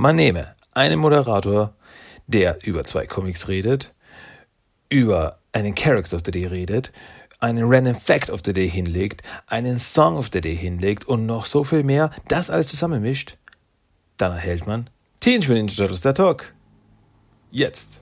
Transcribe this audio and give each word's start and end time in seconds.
Man 0.00 0.14
nehme 0.14 0.54
einen 0.74 1.00
Moderator, 1.00 1.74
der 2.28 2.64
über 2.64 2.84
zwei 2.84 3.08
Comics 3.08 3.48
redet, 3.48 3.92
über 4.88 5.40
einen 5.50 5.74
Character 5.74 6.14
of 6.14 6.22
the 6.24 6.30
Day 6.30 6.46
redet, 6.46 6.92
einen 7.40 7.64
Random 7.64 7.96
Fact 7.96 8.30
of 8.30 8.42
the 8.44 8.52
Day 8.52 8.70
hinlegt, 8.70 9.22
einen 9.48 9.80
Song 9.80 10.16
of 10.16 10.30
the 10.32 10.40
Day 10.40 10.56
hinlegt 10.56 11.08
und 11.08 11.26
noch 11.26 11.46
so 11.46 11.64
viel 11.64 11.82
mehr, 11.82 12.12
das 12.28 12.48
alles 12.48 12.68
zusammenmischt, 12.68 13.38
dann 14.18 14.30
erhält 14.30 14.68
man 14.68 14.88
Teenage 15.18 15.48
Mutant 15.48 15.70
Ninja 15.70 15.76
Turtles 15.78 16.02
der 16.02 16.14
Talk. 16.14 16.54
Jetzt. 17.50 18.00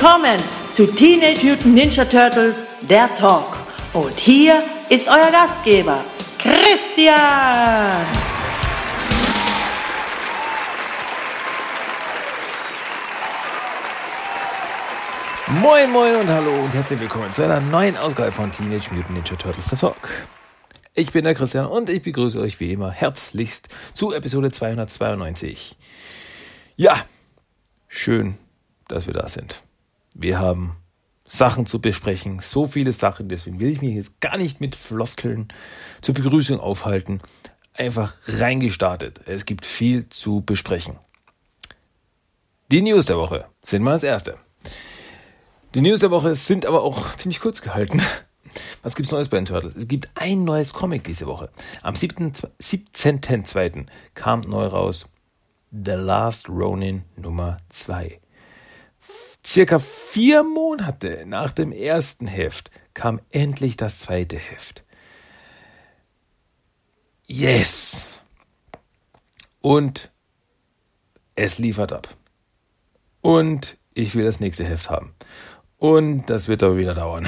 Willkommen 0.00 0.38
zu 0.70 0.86
Teenage 0.86 1.44
Mutant 1.44 1.74
Ninja 1.74 2.04
Turtles, 2.04 2.66
der 2.82 3.12
Talk. 3.16 3.56
Und 3.92 4.16
hier 4.16 4.62
ist 4.88 5.08
euer 5.08 5.32
Gastgeber, 5.32 6.04
Christian. 6.38 8.06
Moin, 15.60 15.90
moin 15.90 16.14
und 16.14 16.28
hallo 16.28 16.52
und 16.62 16.72
herzlich 16.74 17.00
willkommen 17.00 17.32
zu 17.32 17.42
einer 17.42 17.60
neuen 17.60 17.96
Ausgabe 17.96 18.30
von 18.30 18.52
Teenage 18.52 18.90
Mutant 18.92 19.10
Ninja 19.10 19.34
Turtles, 19.34 19.66
der 19.66 19.78
Talk. 19.80 19.96
Ich 20.94 21.10
bin 21.10 21.24
der 21.24 21.34
Christian 21.34 21.66
und 21.66 21.90
ich 21.90 22.02
begrüße 22.02 22.38
euch 22.38 22.60
wie 22.60 22.72
immer 22.72 22.92
herzlichst 22.92 23.68
zu 23.94 24.12
Episode 24.12 24.52
292. 24.52 25.76
Ja, 26.76 27.04
schön, 27.88 28.38
dass 28.86 29.08
wir 29.08 29.14
da 29.14 29.26
sind. 29.26 29.64
Wir 30.14 30.38
haben 30.38 30.76
Sachen 31.24 31.66
zu 31.66 31.80
besprechen, 31.80 32.40
so 32.40 32.66
viele 32.66 32.92
Sachen, 32.92 33.28
deswegen 33.28 33.60
will 33.60 33.68
ich 33.68 33.82
mich 33.82 33.94
jetzt 33.94 34.20
gar 34.20 34.36
nicht 34.38 34.60
mit 34.60 34.74
Floskeln 34.74 35.48
zur 36.00 36.14
Begrüßung 36.14 36.58
aufhalten. 36.58 37.20
Einfach 37.74 38.14
reingestartet. 38.26 39.20
Es 39.26 39.44
gibt 39.46 39.66
viel 39.66 40.08
zu 40.08 40.40
besprechen. 40.40 40.96
Die 42.70 42.82
News 42.82 43.06
der 43.06 43.16
Woche 43.16 43.46
sind 43.62 43.82
mal 43.82 43.92
das 43.92 44.04
erste. 44.04 44.38
Die 45.74 45.80
News 45.80 46.00
der 46.00 46.10
Woche 46.10 46.34
sind 46.34 46.66
aber 46.66 46.82
auch 46.82 47.14
ziemlich 47.16 47.40
kurz 47.40 47.62
gehalten. 47.62 48.02
Was 48.82 48.96
gibt's 48.96 49.12
Neues 49.12 49.28
bei 49.28 49.36
den 49.36 49.46
Turtles? 49.46 49.76
Es 49.76 49.86
gibt 49.86 50.10
ein 50.14 50.44
neues 50.44 50.72
Comic 50.72 51.04
diese 51.04 51.26
Woche. 51.26 51.50
Am 51.82 51.94
17.02. 51.94 53.86
kam 54.14 54.40
neu 54.40 54.66
raus 54.66 55.06
The 55.70 55.92
Last 55.92 56.48
Ronin 56.48 57.02
Nummer 57.16 57.58
2. 57.68 58.18
Circa 59.48 59.78
vier 59.78 60.44
Monate 60.44 61.24
nach 61.24 61.52
dem 61.52 61.72
ersten 61.72 62.26
Heft 62.26 62.70
kam 62.92 63.18
endlich 63.32 63.78
das 63.78 63.98
zweite 63.98 64.36
Heft. 64.36 64.84
Yes! 67.24 68.20
Und 69.62 70.12
es 71.34 71.56
liefert 71.56 71.94
ab. 71.94 72.14
Und 73.22 73.78
ich 73.94 74.14
will 74.14 74.26
das 74.26 74.38
nächste 74.38 74.66
Heft 74.66 74.90
haben. 74.90 75.14
Und 75.78 76.26
das 76.26 76.48
wird 76.48 76.62
aber 76.62 76.76
wieder 76.76 76.92
dauern. 76.92 77.26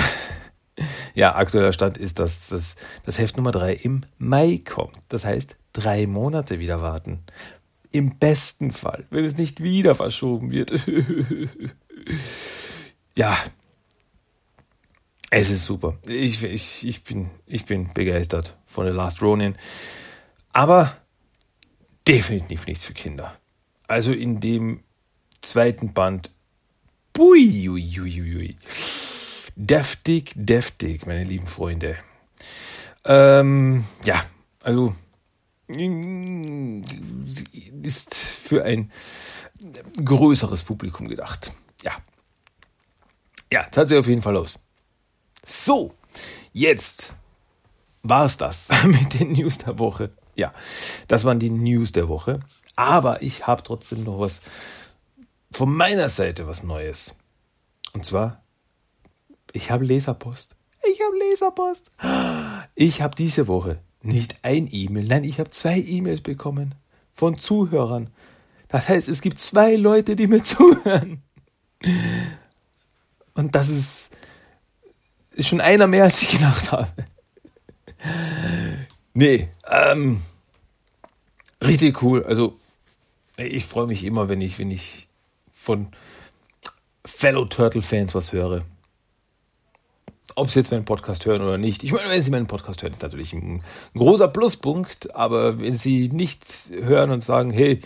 ja, 1.14 1.36
aktueller 1.36 1.72
Stand 1.72 1.96
ist, 1.96 2.18
dass 2.18 2.48
das, 2.48 2.76
das 3.02 3.18
Heft 3.18 3.38
Nummer 3.38 3.50
drei 3.50 3.72
im 3.72 4.02
Mai 4.18 4.60
kommt. 4.62 4.98
Das 5.08 5.24
heißt, 5.24 5.56
drei 5.72 6.06
Monate 6.06 6.58
wieder 6.58 6.82
warten. 6.82 7.22
Im 7.92 8.18
besten 8.18 8.72
Fall, 8.72 9.06
wenn 9.08 9.24
es 9.24 9.38
nicht 9.38 9.62
wieder 9.62 9.94
verschoben 9.94 10.50
wird. 10.50 10.86
ja, 13.16 13.36
es 15.30 15.50
ist 15.50 15.64
super. 15.64 15.96
Ich, 16.06 16.42
ich, 16.42 16.86
ich, 16.86 17.04
bin, 17.04 17.30
ich 17.46 17.64
bin 17.64 17.92
begeistert 17.94 18.56
von 18.66 18.86
The 18.86 18.92
Last 18.92 19.22
Ronin. 19.22 19.56
Aber 20.52 20.96
definitiv 22.06 22.66
nichts 22.66 22.84
für 22.84 22.94
Kinder. 22.94 23.36
Also 23.86 24.12
in 24.12 24.40
dem 24.40 24.82
zweiten 25.40 25.92
Band. 25.92 26.30
Bui, 27.12 27.68
ui, 27.68 28.00
ui, 28.00 28.20
ui. 28.20 28.56
Deftig, 29.54 30.32
deftig, 30.34 31.06
meine 31.06 31.24
lieben 31.24 31.46
Freunde. 31.46 31.96
Ähm, 33.04 33.84
ja, 34.04 34.24
also 34.62 34.94
ist 37.82 38.14
für 38.14 38.64
ein 38.64 38.90
größeres 40.04 40.62
Publikum 40.62 41.08
gedacht. 41.08 41.52
Ja. 41.82 41.92
Ja, 43.52 43.66
das 43.68 43.76
hat 43.76 43.88
sich 43.88 43.98
auf 43.98 44.06
jeden 44.06 44.22
Fall 44.22 44.34
los. 44.34 44.58
So, 45.46 45.92
jetzt 46.52 47.14
war 48.02 48.24
es 48.24 48.36
das 48.36 48.68
mit 48.84 49.18
den 49.18 49.32
News 49.32 49.58
der 49.58 49.78
Woche. 49.78 50.12
Ja, 50.34 50.52
das 51.08 51.24
waren 51.24 51.38
die 51.38 51.50
News 51.50 51.92
der 51.92 52.08
Woche. 52.08 52.40
Aber 52.76 53.22
ich 53.22 53.46
habe 53.46 53.62
trotzdem 53.62 54.04
noch 54.04 54.20
was 54.20 54.40
von 55.52 55.74
meiner 55.74 56.08
Seite 56.08 56.46
was 56.46 56.62
Neues. 56.62 57.14
Und 57.92 58.06
zwar, 58.06 58.42
ich 59.52 59.70
habe 59.70 59.84
Leserpost. 59.84 60.54
Ich 60.82 61.00
habe 61.02 61.18
Leserpost. 61.18 61.90
Ich 62.74 63.02
habe 63.02 63.16
diese 63.16 63.48
Woche 63.48 63.80
nicht 64.02 64.38
ein 64.42 64.68
E-Mail, 64.70 65.04
nein, 65.04 65.24
ich 65.24 65.38
habe 65.40 65.50
zwei 65.50 65.78
E-Mails 65.78 66.22
bekommen 66.22 66.74
von 67.12 67.38
Zuhörern. 67.38 68.10
Das 68.68 68.88
heißt, 68.88 69.08
es 69.08 69.20
gibt 69.20 69.40
zwei 69.40 69.76
Leute, 69.76 70.16
die 70.16 70.26
mir 70.26 70.42
zuhören. 70.44 71.22
Und 73.34 73.54
das 73.54 73.68
ist, 73.68 74.10
ist 75.32 75.48
schon 75.48 75.60
einer 75.60 75.86
mehr, 75.86 76.04
als 76.04 76.22
ich 76.22 76.30
gedacht 76.30 76.72
habe. 76.72 76.88
Nee, 79.12 79.48
ähm, 79.68 80.22
richtig 81.62 82.02
cool. 82.02 82.24
Also, 82.24 82.56
ich 83.36 83.64
freue 83.64 83.86
mich 83.86 84.04
immer, 84.04 84.28
wenn 84.28 84.40
ich, 84.40 84.58
wenn 84.58 84.70
ich 84.70 85.08
von 85.52 85.88
Fellow 87.04 87.44
Turtle-Fans 87.44 88.14
was 88.14 88.32
höre. 88.32 88.64
Ob 90.36 90.50
sie 90.50 90.60
jetzt 90.60 90.70
meinen 90.70 90.84
Podcast 90.84 91.26
hören 91.26 91.42
oder 91.42 91.58
nicht. 91.58 91.82
Ich 91.82 91.92
meine, 91.92 92.08
wenn 92.08 92.22
sie 92.22 92.30
meinen 92.30 92.46
Podcast 92.46 92.82
hören, 92.82 92.92
ist 92.92 93.02
natürlich 93.02 93.32
ein, 93.32 93.62
großer 93.94 94.28
Pluspunkt. 94.28 95.14
Aber 95.14 95.60
wenn 95.60 95.74
sie 95.74 96.08
nicht 96.08 96.44
hören 96.70 97.10
und 97.10 97.22
sagen, 97.22 97.50
hey, 97.50 97.80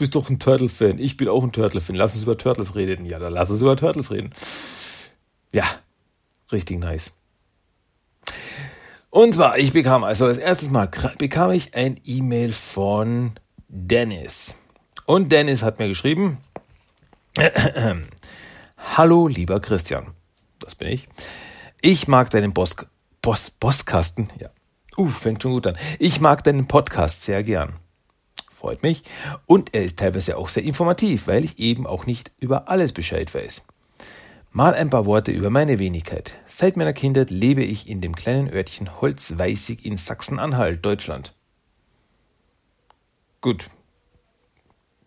bist 0.00 0.14
doch 0.14 0.30
ein 0.30 0.38
Turtle-Fan. 0.38 0.98
Ich 0.98 1.18
bin 1.18 1.28
auch 1.28 1.44
ein 1.44 1.52
Turtle-Fan. 1.52 1.94
Lass 1.94 2.14
uns 2.14 2.24
über 2.24 2.38
Turtles 2.38 2.74
reden. 2.74 3.04
Ja, 3.04 3.18
dann 3.18 3.34
lass 3.34 3.50
uns 3.50 3.60
über 3.60 3.76
Turtles 3.76 4.10
reden. 4.10 4.32
Ja, 5.52 5.64
richtig 6.50 6.80
nice. 6.80 7.12
Und 9.10 9.34
zwar, 9.34 9.58
ich 9.58 9.74
bekam 9.74 10.02
also 10.02 10.26
das 10.26 10.38
erste 10.38 10.70
Mal 10.70 10.88
bekam 11.18 11.50
ich 11.50 11.74
ein 11.74 12.00
E-Mail 12.04 12.54
von 12.54 13.32
Dennis. 13.68 14.56
Und 15.04 15.32
Dennis 15.32 15.62
hat 15.62 15.78
mir 15.78 15.88
geschrieben, 15.88 16.38
Hallo 18.96 19.28
lieber 19.28 19.60
Christian, 19.60 20.14
das 20.60 20.76
bin 20.76 20.88
ich. 20.88 21.08
Ich 21.82 22.08
mag 22.08 22.30
deinen 22.30 22.54
Boss, 22.54 22.74
Boss, 23.20 23.50
Bosskasten, 23.50 24.30
ja. 24.38 24.48
Uh, 24.96 25.08
fängt 25.08 25.42
schon 25.42 25.52
gut 25.52 25.66
an. 25.66 25.76
Ich 25.98 26.20
mag 26.20 26.42
deinen 26.44 26.66
Podcast 26.66 27.22
sehr 27.22 27.42
gern. 27.42 27.74
Freut 28.60 28.82
mich. 28.82 29.04
Und 29.46 29.72
er 29.72 29.84
ist 29.84 29.98
teilweise 29.98 30.36
auch 30.36 30.50
sehr 30.50 30.62
informativ, 30.62 31.28
weil 31.28 31.46
ich 31.46 31.58
eben 31.58 31.86
auch 31.86 32.04
nicht 32.04 32.30
über 32.40 32.68
alles 32.68 32.92
Bescheid 32.92 33.32
weiß. 33.32 33.62
Mal 34.52 34.74
ein 34.74 34.90
paar 34.90 35.06
Worte 35.06 35.32
über 35.32 35.48
meine 35.48 35.78
Wenigkeit. 35.78 36.34
Seit 36.46 36.76
meiner 36.76 36.92
Kindheit 36.92 37.30
lebe 37.30 37.64
ich 37.64 37.88
in 37.88 38.02
dem 38.02 38.14
kleinen 38.14 38.52
Örtchen 38.52 39.00
Holzweißig 39.00 39.86
in 39.86 39.96
Sachsen-Anhalt, 39.96 40.84
Deutschland. 40.84 41.34
Gut. 43.40 43.70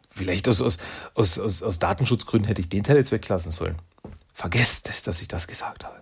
Vielleicht 0.10 0.48
aus, 0.48 0.60
aus, 0.60 0.80
aus, 1.14 1.62
aus, 1.62 1.78
Datenschutzgründen 1.78 2.48
hätte 2.48 2.62
ich 2.62 2.70
den 2.70 2.84
Teil 2.84 2.98
jetzt 2.98 3.12
weglassen 3.12 3.52
sollen. 3.52 3.76
Vergesst 4.34 4.90
es, 4.90 5.04
dass 5.04 5.22
ich 5.22 5.28
das 5.28 5.48
gesagt 5.48 5.84
habe. 5.84 6.02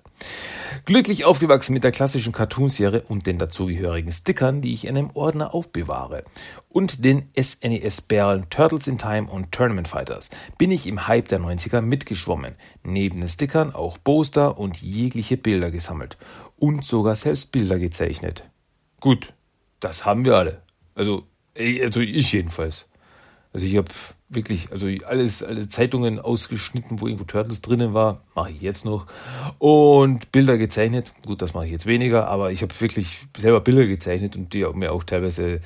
Glücklich 0.86 1.26
aufgewachsen 1.26 1.74
mit 1.74 1.84
der 1.84 1.92
klassischen 1.92 2.32
Cartoonserie 2.32 3.02
und 3.02 3.28
den 3.28 3.38
dazugehörigen 3.38 4.12
Stickern, 4.14 4.62
die 4.62 4.74
ich 4.74 4.86
in 4.86 4.98
einem 4.98 5.12
Ordner 5.14 5.54
aufbewahre. 5.54 6.24
Und 6.70 7.04
den 7.04 7.30
SNES-Perlen 7.38 8.50
Turtles 8.50 8.88
in 8.88 8.98
Time 8.98 9.30
und 9.30 9.52
Tournament 9.52 9.90
Fighters 9.90 10.30
bin 10.58 10.72
ich 10.72 10.88
im 10.88 11.08
Hype 11.08 11.28
der 11.28 11.42
90er 11.42 11.82
mitgeschwommen. 11.82 12.56
Neben 12.84 13.20
den 13.20 13.30
Stickern 13.30 13.76
auch 13.76 13.98
Poster 14.02 14.58
und 14.58 14.82
jegliche 14.82 15.36
Bilder 15.36 15.70
gesammelt. 15.70 16.18
Und 16.56 16.86
sogar 16.86 17.16
selbst 17.16 17.52
Bilder 17.52 17.80
gezeichnet. 17.80 18.50
Gut, 19.02 19.34
das 19.82 20.06
haben 20.06 20.24
wir 20.24 20.38
alle. 20.38 20.62
Also, 20.96 21.28
also 21.58 22.00
ich 22.00 22.32
jedenfalls. 22.32 22.86
Also 23.52 23.66
ich 23.66 23.76
habe 23.76 23.92
wirklich, 24.34 24.72
also 24.72 24.88
alles, 25.06 25.44
alle 25.44 25.68
Zeitungen 25.68 26.20
ausgeschnitten, 26.20 27.02
wo 27.02 27.08
irgendwo 27.08 27.26
Turtles 27.26 27.62
drinnen 27.62 27.94
war, 27.94 28.22
mache 28.34 28.52
ich 28.52 28.62
jetzt 28.62 28.86
noch. 28.86 29.06
Und 29.60 30.32
Bilder 30.32 30.58
gezeichnet. 30.58 31.12
Gut, 31.26 31.42
das 31.42 31.54
mache 31.54 31.66
ich 31.66 31.72
jetzt 31.72 31.86
weniger, 31.86 32.28
aber 32.28 32.52
ich 32.52 32.62
habe 32.62 32.74
wirklich 32.80 33.28
selber 33.38 33.60
Bilder 33.60 33.86
gezeichnet 33.86 34.36
und 34.36 34.54
die 34.54 34.66
mir 34.74 34.92
auch 34.92 35.04
teilweise 35.04 35.60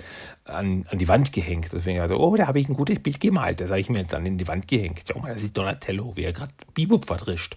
an, 0.45 0.85
an 0.89 0.97
die 0.97 1.07
Wand 1.07 1.31
gehängt. 1.31 1.69
Deswegen 1.71 1.99
also, 1.99 2.17
oh, 2.17 2.35
da 2.35 2.47
habe 2.47 2.59
ich 2.59 2.67
ein 2.67 2.75
gutes 2.75 2.99
Bild 2.99 3.19
gemalt. 3.19 3.61
Das 3.61 3.69
habe 3.69 3.79
ich 3.79 3.89
mir 3.89 3.99
jetzt 3.99 4.13
dann 4.13 4.25
in 4.25 4.37
die 4.37 4.47
Wand 4.47 4.67
gehängt. 4.67 5.03
Schau 5.07 5.19
mal, 5.19 5.33
das 5.33 5.43
ist 5.43 5.55
Donatello, 5.55 6.13
wie 6.15 6.23
er 6.23 6.33
gerade 6.33 6.53
Bebop 6.73 7.05
verdrischt. 7.05 7.55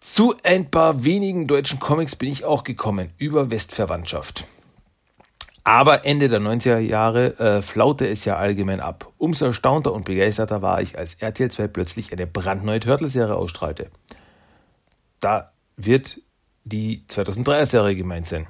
Zu 0.00 0.34
ein 0.42 0.70
paar 0.70 1.04
wenigen 1.04 1.46
deutschen 1.46 1.80
Comics 1.80 2.16
bin 2.16 2.30
ich 2.30 2.44
auch 2.44 2.64
gekommen 2.64 3.10
über 3.18 3.50
Westverwandtschaft. 3.50 4.46
Aber 5.68 6.06
Ende 6.06 6.30
der 6.30 6.40
90er 6.40 6.78
Jahre 6.78 7.38
äh, 7.38 7.60
flaute 7.60 8.08
es 8.08 8.24
ja 8.24 8.38
allgemein 8.38 8.80
ab. 8.80 9.12
Umso 9.18 9.44
erstaunter 9.44 9.92
und 9.92 10.06
begeisterter 10.06 10.62
war 10.62 10.80
ich, 10.80 10.96
als 10.96 11.16
RTL 11.16 11.50
2 11.50 11.68
plötzlich 11.68 12.10
eine 12.10 12.26
brandneue 12.26 12.80
Turtles-Serie 12.80 13.36
ausstrahlte. 13.36 13.90
Da 15.20 15.52
wird 15.76 16.22
die 16.64 17.04
2003er-Serie 17.10 17.96
gemeint 17.96 18.26
sein. 18.26 18.46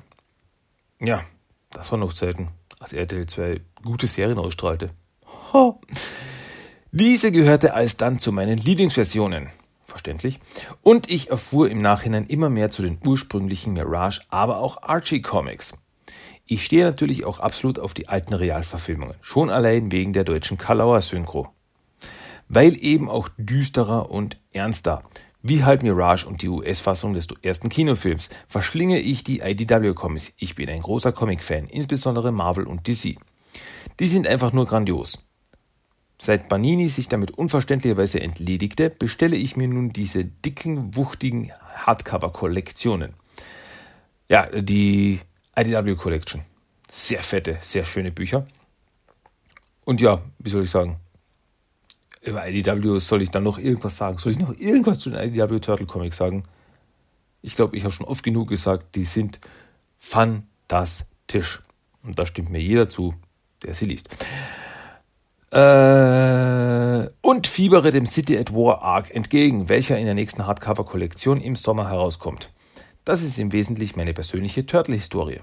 Ja, 1.01 1.25
das 1.71 1.91
war 1.91 1.99
noch 1.99 2.13
Zeiten, 2.13 2.51
als 2.79 2.93
RTL 2.93 3.27
2 3.27 3.63
gute 3.83 4.07
Serien 4.07 4.39
ausstrahlte. 4.39 4.91
Ho. 5.53 5.81
Diese 6.93 7.33
gehörte 7.33 7.75
alsdann 7.75 8.21
zu 8.21 8.31
meinen 8.31 8.59
Lieblingsversionen. 8.59 9.51
Verständlich. 9.87 10.39
Und 10.83 11.11
ich 11.11 11.31
erfuhr 11.31 11.69
im 11.69 11.79
Nachhinein 11.79 12.27
immer 12.27 12.49
mehr 12.49 12.71
zu 12.71 12.83
den 12.83 13.01
ursprünglichen 13.05 13.73
Mirage, 13.73 14.21
aber 14.29 14.59
auch 14.59 14.85
Archie 14.85 15.21
Comics. 15.21 15.75
Ich 16.51 16.65
stehe 16.65 16.83
natürlich 16.83 17.27
auch 17.27 17.41
absolut 17.41 17.79
auf 17.79 17.93
die 17.93 18.09
alten 18.09 18.33
Realverfilmungen, 18.33 19.17
schon 19.21 19.51
allein 19.51 19.93
wegen 19.93 20.15
der 20.15 20.25
deutschen 20.25 20.57
Kalauer 20.57 21.03
Synchro. 21.03 21.51
Weil 22.49 22.83
eben 22.83 23.11
auch 23.11 23.29
düsterer 23.37 24.11
und 24.11 24.39
ernster, 24.55 25.03
wie 25.43 25.63
halt 25.65 25.83
Mirage 25.83 26.27
und 26.27 26.41
die 26.41 26.49
US-Fassung 26.49 27.13
des 27.13 27.27
ersten 27.43 27.69
Kinofilms, 27.69 28.31
verschlinge 28.49 28.99
ich 28.99 29.25
die 29.25 29.41
IDW-Comics. 29.41 30.33
Ich 30.39 30.55
bin 30.55 30.71
ein 30.71 30.81
großer 30.81 31.13
Comic-Fan, 31.13 31.67
insbesondere 31.67 32.33
Marvel 32.33 32.67
und 32.67 32.89
DC. 32.89 33.19
Die 34.01 34.07
sind 34.07 34.27
einfach 34.27 34.55
nur 34.55 34.65
grandios. 34.65 35.19
Seit 36.19 36.49
Banini 36.49 36.89
sich 36.89 37.09
damit 37.09 37.31
unverständlicherweise 37.33 38.21
entledigte, 38.23 38.89
bestelle 38.89 39.37
ich 39.37 39.55
mir 39.59 39.69
nun 39.69 39.91
diese 39.91 40.25
dicken, 40.25 40.97
wuchtigen 40.97 41.53
Hardcover-Kollektionen. 41.77 43.13
Ja, 44.31 44.47
die 44.47 45.21
IDW 45.59 45.97
Collection. 45.97 46.43
Sehr 46.91 47.23
fette, 47.23 47.59
sehr 47.63 47.85
schöne 47.85 48.13
Bücher. 48.13 48.45
Und 49.85 50.01
ja, 50.01 50.23
wie 50.39 50.51
soll 50.51 50.65
ich 50.65 50.71
sagen? 50.71 51.01
Über 52.23 52.47
IDW 52.49 52.99
soll 53.01 53.23
ich 53.23 53.31
dann 53.31 53.43
noch 53.43 53.59
irgendwas 53.59 53.97
sagen? 53.97 54.19
Soll 54.19 54.33
ich 54.33 54.39
noch 54.39 54.57
irgendwas 54.57 54.99
zu 55.01 55.11
den 55.11 55.19
IDW 55.19 55.59
Turtle 55.59 55.87
Comics 55.87 56.17
sagen? 56.17 56.45
Ich 57.43 57.57
glaube, 57.57 57.77
ich 57.77 57.85
habe 57.85 57.93
schon 57.93 58.07
oft 58.07 58.23
genug 58.23 58.49
gesagt, 58.49 58.95
die 58.95 59.05
sind 59.05 59.41
fantastisch. 59.97 61.63
Und 62.03 62.19
da 62.19 62.27
stimmt 62.27 62.51
mir 62.51 62.61
jeder 62.61 62.89
zu, 62.89 63.15
der 63.63 63.75
sie 63.75 63.87
liest. 63.87 64.09
Äh, 65.51 67.11
und 67.21 67.47
fiebere 67.47 67.91
dem 67.91 68.07
City 68.07 68.39
at 68.39 68.53
War 68.53 68.83
Arc 68.83 69.15
entgegen, 69.15 69.69
welcher 69.69 69.99
in 69.99 70.05
der 70.05 70.15
nächsten 70.15 70.47
Hardcover-Kollektion 70.47 71.41
im 71.41 71.57
Sommer 71.57 71.89
herauskommt. 71.89 72.51
Das 73.09 73.23
ist 73.23 73.39
im 73.39 73.53
Wesentlichen 73.53 73.99
meine 73.99 74.13
persönliche 74.13 74.67
Turtle-Historie. 74.67 75.41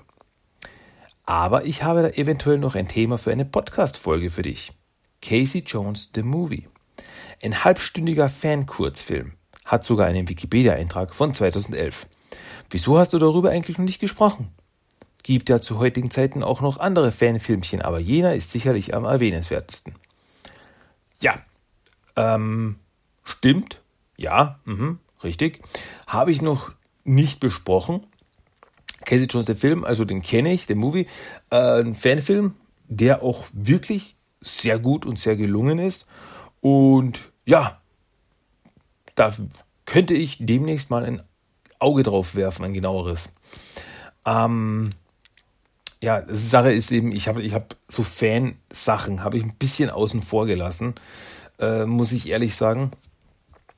Aber 1.24 1.66
ich 1.66 1.82
habe 1.82 2.04
da 2.04 2.10
eventuell 2.10 2.60
noch 2.60 2.76
ein 2.76 2.88
Thema 2.88 3.18
für 3.18 3.32
eine 3.32 3.44
Podcast-Folge 3.44 4.30
für 4.30 4.44
dich. 4.44 4.72
Casey 5.20 5.64
Jones 5.66 6.12
The 6.14 6.22
Movie. 6.22 6.68
Ein 7.42 7.64
halbstündiger 7.64 8.30
Fan-Kurzfilm. 8.30 9.34
Hat 9.66 9.84
sogar 9.84 10.06
einen 10.06 10.30
Wikipedia-Eintrag 10.30 11.16
von 11.16 11.34
2011. 11.34 12.06
Wieso 12.70 13.00
hast 13.00 13.14
du 13.14 13.18
darüber 13.18 13.50
eigentlich 13.50 13.80
noch 13.80 13.86
nicht 13.86 14.00
gesprochen? 14.00 14.50
Gibt 15.24 15.50
ja 15.50 15.60
zu 15.60 15.80
heutigen 15.80 16.12
Zeiten 16.12 16.44
auch 16.44 16.62
noch 16.62 16.78
andere 16.78 17.12
Fanfilmchen, 17.12 17.82
aber 17.82 17.98
jener 17.98 18.36
ist 18.36 18.52
sicherlich 18.52 18.94
am 18.94 19.06
erwähnenswertesten. 19.06 19.96
Ja, 21.20 21.40
ähm, 22.16 22.76
stimmt. 23.24 23.82
Ja, 24.18 24.60
mh, 24.66 24.98
richtig. 25.24 25.64
Habe 26.06 26.30
ich 26.30 26.44
noch 26.44 26.75
nicht 27.06 27.40
besprochen. 27.40 28.06
Casey 29.06 29.28
Jones, 29.28 29.46
der 29.46 29.56
Film, 29.56 29.86
also 29.86 30.04
den 30.04 30.22
kenne 30.22 30.52
ich, 30.52 30.66
den 30.66 30.80
Movie, 30.80 31.08
äh, 31.52 31.80
ein 31.82 31.96
Fanfilm, 31.96 32.56
der 32.88 33.24
auch 33.24 33.46
wirklich 33.54 34.16
sehr 34.42 34.80
gut 34.80 35.06
und 35.06 35.20
sehr 35.20 35.36
gelungen 35.36 35.80
ist. 35.80 36.06
Und 36.60 37.32
ja, 37.46 37.80
da 39.14 39.34
könnte 39.86 40.14
ich 40.14 40.38
demnächst 40.40 40.90
mal 40.90 41.06
ein 41.06 41.22
Auge 41.80 42.04
drauf 42.04 42.36
werfen, 42.36 42.66
ein 42.66 42.74
genaueres. 42.74 43.30
Ähm, 44.26 44.92
ja, 46.02 46.24
Sache 46.28 46.72
ist 46.72 46.92
eben, 46.92 47.12
ich 47.12 47.28
habe 47.28 47.42
ich 47.44 47.54
hab 47.54 47.76
so 47.88 48.04
Fansachen, 48.04 49.24
habe 49.24 49.38
ich 49.38 49.44
ein 49.44 49.56
bisschen 49.56 49.90
außen 49.90 50.22
vor 50.22 50.48
gelassen, 50.48 50.96
äh, 51.60 51.86
muss 51.86 52.12
ich 52.12 52.28
ehrlich 52.28 52.56
sagen 52.56 52.92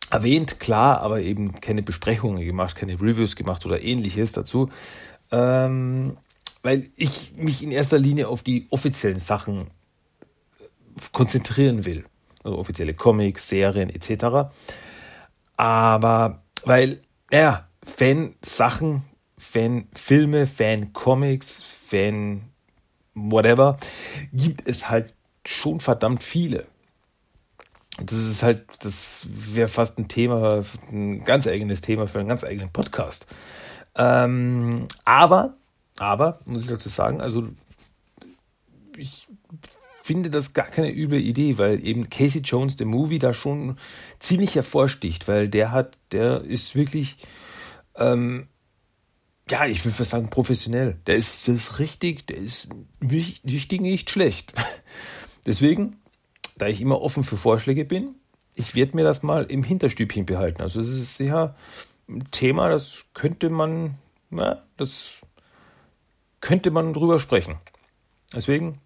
erwähnt, 0.09 0.59
klar, 0.59 1.01
aber 1.01 1.21
eben 1.21 1.59
keine 1.59 1.83
Besprechungen 1.83 2.43
gemacht, 2.43 2.75
keine 2.75 2.93
Reviews 2.93 3.35
gemacht 3.35 3.65
oder 3.65 3.81
ähnliches 3.83 4.31
dazu. 4.31 4.69
Ähm, 5.31 6.17
weil 6.63 6.89
ich 6.95 7.33
mich 7.35 7.63
in 7.63 7.71
erster 7.71 7.97
Linie 7.97 8.27
auf 8.27 8.43
die 8.43 8.67
offiziellen 8.69 9.19
Sachen 9.19 9.67
konzentrieren 11.11 11.85
will. 11.85 12.05
Also 12.43 12.57
offizielle 12.57 12.93
Comics, 12.93 13.49
Serien 13.49 13.89
etc. 13.89 14.51
Aber 15.55 16.43
weil, 16.63 17.01
ja, 17.31 17.67
Fan-Sachen, 17.83 19.03
Fan-Filme, 19.37 20.45
Fan-Comics, 20.45 21.63
Fan 21.63 22.41
whatever, 23.13 23.77
gibt 24.33 24.67
es 24.67 24.89
halt 24.89 25.13
schon 25.45 25.79
verdammt 25.79 26.23
viele. 26.23 26.67
Das 28.03 28.17
ist 28.17 28.43
halt, 28.43 28.65
das 28.79 29.27
wäre 29.29 29.67
fast 29.67 29.97
ein 29.97 30.07
Thema, 30.07 30.63
ein 30.91 31.23
ganz 31.23 31.47
eigenes 31.47 31.81
Thema 31.81 32.07
für 32.07 32.19
einen 32.19 32.27
ganz 32.29 32.43
eigenen 32.43 32.71
Podcast. 32.71 33.25
Ähm, 33.95 34.87
aber, 35.03 35.55
aber, 35.97 36.39
muss 36.45 36.63
ich 36.63 36.69
dazu 36.69 36.89
sagen, 36.89 37.21
also 37.21 37.47
ich 38.95 39.27
finde 40.03 40.29
das 40.29 40.53
gar 40.53 40.67
keine 40.67 40.95
üble 40.95 41.19
Idee, 41.19 41.57
weil 41.57 41.85
eben 41.85 42.09
Casey 42.09 42.41
Jones, 42.41 42.77
der 42.77 42.87
Movie, 42.87 43.19
da 43.19 43.33
schon 43.33 43.77
ziemlich 44.19 44.55
hervorsticht, 44.55 45.27
weil 45.27 45.49
der 45.49 45.71
hat, 45.71 45.97
der 46.11 46.41
ist 46.41 46.75
wirklich, 46.75 47.17
ähm, 47.95 48.47
ja, 49.49 49.65
ich 49.65 49.83
will 49.83 49.91
fast 49.91 50.11
sagen 50.11 50.29
professionell. 50.29 50.97
Der 51.07 51.15
ist 51.15 51.47
das 51.47 51.79
richtig, 51.79 52.27
der 52.27 52.37
ist 52.37 52.69
wichtig 52.99 53.81
nicht 53.81 54.09
schlecht. 54.09 54.53
Deswegen 55.45 55.97
da 56.57 56.67
ich 56.67 56.81
immer 56.81 57.01
offen 57.01 57.23
für 57.23 57.37
Vorschläge 57.37 57.85
bin, 57.85 58.15
ich 58.53 58.75
werde 58.75 58.95
mir 58.95 59.03
das 59.03 59.23
mal 59.23 59.43
im 59.45 59.63
Hinterstübchen 59.63 60.25
behalten. 60.25 60.61
Also 60.61 60.79
es 60.79 60.89
ist 60.89 61.17
sicher 61.17 61.55
ein 62.09 62.23
Thema, 62.31 62.69
das 62.69 63.05
könnte 63.13 63.49
man, 63.49 63.95
ja, 64.31 64.63
das 64.77 65.21
könnte 66.41 66.71
man 66.71 66.93
drüber 66.93 67.19
sprechen. 67.19 67.57
Deswegen 68.33 68.81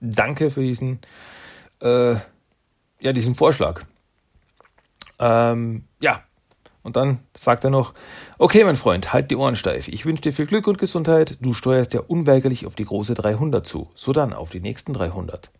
danke 0.00 0.50
für 0.50 0.62
diesen, 0.62 1.00
äh, 1.80 2.14
ja, 3.00 3.12
diesen 3.12 3.34
Vorschlag. 3.34 3.82
Ähm, 5.18 5.84
ja, 6.00 6.22
und 6.82 6.96
dann 6.96 7.20
sagt 7.34 7.64
er 7.64 7.70
noch, 7.70 7.94
okay, 8.38 8.62
mein 8.62 8.76
Freund, 8.76 9.12
halt 9.12 9.30
die 9.30 9.36
Ohren 9.36 9.56
steif. 9.56 9.88
Ich 9.88 10.04
wünsche 10.04 10.22
dir 10.22 10.32
viel 10.32 10.46
Glück 10.46 10.66
und 10.66 10.78
Gesundheit. 10.78 11.38
Du 11.40 11.54
steuerst 11.54 11.94
ja 11.94 12.00
unweigerlich 12.00 12.66
auf 12.66 12.74
die 12.74 12.84
große 12.84 13.14
300 13.14 13.66
zu. 13.66 13.90
So 13.94 14.12
dann 14.12 14.34
auf 14.34 14.50
die 14.50 14.60
nächsten 14.60 14.92
300. 14.92 15.50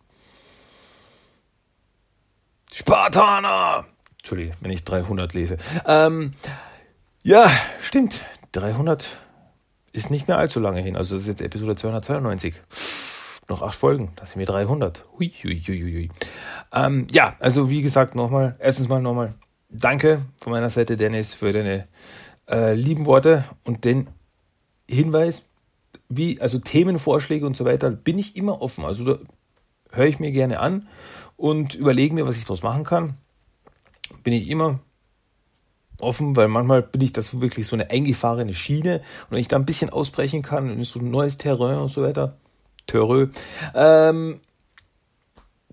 Spartaner! 2.71 3.85
Entschuldigung, 4.19 4.55
wenn 4.61 4.71
ich 4.71 4.83
300 4.83 5.33
lese. 5.33 5.57
Ähm, 5.85 6.33
ja, 7.23 7.49
stimmt. 7.81 8.25
300 8.53 9.17
ist 9.91 10.11
nicht 10.11 10.27
mehr 10.27 10.37
allzu 10.37 10.59
lange 10.59 10.81
hin. 10.81 10.95
Also 10.95 11.15
das 11.15 11.23
ist 11.23 11.29
jetzt 11.29 11.41
Episode 11.41 11.75
292. 11.75 12.55
Noch 13.47 13.61
acht 13.61 13.75
Folgen, 13.75 14.11
das 14.15 14.31
sind 14.31 14.39
mir 14.39 14.45
300. 14.45 15.05
Hui, 15.13 15.31
hui, 15.43 15.59
hui, 15.59 15.79
hui. 15.79 16.09
Ähm, 16.73 17.05
ja, 17.11 17.35
also 17.39 17.69
wie 17.69 17.83
gesagt, 17.83 18.15
nochmal, 18.15 18.55
erstens 18.59 18.87
mal 18.87 19.01
nochmal 19.01 19.35
danke 19.69 20.21
von 20.41 20.51
meiner 20.51 20.69
Seite, 20.69 20.97
Dennis, 20.97 21.33
für 21.33 21.53
deine 21.53 21.87
äh, 22.49 22.73
lieben 22.73 23.05
Worte 23.05 23.43
und 23.63 23.85
den 23.85 24.07
Hinweis, 24.89 25.47
wie, 26.09 26.41
also 26.41 26.59
Themenvorschläge 26.59 27.45
und 27.45 27.55
so 27.55 27.65
weiter, 27.65 27.91
bin 27.91 28.17
ich 28.17 28.35
immer 28.35 28.61
offen. 28.61 28.85
Also 28.85 29.03
da 29.03 29.19
höre 29.91 30.07
ich 30.07 30.19
mir 30.19 30.31
gerne 30.31 30.59
an 30.59 30.87
und 31.37 31.75
überlege 31.75 32.13
mir, 32.13 32.27
was 32.27 32.37
ich 32.37 32.43
daraus 32.43 32.63
machen 32.63 32.83
kann. 32.83 33.17
Bin 34.23 34.33
ich 34.33 34.49
immer 34.49 34.79
offen, 35.99 36.35
weil 36.35 36.47
manchmal 36.47 36.81
bin 36.81 37.01
ich 37.01 37.13
das 37.13 37.39
wirklich 37.39 37.67
so 37.67 37.75
eine 37.75 37.89
eingefahrene 37.89 38.53
Schiene 38.53 38.97
und 39.25 39.31
wenn 39.31 39.39
ich 39.39 39.47
da 39.47 39.55
ein 39.55 39.65
bisschen 39.65 39.89
ausbrechen 39.89 40.41
kann 40.41 40.69
und 40.69 40.83
so 40.83 40.99
ein 40.99 41.09
neues 41.09 41.37
Terrain 41.37 41.77
und 41.77 41.89
so 41.89 42.01
weiter, 42.01 42.37
Terrain, 42.85 43.31
ähm, 43.73 44.41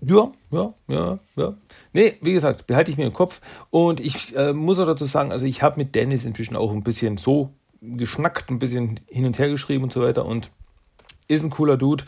ja, 0.05 0.31
ja, 0.51 0.73
ja, 0.87 1.19
ja. 1.35 1.53
Nee, 1.93 2.17
wie 2.21 2.33
gesagt, 2.33 2.67
behalte 2.67 2.91
ich 2.91 2.97
mir 2.97 3.05
im 3.05 3.13
Kopf. 3.13 3.39
Und 3.69 3.99
ich 3.99 4.35
äh, 4.35 4.51
muss 4.51 4.79
auch 4.79 4.85
dazu 4.85 5.05
sagen, 5.05 5.31
also 5.31 5.45
ich 5.45 5.63
habe 5.63 5.77
mit 5.77 5.95
Dennis 5.95 6.25
inzwischen 6.25 6.55
auch 6.55 6.71
ein 6.71 6.83
bisschen 6.83 7.17
so 7.17 7.53
geschnackt, 7.81 8.49
ein 8.49 8.59
bisschen 8.59 8.99
hin 9.07 9.25
und 9.25 9.39
her 9.39 9.49
geschrieben 9.49 9.85
und 9.85 9.93
so 9.93 10.01
weiter. 10.01 10.25
Und 10.25 10.51
ist 11.27 11.43
ein 11.43 11.49
cooler 11.49 11.77
Dude. 11.77 12.03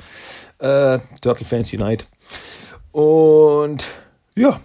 Äh, 0.60 1.00
Turtle 1.22 1.46
Fans 1.46 1.72
Unite. 1.72 2.06
Und 2.96 3.86
ja, 4.36 4.62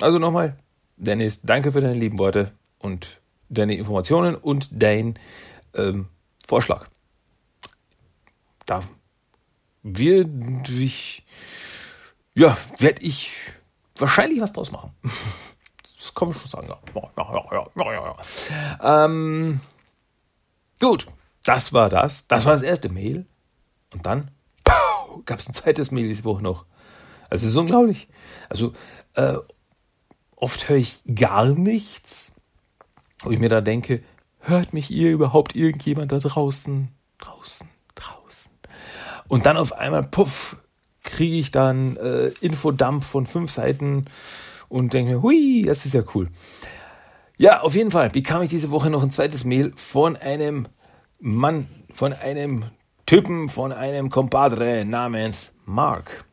also 0.00 0.18
nochmal, 0.18 0.56
Dennis, 0.96 1.42
danke 1.42 1.72
für 1.72 1.82
deine 1.82 1.92
lieben 1.92 2.18
Worte 2.18 2.52
und 2.78 3.20
deine 3.50 3.76
Informationen 3.76 4.34
und 4.34 4.70
dein 4.72 5.18
ähm, 5.74 6.08
Vorschlag. 6.46 6.88
Da 8.64 8.80
wird 9.82 10.70
ich, 10.70 11.26
ja, 12.32 12.56
werde 12.78 13.02
ich 13.02 13.36
wahrscheinlich 13.94 14.40
was 14.40 14.54
draus 14.54 14.72
machen. 14.72 14.92
Das 15.98 16.14
kann 16.14 16.28
man 16.28 16.38
schon 16.38 16.48
sagen. 16.48 16.68
Ja, 16.68 17.70
ja, 17.76 17.92
ja, 17.92 18.16
ja. 18.80 19.04
Ähm, 19.04 19.60
gut, 20.80 21.06
das 21.44 21.74
war 21.74 21.90
das. 21.90 22.26
Das 22.26 22.46
war 22.46 22.54
das 22.54 22.62
erste 22.62 22.88
Mail. 22.88 23.26
Und 23.92 24.06
dann 24.06 24.30
gab 25.26 25.38
es 25.38 25.46
ein 25.46 25.52
zweites 25.52 25.90
Mail 25.90 26.08
diese 26.08 26.24
Woche 26.24 26.42
noch. 26.42 26.64
Also 27.30 27.46
es 27.46 27.52
ist 27.52 27.58
unglaublich. 27.58 28.08
Also 28.48 28.72
äh, 29.14 29.34
oft 30.36 30.68
höre 30.68 30.76
ich 30.76 31.00
gar 31.14 31.46
nichts, 31.46 32.32
wo 33.20 33.30
ich 33.30 33.38
mir 33.38 33.48
da 33.48 33.60
denke, 33.60 34.02
hört 34.40 34.72
mich 34.72 34.90
ihr 34.90 35.10
überhaupt 35.10 35.54
irgendjemand 35.54 36.12
da 36.12 36.18
draußen, 36.18 36.88
draußen, 37.18 37.68
draußen. 37.94 38.52
Und 39.28 39.46
dann 39.46 39.56
auf 39.56 39.72
einmal, 39.72 40.02
puff, 40.02 40.56
kriege 41.02 41.36
ich 41.36 41.50
dann 41.50 41.96
äh, 41.96 42.28
Infodump 42.40 43.04
von 43.04 43.26
fünf 43.26 43.50
Seiten 43.50 44.06
und 44.68 44.92
denke 44.92 45.12
mir, 45.12 45.22
hui, 45.22 45.62
das 45.66 45.86
ist 45.86 45.94
ja 45.94 46.02
cool. 46.14 46.28
Ja, 47.36 47.62
auf 47.62 47.74
jeden 47.74 47.90
Fall 47.90 48.10
bekam 48.10 48.42
ich 48.42 48.50
diese 48.50 48.70
Woche 48.70 48.90
noch 48.90 49.02
ein 49.02 49.10
zweites 49.10 49.44
Mail 49.44 49.72
von 49.74 50.16
einem 50.16 50.68
Mann, 51.18 51.68
von 51.92 52.12
einem 52.12 52.64
Typen, 53.06 53.48
von 53.48 53.72
einem 53.72 54.10
Compadre 54.10 54.84
namens 54.84 55.52
Mark. 55.64 56.24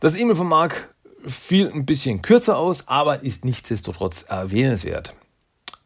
Das 0.00 0.14
E-Mail 0.14 0.36
von 0.36 0.48
Mark 0.48 0.94
fiel 1.26 1.70
ein 1.70 1.84
bisschen 1.84 2.22
kürzer 2.22 2.56
aus, 2.56 2.88
aber 2.88 3.22
ist 3.22 3.44
nichtsdestotrotz 3.44 4.22
erwähnenswert. 4.22 5.14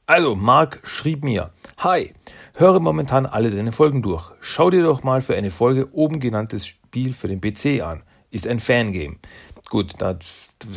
Also, 0.07 0.37
Mark 0.37 0.81
schrieb 0.85 1.25
mir, 1.25 1.51
Hi, 1.79 2.15
höre 2.55 2.79
momentan 2.79 3.27
alle 3.27 3.51
deine 3.51 3.73
Folgen 3.73 4.03
durch. 4.03 4.31
Schau 4.41 4.71
dir 4.71 4.85
doch 4.85 5.03
mal 5.03 5.21
für 5.21 5.35
eine 5.35 5.51
Folge 5.51 5.93
oben 5.93 6.21
genanntes 6.21 6.65
Spiel 6.65 7.13
für 7.13 7.27
den 7.27 7.41
PC 7.41 7.83
an. 7.83 8.05
Ist 8.31 8.47
ein 8.47 8.61
Fangame. 8.61 9.17
Gut, 9.69 9.95
da 9.99 10.17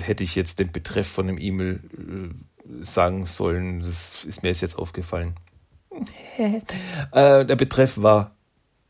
hätte 0.01 0.23
ich 0.23 0.33
jetzt 0.33 0.57
den 0.57 0.71
Betreff 0.71 1.07
von 1.07 1.27
dem 1.27 1.37
E-Mail 1.37 1.81
äh, 1.95 2.83
sagen 2.83 3.27
sollen. 3.27 3.81
Das 3.81 4.25
ist 4.25 4.41
mir 4.41 4.49
jetzt 4.49 4.79
aufgefallen. 4.79 5.35
äh, 6.37 7.45
der 7.45 7.55
Betreff 7.55 8.01
war 8.01 8.31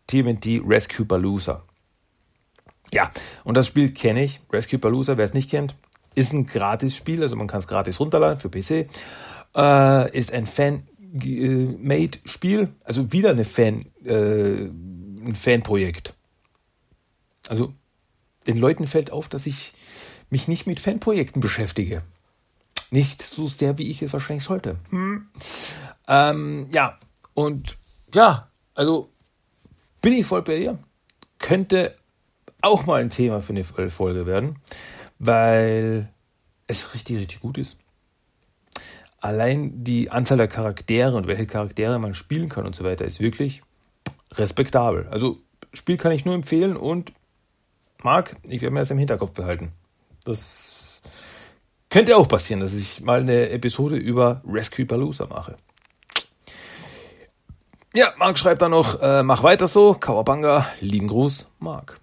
TMNT 0.08 0.62
Rescue 0.66 1.06
Palooza. 1.06 1.67
Ja, 2.94 3.12
und 3.44 3.58
das 3.58 3.68
Spiel 3.68 3.92
kenne 3.92 4.24
ich. 4.24 4.40
Rescue 4.52 4.80
Palooza, 4.80 5.18
wer 5.18 5.26
es 5.26 5.34
nicht 5.34 5.50
kennt, 5.50 5.76
ist 6.16 6.32
ein 6.34 6.46
Gratis-Spiel, 6.46 7.22
also 7.22 7.36
man 7.36 7.48
kann 7.48 7.60
es 7.60 7.68
gratis 7.68 8.00
runterladen 8.00 8.40
für 8.40 8.50
PC. 8.50 8.88
Äh, 9.56 10.18
ist 10.18 10.32
ein 10.34 10.46
Fan-Made-Spiel, 10.46 12.70
also 12.84 13.12
wieder 13.12 13.32
eine 13.32 13.44
Fan, 13.44 13.86
äh, 14.04 14.66
ein 14.66 15.36
Fanprojekt. 15.36 16.14
Also 17.50 17.74
den 18.48 18.58
Leuten 18.58 18.88
fällt 18.88 19.12
auf, 19.12 19.30
dass 19.30 19.46
ich 19.46 19.74
mich 20.30 20.48
nicht 20.48 20.68
mit 20.68 20.80
Fanprojekten 20.80 21.42
beschäftige. 21.42 22.04
Nicht 22.90 23.22
so 23.22 23.48
sehr, 23.48 23.78
wie 23.78 23.92
ich 23.92 24.02
es 24.02 24.14
wahrscheinlich 24.14 24.46
sollte. 24.46 24.78
Hm. 24.90 25.28
Ähm, 26.08 26.70
ja, 26.72 26.98
und 27.34 27.76
ja, 28.14 28.50
also 28.74 29.12
bin 30.02 30.14
ich 30.14 30.26
voll 30.26 30.42
bei 30.42 30.58
dir. 30.58 30.80
Könnte 31.38 31.96
auch 32.62 32.86
mal 32.86 33.02
ein 33.02 33.10
Thema 33.10 33.42
für 33.42 33.54
eine 33.54 33.90
Folge 33.90 34.26
werden, 34.26 34.60
weil 35.20 36.10
es 36.68 36.94
richtig, 36.94 37.18
richtig 37.18 37.40
gut 37.40 37.58
ist. 37.58 37.78
Allein 39.20 39.84
die 39.84 40.12
Anzahl 40.12 40.38
der 40.38 40.48
Charaktere 40.48 41.16
und 41.16 41.28
welche 41.28 41.48
Charaktere 41.48 41.98
man 42.00 42.14
spielen 42.14 42.50
kann 42.50 42.66
und 42.66 42.76
so 42.76 42.84
weiter 42.84 43.06
ist 43.06 43.20
wirklich 43.20 43.64
respektabel. 44.32 45.08
Also 45.10 45.40
Spiel 45.74 45.98
kann 45.98 46.12
ich 46.12 46.26
nur 46.26 46.36
empfehlen 46.36 46.78
und 46.78 47.14
Marc, 48.04 48.36
ich 48.44 48.62
werde 48.62 48.74
mir 48.74 48.80
das 48.80 48.92
im 48.92 48.98
Hinterkopf 48.98 49.32
behalten. 49.32 49.72
Das 50.24 51.02
könnte 51.90 52.18
auch 52.18 52.28
passieren, 52.28 52.60
dass 52.60 52.74
ich 52.74 53.02
mal 53.02 53.22
eine 53.22 53.50
Episode 53.50 53.96
über 53.96 54.42
Rescue 54.48 54.86
Palooza 54.86 55.26
mache. 55.26 55.58
Ja, 57.94 58.14
Marc 58.18 58.38
schreibt 58.38 58.62
dann 58.62 58.72
noch, 58.72 59.02
äh, 59.02 59.24
mach 59.24 59.42
weiter 59.44 59.68
so, 59.68 59.94
Kawabanga, 59.94 60.68
lieben 60.80 61.08
Gruß, 61.08 61.48
Marc. 61.60 62.00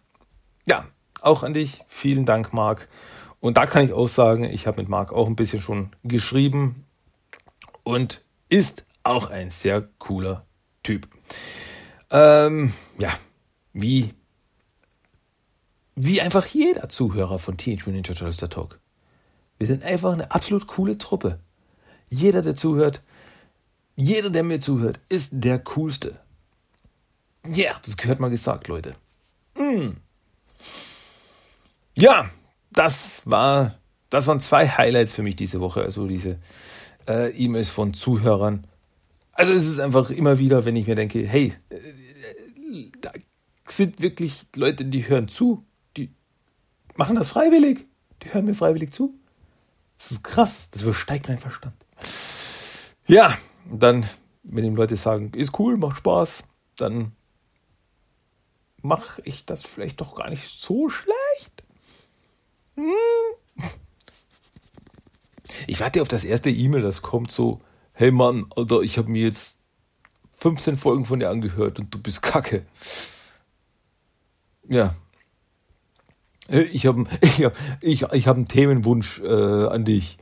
Ja, 0.67 0.87
auch 1.21 1.43
an 1.43 1.55
dich. 1.55 1.83
Vielen 1.89 2.25
Dank, 2.25 2.53
Marc. 2.53 2.89
Und 3.41 3.57
da 3.57 3.67
kann 3.67 3.85
ich 3.85 3.93
auch 3.93 4.09
sagen, 4.09 4.45
ich 4.45 4.67
habe 4.67 4.81
mit 4.81 4.89
Marc 4.89 5.13
auch 5.13 5.27
ein 5.27 5.37
bisschen 5.37 5.61
schon 5.61 5.91
geschrieben 6.03 6.87
und 7.83 8.23
ist 8.49 8.85
auch 9.03 9.29
ein 9.29 9.51
sehr 9.51 9.89
cooler 9.99 10.47
Typ. 10.83 11.09
Ähm, 12.11 12.73
ja, 12.99 13.13
wie, 13.73 14.15
wie 15.95 16.21
einfach 16.21 16.47
jeder 16.47 16.89
Zuhörer 16.89 17.39
von 17.39 17.57
Teenage 17.57 17.83
Mutant 17.91 18.09
Ninja 18.09 18.19
Turtles 18.19 18.51
Talk. 18.51 18.81
Wir 19.59 19.67
sind 19.67 19.85
einfach 19.85 20.13
eine 20.13 20.31
absolut 20.31 20.67
coole 20.67 20.99
Truppe. 20.99 21.39
Jeder, 22.09 22.43
der 22.43 22.57
zuhört, 22.57 23.03
jeder, 23.97 24.31
der 24.31 24.43
mir 24.43 24.61
zuhört, 24.61 25.01
ist 25.09 25.31
der 25.33 25.59
coolste. 25.59 26.21
Ja, 27.47 27.57
yeah, 27.57 27.81
das 27.85 27.97
gehört 27.97 28.21
mal 28.21 28.31
gesagt, 28.31 28.69
Leute. 28.69 28.97
Mm. 29.57 29.99
Ja, 31.97 32.31
das 32.73 33.23
war, 33.25 33.79
das 34.11 34.27
waren 34.27 34.41
zwei 34.41 34.69
Highlights 34.69 35.13
für 35.13 35.23
mich 35.23 35.37
diese 35.37 35.61
Woche. 35.61 35.83
Also 35.83 36.07
diese 36.07 36.39
äh, 37.09 37.31
E-Mails 37.31 37.71
von 37.71 37.95
Zuhörern. 37.95 38.67
Also 39.33 39.53
es 39.53 39.67
ist 39.67 39.81
einfach 39.81 40.11
immer 40.11 40.39
wieder, 40.39 40.65
wenn 40.65 40.77
ich 40.77 40.87
mir 40.87 40.95
denke, 40.95 41.27
hey, 41.27 41.55
äh, 41.71 42.91
da 43.01 43.13
sind 43.69 44.01
wirklich 44.01 44.47
Leute, 44.55 44.85
die 44.85 45.09
hören 45.09 45.29
zu, 45.29 45.65
die 45.97 46.11
machen 46.97 47.17
das 47.17 47.31
freiwillig, 47.31 47.87
die 48.23 48.33
hören 48.33 48.45
mir 48.45 48.55
freiwillig 48.55 48.93
zu. 48.93 49.15
Das 49.99 50.13
ist 50.13 50.25
krass, 50.25 50.71
das 50.71 50.83
übersteigt 50.83 51.29
mein 51.29 51.39
Verstand. 51.39 51.75
Ja, 53.07 53.39
dann, 53.71 54.09
wenn 54.43 54.65
die 54.65 54.71
Leute 54.71 54.97
sagen, 54.97 55.33
ist 55.35 55.59
cool, 55.59 55.77
macht 55.77 55.99
Spaß, 55.99 56.45
dann 56.77 57.13
mache 58.83 59.23
ich 59.25 59.47
das 59.47 59.63
vielleicht 59.63 60.01
doch 60.01 60.15
gar 60.15 60.31
nicht 60.31 60.61
so 60.61 60.89
schlecht. 60.89 61.24
Hm. 62.77 62.85
Ich 65.67 65.81
warte 65.81 66.03
auf 66.03 66.09
das 66.09 66.25
erste 66.25 66.51
E-Mail, 66.51 66.83
das 66.83 67.03
kommt 67.03 67.31
so, 67.31 67.61
hey 67.93 68.11
Mann, 68.11 68.47
Alter, 68.57 68.81
ich 68.81 68.99
habe 68.99 69.11
mir 69.11 69.23
jetzt 69.23 69.61
15 70.39 70.77
Folgen 70.77 71.05
von 71.05 71.21
dir 71.21 71.31
angehört 71.31 71.79
und 71.79 71.95
du 71.95 71.99
bist 71.99 72.23
kacke. 72.23 72.67
Ja. 74.69 74.95
Ich 76.49 76.87
habe 76.87 77.05
ich 77.21 77.45
hab, 77.45 77.55
ich, 77.81 78.03
ich 78.03 78.27
hab 78.27 78.37
einen 78.37 78.49
Themenwunsch 78.49 79.21
äh, 79.21 79.67
an 79.67 79.85
dich. 79.85 80.19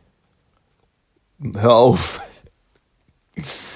Hör 1.55 1.75
auf. 1.75 2.21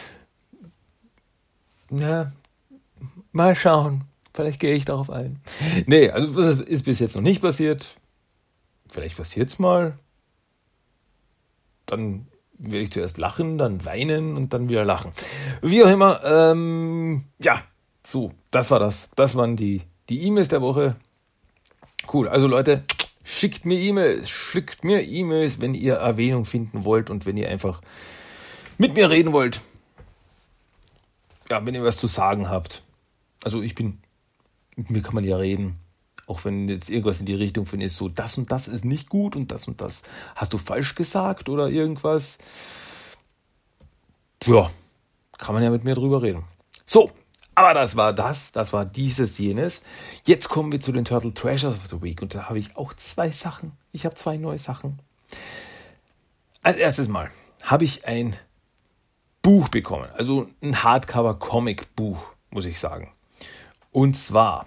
Ja, 1.91 2.33
mal 3.31 3.55
schauen. 3.55 4.03
Vielleicht 4.35 4.59
gehe 4.59 4.75
ich 4.75 4.85
darauf 4.85 5.09
ein. 5.09 5.41
Nee, 5.87 6.11
also 6.11 6.43
das 6.43 6.61
ist 6.61 6.85
bis 6.85 6.99
jetzt 6.99 7.15
noch 7.15 7.23
nicht 7.23 7.41
passiert. 7.41 7.97
Vielleicht 8.89 9.17
passiert 9.17 9.51
es 9.51 9.59
mal. 9.59 9.99
Dann 11.87 12.27
werde 12.59 12.85
ich 12.85 12.93
zuerst 12.93 13.19
lachen, 13.19 13.59
dann 13.59 13.85
weinen 13.85 14.37
und 14.37 14.53
dann 14.53 14.69
wieder 14.69 14.85
lachen. 14.85 15.13
Wie 15.63 15.85
auch 15.85 15.91
immer, 15.91 16.25
ähm, 16.25 17.25
ja, 17.39 17.63
so, 18.03 18.33
das 18.51 18.71
war 18.71 18.79
das. 18.79 19.11
Das 19.15 19.37
waren 19.37 19.57
die 19.57 19.83
die 20.09 20.23
E-Mails 20.23 20.49
der 20.49 20.63
Woche. 20.63 20.97
Cool, 22.13 22.29
also 22.29 22.47
Leute, 22.47 22.85
schickt 23.25 23.65
mir 23.65 23.79
E-Mails, 23.79 24.31
schickt 24.31 24.85
mir 24.85 25.03
E-Mails, 25.03 25.61
wenn 25.61 25.75
ihr 25.75 25.95
Erwähnung 25.95 26.45
finden 26.45 26.85
wollt 26.85 27.11
und 27.11 27.27
wenn 27.27 27.37
ihr 27.37 27.49
einfach 27.49 27.83
mit 28.79 28.95
mir 28.95 29.11
reden 29.11 29.33
wollt. 29.33 29.61
Ja, 31.51 31.65
wenn 31.65 31.75
ihr 31.75 31.83
was 31.83 31.97
zu 31.97 32.07
sagen 32.07 32.49
habt. 32.49 32.83
Also 33.43 33.63
ich 33.63 33.75
bin, 33.75 33.99
mit 34.77 34.91
mir 34.91 35.03
kann 35.03 35.15
man 35.15 35.25
ja 35.25 35.37
reden. 35.37 35.79
Auch 36.27 36.45
wenn 36.45 36.69
jetzt 36.69 36.91
irgendwas 36.91 37.21
in 37.21 37.27
die 37.27 37.35
Richtung 37.35 37.67
ist, 37.67 37.97
so 37.97 38.09
das 38.09 38.37
und 38.37 38.51
das 38.51 38.69
ist 38.69 38.85
nicht 38.85 39.09
gut 39.09 39.37
und 39.37 39.53
das 39.53 39.69
und 39.69 39.81
das 39.81 40.03
hast 40.35 40.53
du 40.53 40.59
falsch 40.59 40.95
gesagt 40.95 41.49
oder 41.49 41.69
irgendwas. 41.69 42.39
Ja, 44.45 44.71
kann 45.39 45.55
man 45.55 45.63
ja 45.63 45.71
mit 45.71 45.85
mir 45.85 45.95
drüber 45.95 46.23
reden. 46.23 46.45
So, 46.85 47.11
Aber 47.55 47.73
das 47.73 47.97
war 47.97 48.13
das, 48.13 48.53
das 48.53 48.73
war 48.75 48.85
dieses, 48.85 49.39
jenes. 49.39 49.81
Jetzt 50.25 50.49
kommen 50.51 50.71
wir 50.73 50.81
zu 50.81 50.93
den 50.93 51.07
Turtle 51.07 51.33
Treasures 51.33 51.77
of 51.77 51.87
the 51.87 52.03
Week 52.03 52.21
und 52.21 52.35
da 52.35 52.49
habe 52.49 52.59
ich 52.59 52.77
auch 52.77 52.93
zwei 52.93 53.31
Sachen. 53.31 53.73
Ich 53.93 54.05
habe 54.05 54.15
zwei 54.15 54.37
neue 54.37 54.59
Sachen. 54.59 54.99
Als 56.63 56.77
erstes 56.77 57.09
Mal 57.09 57.31
habe 57.63 57.85
ich 57.85 58.07
ein 58.07 58.37
Buch 59.41 59.69
bekommen, 59.69 60.09
also 60.17 60.49
ein 60.61 60.83
Hardcover-Comic-Buch, 60.83 62.19
muss 62.51 62.67
ich 62.67 62.79
sagen. 62.79 63.13
Und 63.91 64.17
zwar 64.17 64.67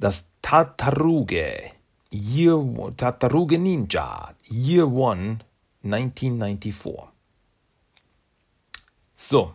das 0.00 0.30
Tataruge, 0.42 1.70
Year, 2.10 2.58
Tataruge 2.96 3.58
Ninja, 3.58 4.34
Year 4.50 4.90
One, 4.90 5.38
1994. 5.84 6.94
So, 9.16 9.54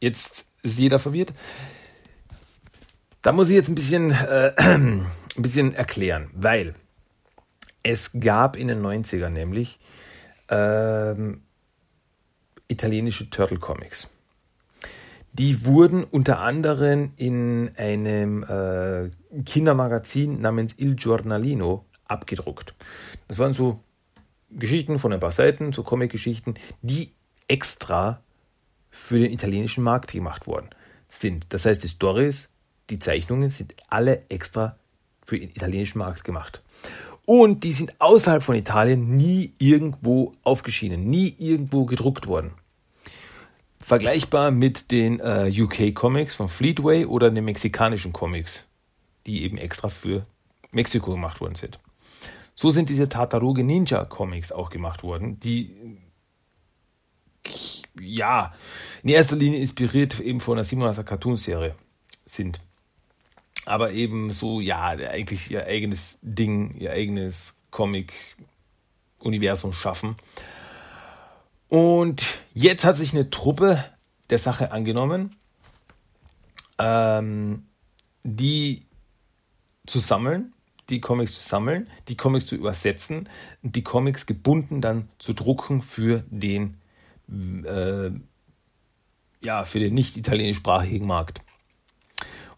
jetzt 0.00 0.46
ist 0.62 0.78
jeder 0.78 0.98
verwirrt. 0.98 1.34
Da 3.20 3.32
muss 3.32 3.48
ich 3.48 3.56
jetzt 3.56 3.68
ein 3.68 3.74
bisschen, 3.74 4.12
äh, 4.12 4.54
ein 4.56 5.06
bisschen 5.36 5.74
erklären, 5.74 6.30
weil 6.32 6.74
es 7.82 8.12
gab 8.18 8.56
in 8.56 8.68
den 8.68 8.80
90ern 8.80 9.30
nämlich 9.30 9.80
ähm, 10.48 11.42
italienische 12.68 13.28
Turtle 13.28 13.58
Comics. 13.58 14.08
Die 15.32 15.64
wurden 15.64 16.04
unter 16.04 16.40
anderem 16.40 17.12
in 17.16 17.70
einem 17.76 18.42
äh, 18.42 19.10
Kindermagazin 19.44 20.40
namens 20.40 20.74
Il 20.78 20.94
Giornalino 20.94 21.86
abgedruckt. 22.06 22.74
Das 23.28 23.38
waren 23.38 23.54
so 23.54 23.80
Geschichten 24.50 24.98
von 24.98 25.12
ein 25.12 25.20
paar 25.20 25.32
Seiten, 25.32 25.72
so 25.72 25.82
Comic-Geschichten, 25.82 26.54
die 26.82 27.12
extra 27.48 28.22
für 28.90 29.18
den 29.18 29.32
italienischen 29.32 29.82
Markt 29.82 30.12
gemacht 30.12 30.46
worden 30.46 30.68
sind. 31.08 31.46
Das 31.48 31.64
heißt, 31.64 31.82
die 31.82 31.88
Stories, 31.88 32.48
die 32.90 32.98
Zeichnungen 32.98 33.48
sind 33.48 33.74
alle 33.88 34.28
extra 34.28 34.76
für 35.24 35.38
den 35.38 35.48
italienischen 35.48 35.98
Markt 35.98 36.24
gemacht. 36.24 36.62
Und 37.24 37.64
die 37.64 37.72
sind 37.72 38.00
außerhalb 38.00 38.42
von 38.42 38.56
Italien 38.56 39.16
nie 39.16 39.54
irgendwo 39.58 40.34
aufgeschienen, 40.42 41.08
nie 41.08 41.34
irgendwo 41.38 41.86
gedruckt 41.86 42.26
worden. 42.26 42.52
Vergleichbar 43.92 44.50
mit 44.50 44.90
den 44.90 45.20
äh, 45.20 45.52
UK-Comics 45.54 46.34
von 46.34 46.48
Fleetway 46.48 47.04
oder 47.04 47.30
den 47.30 47.44
mexikanischen 47.44 48.14
Comics, 48.14 48.64
die 49.26 49.42
eben 49.42 49.58
extra 49.58 49.90
für 49.90 50.24
Mexiko 50.70 51.10
gemacht 51.10 51.42
worden 51.42 51.56
sind. 51.56 51.78
So 52.54 52.70
sind 52.70 52.88
diese 52.88 53.10
Tataruge 53.10 53.64
Ninja 53.64 54.06
Comics 54.06 54.50
auch 54.50 54.70
gemacht 54.70 55.02
worden, 55.02 55.38
die 55.40 55.76
ja, 58.00 58.54
in 59.02 59.10
erster 59.10 59.36
Linie 59.36 59.60
inspiriert 59.60 60.20
eben 60.20 60.40
von 60.40 60.56
der 60.56 60.64
Simulator 60.64 61.04
Cartoon 61.04 61.36
Serie 61.36 61.74
sind. 62.24 62.62
Aber 63.66 63.92
eben 63.92 64.30
so, 64.30 64.62
ja, 64.62 64.86
eigentlich 64.86 65.50
ihr 65.50 65.66
eigenes 65.66 66.18
Ding, 66.22 66.78
ihr 66.78 66.92
eigenes 66.92 67.58
Comic-Universum 67.70 69.74
schaffen. 69.74 70.16
Und 71.72 72.42
jetzt 72.52 72.84
hat 72.84 72.98
sich 72.98 73.14
eine 73.14 73.30
Truppe 73.30 73.82
der 74.28 74.36
Sache 74.36 74.72
angenommen, 74.72 75.34
ähm, 76.78 77.64
die 78.24 78.80
zu 79.86 79.98
sammeln, 79.98 80.52
die 80.90 81.00
Comics 81.00 81.32
zu 81.32 81.48
sammeln, 81.48 81.88
die 82.08 82.16
Comics 82.18 82.44
zu 82.44 82.56
übersetzen 82.56 83.26
die 83.62 83.82
Comics 83.82 84.26
gebunden 84.26 84.82
dann 84.82 85.08
zu 85.18 85.32
drucken 85.32 85.80
für 85.80 86.24
den 86.28 86.76
äh, 87.30 88.10
ja, 89.42 89.64
für 89.64 89.78
den 89.78 89.94
nicht 89.94 90.18
italienischsprachigen 90.18 91.06
Markt. 91.06 91.40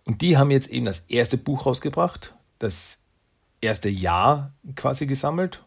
Und 0.02 0.22
die 0.22 0.36
haben 0.36 0.50
jetzt 0.50 0.66
eben 0.66 0.86
das 0.86 1.04
erste 1.06 1.38
Buch 1.38 1.66
rausgebracht, 1.66 2.34
das 2.58 2.98
erste 3.60 3.90
Jahr 3.90 4.52
quasi 4.74 5.06
gesammelt. 5.06 5.62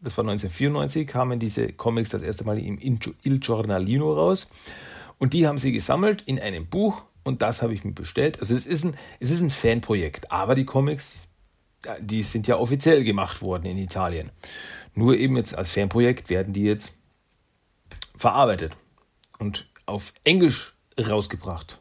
Das 0.00 0.16
war 0.16 0.22
1994, 0.24 1.06
kamen 1.06 1.40
diese 1.40 1.72
Comics 1.72 2.10
das 2.10 2.22
erste 2.22 2.44
Mal 2.44 2.58
im 2.58 2.78
Il 2.80 3.38
Giornalino 3.40 4.12
raus. 4.12 4.48
Und 5.18 5.32
die 5.32 5.46
haben 5.46 5.58
sie 5.58 5.72
gesammelt 5.72 6.22
in 6.22 6.38
einem 6.38 6.66
Buch 6.66 7.02
und 7.24 7.42
das 7.42 7.62
habe 7.62 7.74
ich 7.74 7.84
mir 7.84 7.92
bestellt. 7.92 8.40
Also 8.40 8.54
es 8.54 8.64
ist 8.64 8.84
ein, 8.84 8.96
es 9.18 9.30
ist 9.30 9.40
ein 9.40 9.50
Fanprojekt, 9.50 10.30
aber 10.30 10.54
die 10.54 10.64
Comics, 10.64 11.28
die 12.00 12.22
sind 12.22 12.46
ja 12.46 12.56
offiziell 12.56 13.02
gemacht 13.02 13.42
worden 13.42 13.66
in 13.66 13.78
Italien. 13.78 14.30
Nur 14.94 15.16
eben 15.16 15.36
jetzt 15.36 15.56
als 15.56 15.70
Fanprojekt 15.70 16.30
werden 16.30 16.52
die 16.52 16.62
jetzt 16.62 16.96
verarbeitet 18.16 18.76
und 19.38 19.68
auf 19.86 20.12
Englisch 20.24 20.74
rausgebracht. 20.98 21.80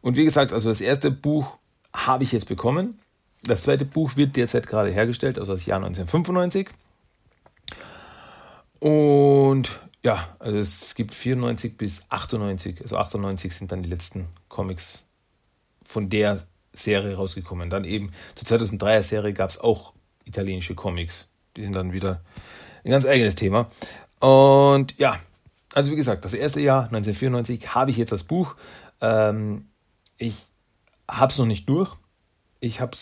Und 0.00 0.16
wie 0.16 0.24
gesagt, 0.24 0.52
also 0.52 0.68
das 0.68 0.80
erste 0.80 1.10
Buch 1.10 1.58
habe 1.92 2.24
ich 2.24 2.32
jetzt 2.32 2.48
bekommen. 2.48 3.00
Das 3.42 3.62
zweite 3.62 3.84
Buch 3.84 4.16
wird 4.16 4.36
derzeit 4.36 4.66
gerade 4.66 4.90
hergestellt, 4.90 5.38
also 5.38 5.52
das 5.52 5.66
Jahr 5.66 5.78
1995. 5.78 6.68
Und 8.80 9.80
ja, 10.02 10.36
also 10.38 10.58
es 10.58 10.94
gibt 10.94 11.14
94 11.14 11.76
bis 11.76 12.04
98, 12.08 12.80
also 12.82 12.96
98 12.96 13.54
sind 13.54 13.72
dann 13.72 13.82
die 13.82 13.88
letzten 13.88 14.28
Comics 14.48 15.06
von 15.84 16.08
der 16.08 16.46
Serie 16.72 17.16
rausgekommen. 17.16 17.70
Dann 17.70 17.84
eben 17.84 18.12
zur 18.34 18.58
2003er 18.58 19.02
Serie 19.02 19.32
gab 19.32 19.50
es 19.50 19.58
auch 19.58 19.92
italienische 20.24 20.74
Comics. 20.74 21.26
Die 21.56 21.62
sind 21.62 21.74
dann 21.74 21.92
wieder 21.92 22.20
ein 22.84 22.90
ganz 22.90 23.04
eigenes 23.04 23.34
Thema. 23.34 23.70
Und 24.20 24.96
ja, 24.98 25.18
also 25.74 25.90
wie 25.92 25.96
gesagt, 25.96 26.24
das 26.24 26.34
erste 26.34 26.60
Jahr 26.60 26.84
1994 26.84 27.74
habe 27.74 27.90
ich 27.90 27.96
jetzt 27.96 28.12
das 28.12 28.24
Buch. 28.24 28.56
Ähm, 29.00 29.68
ich 30.16 30.46
habe 31.08 31.32
es 31.32 31.38
noch 31.38 31.46
nicht 31.46 31.68
durch. 31.68 31.94
Ich 32.60 32.80
habe 32.80 32.96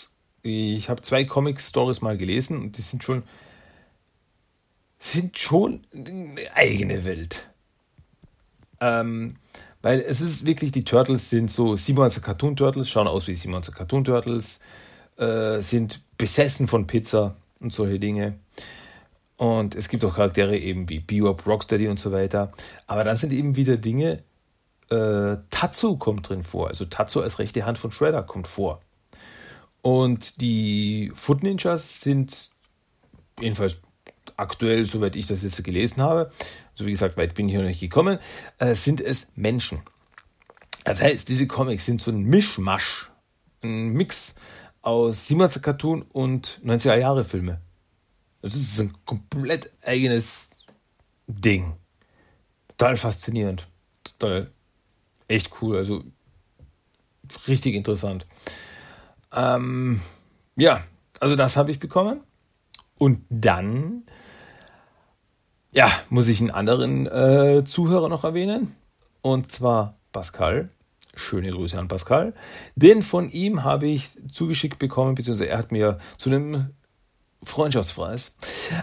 ich 0.47 0.89
hab 0.89 1.05
zwei 1.05 1.25
Comic-Stories 1.25 2.01
mal 2.01 2.17
gelesen 2.17 2.59
und 2.59 2.77
die 2.77 2.83
sind 2.83 3.05
schon 3.05 3.23
sind 4.99 5.39
schon 5.39 5.83
eine 5.95 6.55
eigene 6.55 7.05
Welt. 7.05 7.51
Ähm, 8.81 9.35
weil 9.83 10.01
es 10.01 10.21
ist 10.21 10.47
wirklich, 10.47 10.73
die 10.73 10.85
Turtles 10.85 11.31
sind 11.31 11.51
so 11.51 11.75
97er 11.75 12.21
Cartoon 12.21 12.57
Turtles, 12.57 12.89
schauen 12.89 13.07
aus 13.07 13.27
wie 13.27 13.33
97er 13.33 13.73
Cartoon 13.73 14.05
Turtles, 14.05 14.61
äh, 15.17 15.61
sind 15.61 16.03
besessen 16.19 16.67
von 16.67 16.87
Pizza 16.87 17.37
und 17.61 17.73
solche 17.73 17.99
Dinge. 17.99 18.39
Und 19.37 19.75
es 19.75 19.89
gibt 19.89 20.05
auch 20.05 20.17
Charaktere 20.17 20.59
eben 20.59 20.89
wie 20.89 21.01
Bebop, 21.01 21.47
Rocksteady 21.47 21.89
und 21.89 21.99
so 21.99 22.11
weiter. 22.11 22.53
Aber 22.87 23.05
dann 23.05 23.17
sind 23.17 23.33
eben 23.33 23.55
wieder 23.57 23.77
Dinge, 23.77 24.23
äh, 24.91 25.37
Tatsu 25.51 25.97
kommt 25.99 26.29
drin 26.29 26.43
vor. 26.43 26.69
Also 26.69 26.87
Tatsu 26.87 27.21
als 27.21 27.39
rechte 27.39 27.67
Hand 27.67 27.79
von 27.79 27.91
Shredder 27.91 28.23
kommt 28.23 28.49
vor. 28.49 28.81
Und 29.87 30.41
die 30.41 31.13
Foot 31.15 31.45
Ninjas 31.45 32.01
sind 32.01 32.51
jedenfalls 33.39 33.83
aktuell, 34.37 34.85
soweit 34.85 35.15
ich 35.15 35.27
das 35.27 35.45
jetzt 35.45 35.63
gelesen 35.63 36.03
habe, 36.03 36.33
also 36.73 36.87
wie 36.87 36.91
gesagt, 36.91 37.17
weit 37.17 37.35
bin 37.35 37.49
ich 37.49 37.55
noch 37.55 37.63
nicht 37.63 37.79
gekommen, 37.79 38.19
äh, 38.59 38.75
sind 38.75 39.01
es 39.01 39.29
Menschen. 39.37 39.83
Das 40.83 41.01
heißt, 41.01 41.29
diese 41.29 41.47
Comics 41.47 41.87
sind 41.87 42.01
so 42.01 42.11
ein 42.11 42.25
Mischmasch, 42.25 43.13
ein 43.63 43.91
Mix 43.91 44.35
aus 44.83 45.25
70er 45.31 45.61
Cartoon 45.61 46.03
und 46.03 46.61
90er 46.65 46.97
Jahre 46.97 47.25
Filme. 47.25 47.61
Das 48.43 48.57
ist 48.57 48.81
ein 48.81 48.93
komplett 49.05 49.71
eigenes 49.83 50.51
Ding. 51.29 51.75
Total 52.77 52.97
faszinierend. 52.97 53.69
Total 54.03 54.51
echt 55.29 55.53
cool. 55.63 55.77
Also 55.77 56.03
richtig 57.47 57.77
interessant. 57.77 58.27
Ähm, 59.33 60.01
ja, 60.57 60.83
also 61.21 61.37
das 61.37 61.57
habe 61.57 61.71
ich 61.71 61.79
bekommen. 61.79 62.21
Und 62.99 63.25
dann, 63.29 64.05
ja, 65.73 65.91
muss 66.09 66.29
ich 66.29 66.41
einen 66.41 66.51
anderen 66.51 67.07
äh, 67.07 67.65
Zuhörer 67.65 68.09
noch 68.09 68.25
erwähnen. 68.25 68.75
Und 69.23 69.53
zwar 69.53 69.97
Pascal. 70.13 70.71
Schöne 71.15 71.51
Grüße 71.51 71.79
an 71.79 71.89
Pascal. 71.89 72.35
Den 72.75 73.03
von 73.03 73.31
ihm 73.31 73.65
habe 73.65 73.87
ich 73.87 74.11
zugeschickt 74.33 74.79
bekommen, 74.79 75.15
beziehungsweise 75.15 75.49
er 75.49 75.59
hat 75.59 75.73
mir 75.73 75.99
zu 76.19 76.31
einem 76.31 76.71
Freundschaftspreis, 77.43 78.37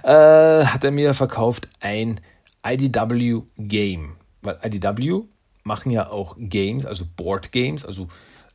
äh, 0.03 0.65
hat 0.65 0.83
er 0.83 0.91
mir 0.91 1.13
verkauft 1.13 1.67
ein 1.79 2.21
IDW 2.65 3.43
Game. 3.57 4.15
Weil 4.41 4.59
IDW 4.63 5.23
machen 5.63 5.91
ja 5.91 6.09
auch 6.09 6.35
Games, 6.37 6.85
also 6.85 7.05
Board 7.15 7.51
Games, 7.51 7.85
also 7.85 8.07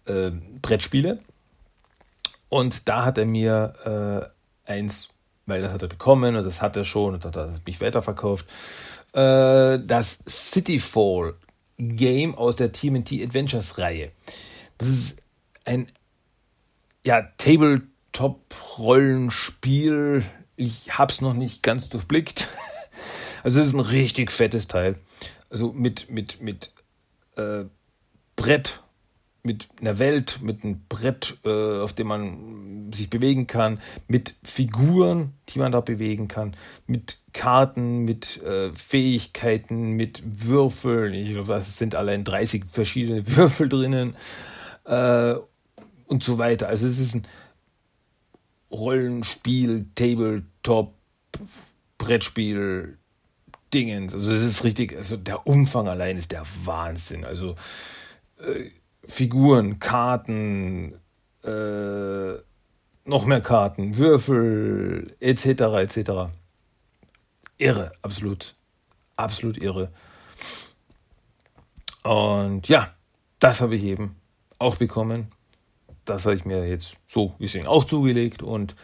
äh, 0.06 0.30
Brettspiele. 0.62 1.20
Und 2.48 2.88
da 2.88 3.04
hat 3.04 3.18
er 3.18 3.26
mir 3.26 4.32
äh, 4.66 4.70
eins, 4.70 5.10
weil 5.46 5.62
das 5.62 5.72
hat 5.72 5.82
er 5.82 5.88
bekommen 5.88 6.36
und 6.36 6.44
das 6.44 6.62
hat 6.62 6.76
er 6.76 6.84
schon 6.84 7.14
und 7.14 7.24
hat 7.24 7.36
er 7.36 7.52
mich 7.66 7.80
weiterverkauft, 7.80 8.46
äh, 9.12 9.78
das 9.78 10.18
Cityfall 10.28 11.34
Game 11.78 12.34
aus 12.34 12.56
der 12.56 12.72
TMT 12.72 13.22
Adventures 13.22 13.78
Reihe. 13.78 14.10
Das 14.78 14.88
ist 14.88 15.22
ein 15.64 15.86
ja, 17.04 17.22
Table 17.38 17.82
Top-Rollenspiel. 18.12 20.24
Ich 20.56 20.98
habe 20.98 21.12
es 21.12 21.20
noch 21.20 21.34
nicht 21.34 21.62
ganz 21.62 21.88
durchblickt. 21.88 22.48
Also 23.44 23.60
es 23.60 23.68
ist 23.68 23.74
ein 23.74 23.80
richtig 23.80 24.32
fettes 24.32 24.66
Teil. 24.66 24.96
Also 25.48 25.72
mit, 25.72 26.10
mit, 26.10 26.42
mit 26.42 26.72
äh, 27.36 27.66
Brett 28.34 28.82
mit 29.42 29.68
einer 29.80 29.98
Welt, 29.98 30.40
mit 30.42 30.64
einem 30.64 30.82
Brett, 30.88 31.38
äh, 31.44 31.80
auf 31.80 31.92
dem 31.92 32.08
man 32.08 32.92
sich 32.92 33.08
bewegen 33.08 33.46
kann, 33.46 33.80
mit 34.06 34.34
Figuren, 34.42 35.32
die 35.48 35.58
man 35.58 35.72
da 35.72 35.80
bewegen 35.80 36.28
kann, 36.28 36.56
mit 36.86 37.18
Karten, 37.32 38.00
mit 38.04 38.42
äh, 38.42 38.72
Fähigkeiten, 38.74 39.92
mit 39.92 40.22
Würfeln. 40.24 41.14
Ich 41.14 41.30
glaube, 41.30 41.54
es 41.54 41.78
sind 41.78 41.94
allein 41.94 42.24
30 42.24 42.64
verschiedene 42.66 43.26
Würfel 43.36 43.68
drinnen 43.68 44.16
äh, 44.84 45.34
und 46.06 46.24
so 46.24 46.38
weiter. 46.38 46.68
Also 46.68 46.86
es 46.86 46.98
ist 46.98 47.14
ein 47.14 47.26
Rollenspiel, 48.70 49.86
Tabletop, 49.94 50.94
Brettspiel, 51.96 52.98
Dingens. 53.72 54.14
Also 54.14 54.32
es 54.32 54.42
ist 54.42 54.64
richtig, 54.64 54.96
also 54.96 55.16
der 55.16 55.46
Umfang 55.46 55.88
allein 55.88 56.16
ist 56.16 56.32
der 56.32 56.44
Wahnsinn. 56.64 57.24
Also 57.24 57.54
äh, 58.38 58.70
Figuren, 59.08 59.78
Karten, 59.78 60.94
äh, 61.42 62.34
noch 63.04 63.24
mehr 63.24 63.40
Karten, 63.40 63.96
Würfel, 63.96 65.16
etc., 65.18 65.46
etc. 65.46 66.30
Irre, 67.56 67.92
absolut. 68.02 68.54
Absolut 69.16 69.58
irre. 69.58 69.90
Und 72.04 72.68
ja, 72.68 72.94
das 73.38 73.60
habe 73.60 73.76
ich 73.76 73.82
eben 73.82 74.16
auch 74.58 74.76
bekommen. 74.76 75.28
Das 76.04 76.24
habe 76.24 76.36
ich 76.36 76.44
mir 76.44 76.68
jetzt 76.68 76.96
so 77.06 77.34
gesehen 77.38 77.66
auch 77.66 77.84
zugelegt 77.84 78.42
und 78.42 78.76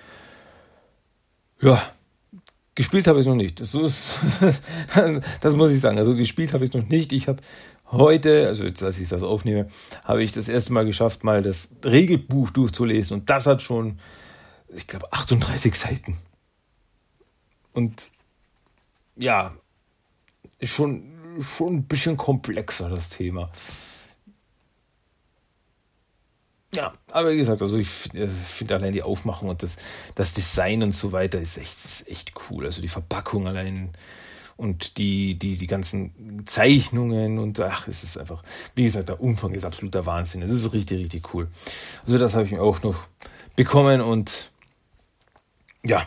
ja, 1.61 1.81
gespielt 2.75 3.07
habe 3.07 3.19
ich 3.19 3.27
es 3.27 3.29
noch 3.29 3.37
nicht. 3.37 3.61
Das, 3.61 3.75
ist, 3.75 4.19
das 5.41 5.55
muss 5.55 5.71
ich 5.71 5.81
sagen. 5.81 5.99
Also 5.99 6.15
gespielt 6.15 6.53
habe 6.53 6.65
ich 6.65 6.71
es 6.71 6.77
noch 6.77 6.89
nicht. 6.89 7.13
Ich 7.13 7.29
habe 7.29 7.43
heute, 7.95 8.47
also 8.47 8.65
jetzt, 8.65 8.83
als 8.83 8.99
ich 8.99 9.09
das 9.09 9.23
aufnehme, 9.23 9.69
habe 10.05 10.23
ich 10.23 10.33
das 10.33 10.49
erste 10.49 10.73
Mal 10.73 10.85
geschafft, 10.85 11.25
mal 11.25 11.43
das 11.43 11.71
Regelbuch 11.85 12.51
durchzulesen 12.51 13.21
und 13.21 13.31
das 13.31 13.47
hat 13.47 13.63
schon, 13.63 13.99
ich 14.69 14.87
glaube, 14.87 15.13
38 15.13 15.75
Seiten. 15.75 16.19
Und 17.73 18.11
ja, 19.17 19.55
ist 20.59 20.73
schon, 20.73 21.13
schon 21.41 21.75
ein 21.77 21.85
bisschen 21.85 22.17
komplexer, 22.17 22.89
das 22.89 23.11
Thema. 23.11 23.51
Ja, 26.75 26.95
aber 27.13 27.31
wie 27.31 27.37
gesagt, 27.37 27.63
also 27.63 27.77
ich 27.79 27.89
finde 27.89 28.75
allein 28.75 28.93
die 28.93 29.03
Aufmachung 29.03 29.49
und 29.49 29.63
das, 29.63 29.77
das 30.17 30.35
Design 30.35 30.83
und 30.83 30.93
so 30.93 31.13
weiter 31.13 31.41
ist 31.41 31.57
echt, 31.57 31.85
ist 31.85 32.09
echt 32.09 32.33
cool. 32.51 32.65
Also 32.65 32.83
die 32.83 32.89
Verpackung 32.89 33.47
allein 33.47 33.91
und 34.57 34.99
die, 34.99 35.39
die, 35.39 35.57
die 35.57 35.67
ganzen 35.67 36.45
Zeichnungen 36.47 37.39
und 37.39 37.59
ach, 37.61 37.89
es 37.89 38.05
ist 38.05 38.19
einfach, 38.19 38.43
wie 38.75 38.85
gesagt, 38.85 39.09
der 39.09 39.21
Umfang 39.21 39.53
ist 39.55 39.65
absoluter 39.65 40.07
Wahnsinn. 40.07 40.43
Das 40.43 40.53
ist 40.53 40.73
richtig, 40.73 40.99
richtig 40.99 41.35
cool. 41.35 41.49
Also 42.07 42.19
das 42.19 42.35
habe 42.35 42.45
ich 42.45 42.53
mir 42.53 42.63
auch 42.63 42.83
noch 42.83 43.07
bekommen 43.57 44.01
und 44.01 44.51
ja, 45.85 46.07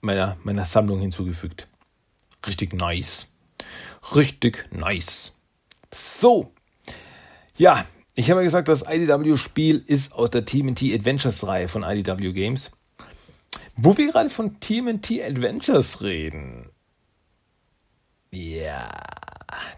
meiner, 0.00 0.36
meiner 0.42 0.64
Sammlung 0.64 1.00
hinzugefügt. 1.00 1.68
Richtig 2.46 2.72
nice. 2.74 3.34
Richtig 4.14 4.68
nice. 4.72 5.36
So. 5.92 6.52
Ja, 7.56 7.86
ich 8.14 8.30
habe 8.30 8.40
ja 8.40 8.44
gesagt, 8.44 8.68
das 8.68 8.84
IDW-Spiel 8.88 9.82
ist 9.86 10.12
aus 10.12 10.30
der 10.30 10.44
TMNT 10.44 10.82
Adventures-Reihe 10.94 11.68
von 11.68 11.82
IDW 11.82 12.32
Games. 12.32 12.70
Wo 13.76 13.96
wir 13.96 14.10
gerade 14.10 14.30
von 14.30 14.58
TMNT 14.58 15.20
Adventures 15.22 16.02
reden, 16.02 16.70
ja, 18.30 18.88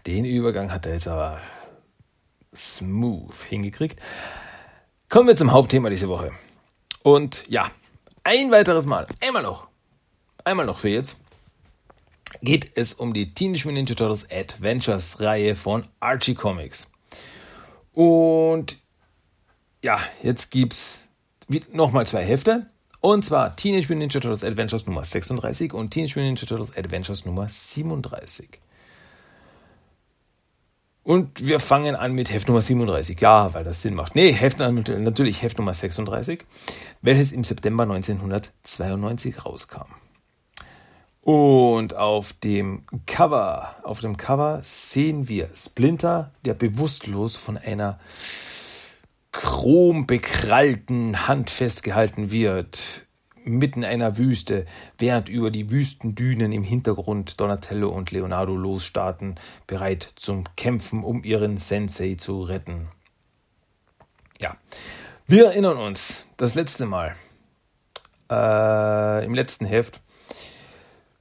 den 0.05 0.25
Übergang 0.25 0.71
hat 0.71 0.85
er 0.85 0.93
jetzt 0.93 1.07
aber 1.07 1.39
smooth 2.55 3.35
hingekriegt. 3.47 3.99
Kommen 5.09 5.27
wir 5.27 5.35
zum 5.35 5.51
Hauptthema 5.51 5.89
diese 5.89 6.09
Woche. 6.09 6.31
Und 7.03 7.45
ja, 7.47 7.71
ein 8.23 8.51
weiteres 8.51 8.85
Mal, 8.85 9.07
einmal 9.25 9.43
noch, 9.43 9.67
einmal 10.43 10.65
noch 10.65 10.79
für 10.79 10.89
jetzt, 10.89 11.19
geht 12.41 12.71
es 12.75 12.93
um 12.93 13.13
die 13.13 13.33
Teenage 13.33 13.65
Mutant 13.65 13.89
Ninja 13.89 13.95
Turtles 13.95 14.29
Adventures 14.31 15.19
Reihe 15.19 15.55
von 15.55 15.85
Archie 15.99 16.35
Comics. 16.35 16.87
Und 17.93 18.77
ja, 19.81 19.99
jetzt 20.21 20.51
gibt's 20.51 21.03
nochmal 21.71 22.05
zwei 22.05 22.23
Hefte. 22.23 22.69
Und 23.01 23.23
zwar 23.23 23.55
Teenage 23.55 23.83
Mutant 23.83 23.99
Ninja 23.99 24.19
Turtles 24.19 24.43
Adventures 24.43 24.85
Nummer 24.85 25.03
36 25.03 25.73
und 25.73 25.91
Teenage 25.91 26.19
Mutant 26.19 26.41
Ninja 26.41 26.45
Turtles 26.45 26.75
Adventures 26.75 27.25
Nummer 27.25 27.47
37. 27.47 28.59
Und 31.03 31.47
wir 31.47 31.59
fangen 31.59 31.95
an 31.95 32.13
mit 32.13 32.31
Heft 32.31 32.47
Nummer 32.47 32.61
37. 32.61 33.19
Ja, 33.19 33.53
weil 33.53 33.63
das 33.63 33.81
Sinn 33.81 33.95
macht. 33.95 34.15
Nee, 34.15 34.31
Heft, 34.31 34.59
natürlich 34.59 35.41
Heft 35.41 35.57
Nummer 35.57 35.73
36, 35.73 36.45
welches 37.01 37.31
im 37.31 37.43
September 37.43 37.83
1992 37.83 39.45
rauskam. 39.45 39.87
Und 41.21 41.95
auf 41.95 42.33
dem 42.33 42.83
Cover, 43.05 43.75
auf 43.83 44.01
dem 44.01 44.17
Cover 44.17 44.61
sehen 44.63 45.27
wir 45.27 45.49
Splinter, 45.55 46.31
der 46.45 46.53
bewusstlos 46.53 47.35
von 47.35 47.57
einer 47.57 47.99
chrombekrallten 49.31 51.27
Hand 51.27 51.49
festgehalten 51.49 52.31
wird, 52.31 53.05
mitten 53.43 53.83
einer 53.83 54.17
Wüste, 54.17 54.65
während 54.97 55.29
über 55.29 55.51
die 55.51 55.69
Wüstendünen 55.69 56.51
im 56.51 56.63
Hintergrund 56.63 57.39
Donatello 57.39 57.89
und 57.89 58.11
Leonardo 58.11 58.55
losstarten, 58.55 59.39
bereit 59.67 60.13
zum 60.15 60.43
Kämpfen, 60.55 61.03
um 61.03 61.23
ihren 61.23 61.57
Sensei 61.57 62.15
zu 62.15 62.43
retten. 62.43 62.89
Ja, 64.39 64.57
wir 65.27 65.47
erinnern 65.47 65.77
uns, 65.77 66.27
das 66.37 66.55
letzte 66.55 66.85
Mal, 66.85 67.15
äh, 68.31 69.25
im 69.25 69.33
letzten 69.33 69.65
Heft, 69.65 70.01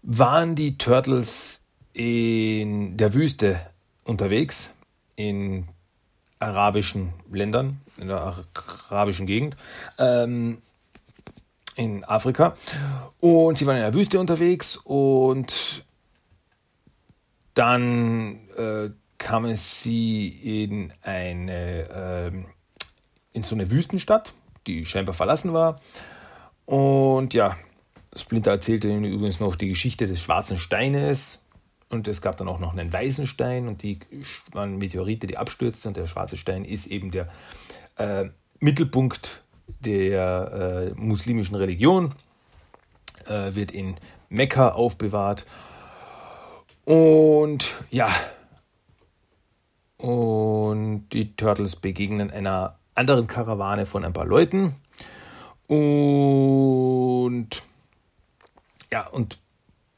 waren 0.02 0.54
die 0.54 0.78
Turtles 0.78 1.62
in 1.92 2.96
der 2.96 3.12
Wüste 3.14 3.60
unterwegs, 4.04 4.70
in 5.16 5.68
arabischen 6.38 7.12
Ländern, 7.30 7.80
in 7.98 8.08
der 8.08 8.34
arabischen 8.88 9.26
Gegend, 9.26 9.56
ähm, 9.98 10.58
in 11.76 12.04
Afrika. 12.04 12.56
Und 13.20 13.58
sie 13.58 13.66
waren 13.66 13.76
in 13.76 13.82
der 13.82 13.94
Wüste 13.94 14.18
unterwegs 14.20 14.76
und 14.76 15.84
dann 17.54 18.48
äh, 18.56 18.90
kamen 19.18 19.56
sie 19.56 20.28
in 20.28 20.92
eine 21.02 22.32
äh, 22.32 22.32
in 23.32 23.42
so 23.42 23.54
eine 23.54 23.70
Wüstenstadt, 23.70 24.34
die 24.66 24.84
scheinbar 24.84 25.14
verlassen 25.14 25.52
war. 25.52 25.80
Und 26.66 27.34
ja, 27.34 27.56
Splinter 28.14 28.50
erzählte 28.50 28.88
ihnen 28.88 29.04
übrigens 29.04 29.40
noch 29.40 29.56
die 29.56 29.68
Geschichte 29.68 30.06
des 30.06 30.20
schwarzen 30.20 30.58
Steines, 30.58 31.42
und 31.90 32.06
es 32.06 32.20
gab 32.20 32.36
dann 32.36 32.48
auch 32.48 32.58
noch 32.58 32.72
einen 32.72 32.92
weißen 32.92 33.26
Stein 33.26 33.66
und 33.66 33.82
die 33.82 34.00
waren 34.52 34.76
Meteorite, 34.76 35.26
die 35.26 35.38
abstürzten. 35.38 35.90
Und 35.90 35.96
der 35.96 36.06
schwarze 36.06 36.36
Stein 36.36 36.64
ist 36.64 36.86
eben 36.86 37.10
der 37.10 37.28
äh, 37.96 38.26
Mittelpunkt 38.60 39.42
der 39.80 40.92
äh, 40.94 41.00
muslimischen 41.00 41.56
Religion, 41.56 42.14
äh, 43.26 43.54
wird 43.54 43.72
in 43.72 43.96
Mekka 44.28 44.70
aufbewahrt. 44.70 45.46
Und 46.84 47.76
ja, 47.90 48.10
und 49.98 51.08
die 51.12 51.34
Turtles 51.36 51.76
begegnen 51.76 52.30
einer 52.30 52.78
anderen 52.94 53.26
Karawane 53.26 53.86
von 53.86 54.04
ein 54.04 54.12
paar 54.12 54.26
Leuten. 54.26 54.76
Und 55.66 57.48
ja, 58.90 59.06
und 59.06 59.38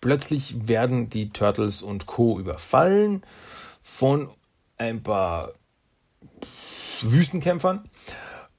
Plötzlich 0.01 0.69
werden 0.69 1.11
die 1.11 1.31
Turtles 1.31 1.83
und 1.83 2.07
Co. 2.07 2.39
überfallen 2.39 3.23
von 3.83 4.31
ein 4.79 5.03
paar 5.03 5.53
Wüstenkämpfern 7.03 7.85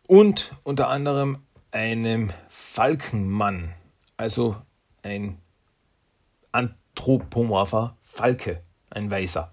und 0.08 0.56
unter 0.64 0.90
anderem 0.90 1.40
einem 1.72 2.32
Falkenmann, 2.50 3.74
also 4.18 4.56
ein 5.04 5.38
anthropomorpher 6.52 7.98
Falke, 8.04 8.62
ein 8.90 9.10
Weißer, 9.10 9.52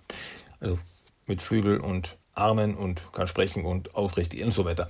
also 0.60 0.78
mit 1.26 1.40
Flügel 1.40 1.80
und 1.80 2.18
Armen 2.34 2.76
und 2.76 3.12
kann 3.12 3.28
sprechen 3.28 3.64
und 3.64 3.94
aufrecht 3.94 4.34
und 4.34 4.52
so 4.52 4.64
weiter. 4.64 4.88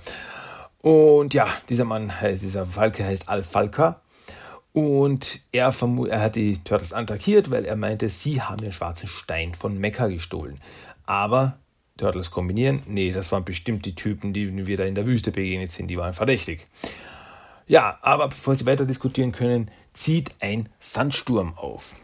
Und 0.81 1.33
ja, 1.33 1.47
dieser 1.69 1.85
Mann 1.85 2.19
heißt, 2.21 2.41
dieser 2.41 2.65
Falke 2.65 3.05
heißt 3.05 3.29
Al-Falka 3.29 4.01
und 4.73 5.39
er, 5.51 5.73
er 6.09 6.21
hat 6.21 6.35
die 6.35 6.63
Turtles 6.63 6.93
attackiert, 6.93 7.51
weil 7.51 7.65
er 7.65 7.75
meinte, 7.75 8.09
sie 8.09 8.41
haben 8.41 8.61
den 8.61 8.71
schwarzen 8.71 9.07
Stein 9.09 9.55
von 9.55 9.77
Mekka 9.79 10.07
gestohlen. 10.07 10.59
Aber 11.05 11.57
Turtles 11.97 12.31
kombinieren, 12.31 12.83
nee, 12.85 13.11
das 13.11 13.31
waren 13.31 13.43
bestimmt 13.43 13.85
die 13.85 13.95
Typen, 13.95 14.33
die 14.33 14.67
wir 14.67 14.77
da 14.77 14.85
in 14.85 14.95
der 14.95 15.05
Wüste 15.05 15.31
begegnet 15.31 15.71
sind, 15.71 15.87
die 15.87 15.97
waren 15.97 16.13
verdächtig. 16.13 16.67
Ja, 17.67 17.99
aber 18.01 18.29
bevor 18.29 18.55
sie 18.55 18.65
weiter 18.65 18.85
diskutieren 18.85 19.31
können, 19.31 19.69
zieht 19.93 20.31
ein 20.39 20.69
Sandsturm 20.79 21.57
auf. 21.57 21.95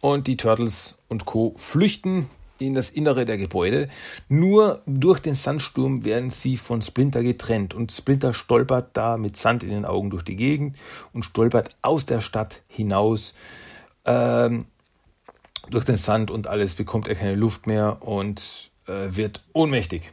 Und 0.00 0.26
die 0.26 0.36
Turtles 0.36 0.96
und 1.08 1.26
Co. 1.26 1.54
flüchten 1.56 2.28
in 2.58 2.74
das 2.74 2.90
Innere 2.90 3.24
der 3.24 3.38
Gebäude. 3.38 3.88
Nur 4.28 4.82
durch 4.86 5.20
den 5.20 5.34
Sandsturm 5.34 6.04
werden 6.04 6.30
sie 6.30 6.56
von 6.56 6.82
Splinter 6.82 7.22
getrennt 7.22 7.74
und 7.74 7.92
Splinter 7.92 8.34
stolpert 8.34 8.90
da 8.94 9.16
mit 9.16 9.36
Sand 9.36 9.62
in 9.62 9.70
den 9.70 9.84
Augen 9.84 10.10
durch 10.10 10.22
die 10.22 10.36
Gegend 10.36 10.76
und 11.12 11.24
stolpert 11.24 11.76
aus 11.82 12.06
der 12.06 12.20
Stadt 12.20 12.62
hinaus. 12.68 13.34
Ähm, 14.04 14.66
durch 15.70 15.84
den 15.84 15.96
Sand 15.96 16.30
und 16.30 16.46
alles 16.46 16.74
bekommt 16.74 17.08
er 17.08 17.14
keine 17.14 17.34
Luft 17.34 17.66
mehr 17.66 17.98
und 18.00 18.70
äh, 18.86 19.16
wird 19.16 19.42
ohnmächtig. 19.52 20.12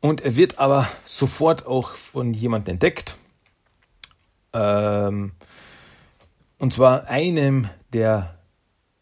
Und 0.00 0.20
er 0.20 0.36
wird 0.36 0.58
aber 0.58 0.88
sofort 1.04 1.66
auch 1.66 1.90
von 1.94 2.32
jemandem 2.32 2.74
entdeckt. 2.74 3.16
Ähm, 4.52 5.32
und 6.58 6.72
zwar 6.72 7.06
einem 7.08 7.68
der 7.92 8.37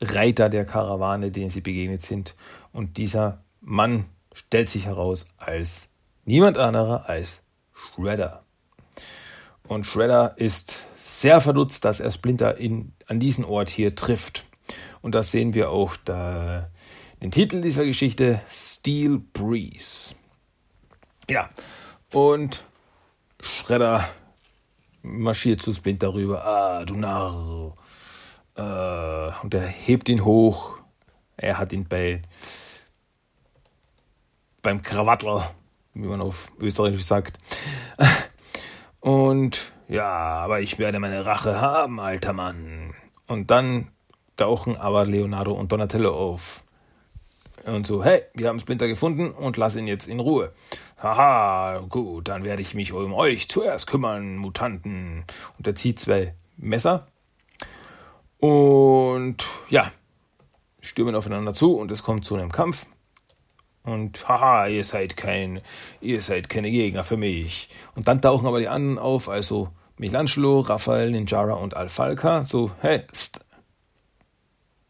Reiter 0.00 0.48
der 0.48 0.64
Karawane, 0.64 1.30
denen 1.30 1.50
sie 1.50 1.60
begegnet 1.60 2.02
sind. 2.02 2.34
Und 2.72 2.98
dieser 2.98 3.44
Mann 3.60 4.06
stellt 4.34 4.68
sich 4.68 4.86
heraus 4.86 5.26
als 5.36 5.88
niemand 6.24 6.58
anderer 6.58 7.08
als 7.08 7.42
Shredder. 7.72 8.44
Und 9.66 9.84
Shredder 9.84 10.34
ist 10.36 10.84
sehr 10.96 11.40
verdutzt, 11.40 11.84
dass 11.84 12.00
er 12.00 12.10
Splinter 12.10 12.56
in, 12.58 12.92
an 13.06 13.18
diesen 13.18 13.44
Ort 13.44 13.70
hier 13.70 13.94
trifft. 13.94 14.44
Und 15.02 15.14
das 15.14 15.30
sehen 15.30 15.54
wir 15.54 15.70
auch 15.70 15.96
da, 16.04 16.70
den 17.22 17.30
Titel 17.30 17.60
dieser 17.60 17.84
Geschichte, 17.84 18.40
Steel 18.48 19.18
Breeze. 19.32 20.14
Ja, 21.28 21.50
und 22.12 22.62
Shredder 23.40 24.08
marschiert 25.02 25.62
zu 25.62 25.72
Splinter 25.72 26.14
rüber. 26.14 26.44
Ah, 26.44 26.84
du 26.84 26.94
Narr. 26.94 27.74
Äh, 28.56 29.30
und 29.42 29.54
er 29.54 29.66
hebt 29.66 30.08
ihn 30.08 30.24
hoch. 30.24 30.78
Er 31.36 31.58
hat 31.58 31.72
ihn 31.72 31.86
bei 31.86 32.22
beim 34.62 34.82
Krawattel, 34.82 35.40
wie 35.94 36.08
man 36.08 36.20
auf 36.20 36.50
Österreichisch 36.58 37.04
sagt. 37.04 37.38
Und 39.00 39.70
ja, 39.86 40.08
aber 40.08 40.60
ich 40.60 40.80
werde 40.80 40.98
meine 40.98 41.24
Rache 41.24 41.60
haben, 41.60 42.00
alter 42.00 42.32
Mann. 42.32 42.92
Und 43.28 43.52
dann 43.52 43.92
tauchen 44.36 44.76
aber 44.76 45.06
Leonardo 45.06 45.52
und 45.52 45.70
Donatello 45.70 46.12
auf. 46.12 46.64
Und 47.64 47.86
so, 47.86 48.02
hey, 48.02 48.22
wir 48.34 48.48
haben 48.48 48.58
Splinter 48.58 48.88
gefunden 48.88 49.30
und 49.30 49.56
lass 49.56 49.76
ihn 49.76 49.86
jetzt 49.86 50.08
in 50.08 50.20
Ruhe. 50.20 50.52
Haha, 51.00 51.84
gut, 51.88 52.28
dann 52.28 52.42
werde 52.42 52.62
ich 52.62 52.74
mich 52.74 52.92
um 52.92 53.12
euch 53.12 53.48
zuerst 53.48 53.86
kümmern, 53.86 54.36
Mutanten. 54.36 55.24
Und 55.58 55.66
er 55.66 55.74
zieht 55.74 56.00
zwei 56.00 56.34
Messer. 56.56 57.06
Und 58.38 59.46
ja, 59.68 59.90
stürmen 60.80 61.14
aufeinander 61.14 61.54
zu 61.54 61.76
und 61.76 61.90
es 61.90 62.02
kommt 62.02 62.24
zu 62.24 62.34
einem 62.34 62.52
Kampf. 62.52 62.86
Und 63.82 64.28
haha, 64.28 64.66
ihr 64.66 64.84
seid 64.84 65.16
kein, 65.16 65.60
ihr 66.00 66.20
seid 66.20 66.48
keine 66.48 66.70
Gegner 66.70 67.04
für 67.04 67.16
mich. 67.16 67.68
Und 67.94 68.08
dann 68.08 68.20
tauchen 68.20 68.46
aber 68.46 68.58
die 68.58 68.68
anderen 68.68 68.98
auf, 68.98 69.28
also 69.28 69.68
Michelangelo, 69.96 70.60
Raphael, 70.60 71.10
Ninjara 71.10 71.54
und 71.54 71.76
Alfalca. 71.76 72.44
So, 72.44 72.72
hey, 72.80 73.04
st, 73.14 73.40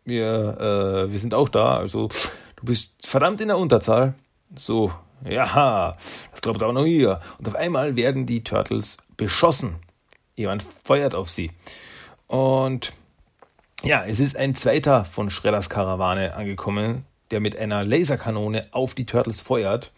wir, 0.05 1.07
äh, 1.07 1.13
wir 1.13 1.19
sind 1.19 1.35
auch 1.35 1.49
da. 1.49 1.77
Also, 1.77 2.09
du 2.57 2.65
bist 2.65 3.07
verdammt 3.07 3.41
in 3.41 3.49
der 3.49 3.59
Unterzahl. 3.59 4.15
So, 4.55 4.93
ja, 5.25 5.93
das 5.93 6.41
glaubt 6.41 6.63
auch 6.63 6.73
noch 6.73 6.87
ihr. 6.87 7.21
Und 7.39 7.49
auf 7.49 7.55
einmal 7.55 7.97
werden 7.97 8.25
die 8.25 8.43
Turtles 8.43 8.97
beschossen. 9.17 9.77
Jemand 10.37 10.65
feuert 10.85 11.15
auf 11.15 11.29
sie. 11.29 11.51
Und 12.27 12.93
ja, 13.83 14.05
es 14.05 14.21
ist 14.21 14.37
ein 14.37 14.55
zweiter 14.55 15.05
von 15.05 15.31
Schredders 15.31 15.71
Karawane 15.71 16.35
angekommen, 16.35 17.05
der 17.31 17.41
mit 17.41 17.57
einer 17.57 17.85
Laserkanone 17.85 18.69
auf 18.73 18.95
die 18.95 19.07
Turtles 19.07 19.41
feuert. 19.41 19.93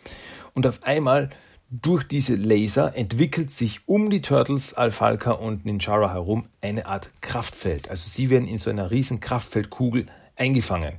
Und 0.54 0.66
auf 0.66 0.82
einmal 0.82 1.30
durch 1.70 2.04
diese 2.04 2.34
Laser 2.34 2.96
entwickelt 2.96 3.50
sich 3.50 3.86
um 3.86 4.08
die 4.08 4.22
Turtles, 4.22 4.74
Alfalka 4.74 5.32
und 5.32 5.66
Ninjara 5.66 6.12
herum 6.12 6.48
eine 6.62 6.86
Art 6.86 7.10
Kraftfeld. 7.20 7.90
Also 7.90 8.08
sie 8.08 8.30
werden 8.30 8.48
in 8.48 8.58
so 8.58 8.70
einer 8.70 8.90
riesen 8.90 9.20
Kraftfeldkugel 9.20 10.06
eingefangen 10.34 10.94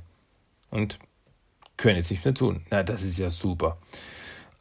und 0.70 0.98
können 1.76 1.96
jetzt 1.96 2.10
nichts 2.10 2.24
mehr 2.24 2.34
tun. 2.34 2.62
Na, 2.70 2.84
das 2.84 3.02
ist 3.02 3.18
ja 3.18 3.30
super. 3.30 3.78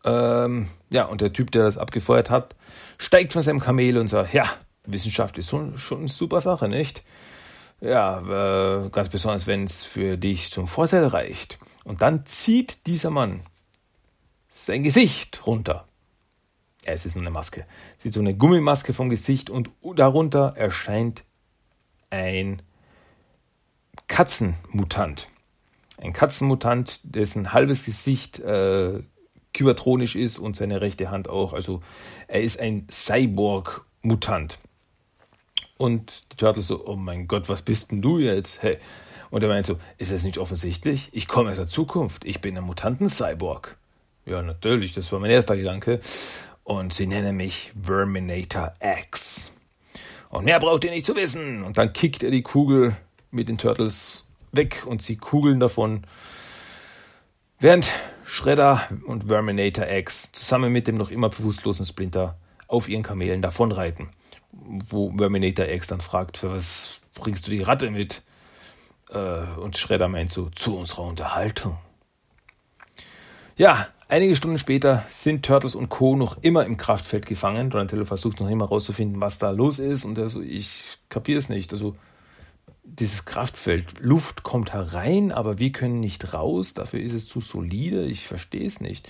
Ähm, 0.04 0.70
ja, 0.90 1.06
und 1.06 1.22
der 1.22 1.34
Typ, 1.34 1.52
der 1.52 1.64
das 1.64 1.78
abgefeuert 1.78 2.30
hat, 2.30 2.56
steigt 2.98 3.34
von 3.34 3.44
seinem 3.44 3.60
Kamel 3.60 3.98
und 3.98 4.08
sagt, 4.08 4.34
ja, 4.34 4.46
Wissenschaft 4.86 5.38
ist 5.38 5.50
schon, 5.50 5.78
schon 5.78 6.00
eine 6.00 6.08
super 6.08 6.42
Sache, 6.42 6.68
nicht? 6.68 7.04
Ja, 7.82 8.86
äh, 8.86 8.90
ganz 8.90 9.10
besonders, 9.10 9.48
wenn 9.48 9.64
es 9.64 9.84
für 9.84 10.18
dich 10.18 10.52
zum 10.52 10.68
Vorteil 10.68 11.06
reicht. 11.06 11.60
Und 11.84 12.02
dann 12.02 12.26
zieht 12.26 12.88
dieser 12.88 13.10
Mann 13.10 13.42
sein 14.50 14.84
Gesicht 14.84 15.46
runter 15.46 15.86
es 16.94 17.06
ist 17.06 17.16
nur 17.16 17.24
eine 17.24 17.32
Maske. 17.32 17.66
Sieht 17.98 18.14
so 18.14 18.20
eine 18.20 18.36
Gummimaske 18.36 18.94
vom 18.94 19.10
Gesicht 19.10 19.50
und 19.50 19.70
darunter 19.96 20.54
erscheint 20.56 21.24
ein 22.10 22.62
Katzenmutant. 24.08 25.30
Ein 25.98 26.14
Katzenmutant, 26.14 27.02
dessen 27.04 27.54
halbes 27.54 27.86
Gesicht 27.86 28.40
äh, 28.40 29.04
kybertronisch 29.54 30.16
ist 30.16 30.40
und 30.40 30.56
seine 30.56 30.82
rechte 30.82 31.12
Hand 31.12 31.30
auch. 31.30 31.54
Also 31.54 31.82
er 32.28 32.42
ist 32.42 32.60
ein 32.60 32.88
Cyborg-Mutant. 32.90 34.60
Und 35.78 36.32
die 36.32 36.38
Turtles 36.38 36.68
so, 36.68 36.86
oh 36.86 36.96
mein 36.96 37.28
Gott, 37.28 37.50
was 37.50 37.62
bist 37.62 37.92
denn 37.92 38.02
du 38.02 38.20
jetzt? 38.20 38.62
Hey. 38.62 38.78
Und 39.30 39.44
er 39.44 39.50
meint 39.50 39.66
so, 39.66 39.78
ist 39.98 40.12
das 40.12 40.24
nicht 40.24 40.38
offensichtlich? 40.38 41.10
Ich 41.12 41.28
komme 41.28 41.52
aus 41.52 41.58
der 41.58 41.68
Zukunft. 41.68 42.26
Ich 42.26 42.42
bin 42.42 42.58
ein 42.58 42.64
Mutanten-Cyborg. 42.64 43.78
Ja, 44.26 44.42
natürlich, 44.42 44.94
das 44.94 45.12
war 45.12 45.20
mein 45.20 45.32
erster 45.32 45.56
Gedanke 45.56 46.00
und 46.64 46.94
sie 46.94 47.08
nennen 47.08 47.36
mich 47.36 47.72
Verminator 47.82 48.74
X. 48.80 49.52
Und 50.30 50.46
mehr 50.46 50.60
braucht 50.60 50.84
ihr 50.84 50.92
nicht 50.92 51.06
zu 51.06 51.16
wissen. 51.16 51.64
Und 51.64 51.78
dann 51.78 51.94
kickt 51.94 52.22
er 52.22 52.32
die 52.32 52.44
Kugel 52.44 52.96
mit 53.32 53.50
den 53.50 53.58
Turtles 53.58 54.26
weg 54.52 54.84
und 54.86 55.02
sie 55.02 55.18
kugeln 55.18 55.60
davon. 55.60 56.04
Während 57.60 57.92
Shredder 58.24 58.88
und 59.06 59.26
Verminator 59.26 59.88
X 59.88 60.32
zusammen 60.32 60.72
mit 60.72 60.88
dem 60.88 60.96
noch 60.96 61.10
immer 61.10 61.30
bewusstlosen 61.30 61.86
Splinter 61.86 62.38
auf 62.68 62.88
ihren 62.88 63.04
Kamelen 63.04 63.42
davonreiten. 63.42 64.10
Wo 64.52 65.14
Verminator 65.16 65.68
X 65.68 65.88
dann 65.88 66.02
fragt, 66.02 66.38
für 66.38 66.52
was 66.52 67.02
bringst 67.14 67.48
du 67.48 67.52
die 67.52 67.62
Ratte 67.62 67.92
mit? 67.92 68.24
Äh, 69.10 69.44
und 69.60 69.78
Shredder 69.78 70.08
meint 70.08 70.32
so, 70.32 70.50
zu 70.50 70.78
unserer 70.78 71.04
Unterhaltung. 71.04 71.78
Ja, 73.56 73.90
Einige 74.12 74.36
Stunden 74.36 74.58
später 74.58 75.06
sind 75.12 75.46
Turtles 75.46 75.76
und 75.76 75.90
Co. 75.90 76.16
noch 76.16 76.42
immer 76.42 76.66
im 76.66 76.78
Kraftfeld 76.78 77.28
gefangen. 77.28 77.70
Donatello 77.70 78.06
versucht 78.06 78.40
noch 78.40 78.50
immer 78.50 78.66
rauszufinden, 78.66 79.22
was 79.22 79.38
da 79.38 79.52
los 79.52 79.78
ist. 79.78 80.04
Und 80.04 80.18
er 80.18 80.30
so, 80.30 80.42
ich 80.42 80.98
kapiere 81.10 81.38
es 81.38 81.48
nicht. 81.48 81.72
Also, 81.74 81.96
dieses 82.84 83.26
Kraftfeld, 83.26 84.00
Luft 84.00 84.42
kommt 84.42 84.74
herein, 84.74 85.32
aber 85.32 85.60
wir 85.60 85.72
können 85.72 86.00
nicht 86.00 86.34
raus. 86.34 86.74
Dafür 86.74 87.00
ist 87.02 87.14
es 87.14 87.28
zu 87.28 87.40
solide. 87.40 88.06
Ich 88.06 88.28
verstehe 88.28 88.66
es 88.66 88.82
nicht. 88.82 89.08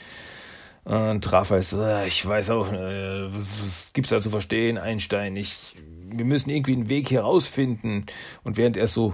Und 0.89 1.31
Raphael 1.31 1.61
so, 1.61 1.83
äh, 1.83 2.07
ich 2.07 2.25
weiß 2.25 2.49
auch, 2.49 2.73
äh, 2.73 3.31
was, 3.31 3.63
was 3.63 3.93
gibt's 3.93 4.09
da 4.09 4.19
zu 4.21 4.31
verstehen, 4.31 4.79
Einstein? 4.79 5.35
Ich, 5.35 5.75
wir 5.77 6.25
müssen 6.25 6.49
irgendwie 6.49 6.73
einen 6.73 6.89
Weg 6.89 7.09
hier 7.09 7.21
rausfinden. 7.21 8.07
Und 8.43 8.57
während 8.57 8.75
er 8.75 8.87
so 8.87 9.13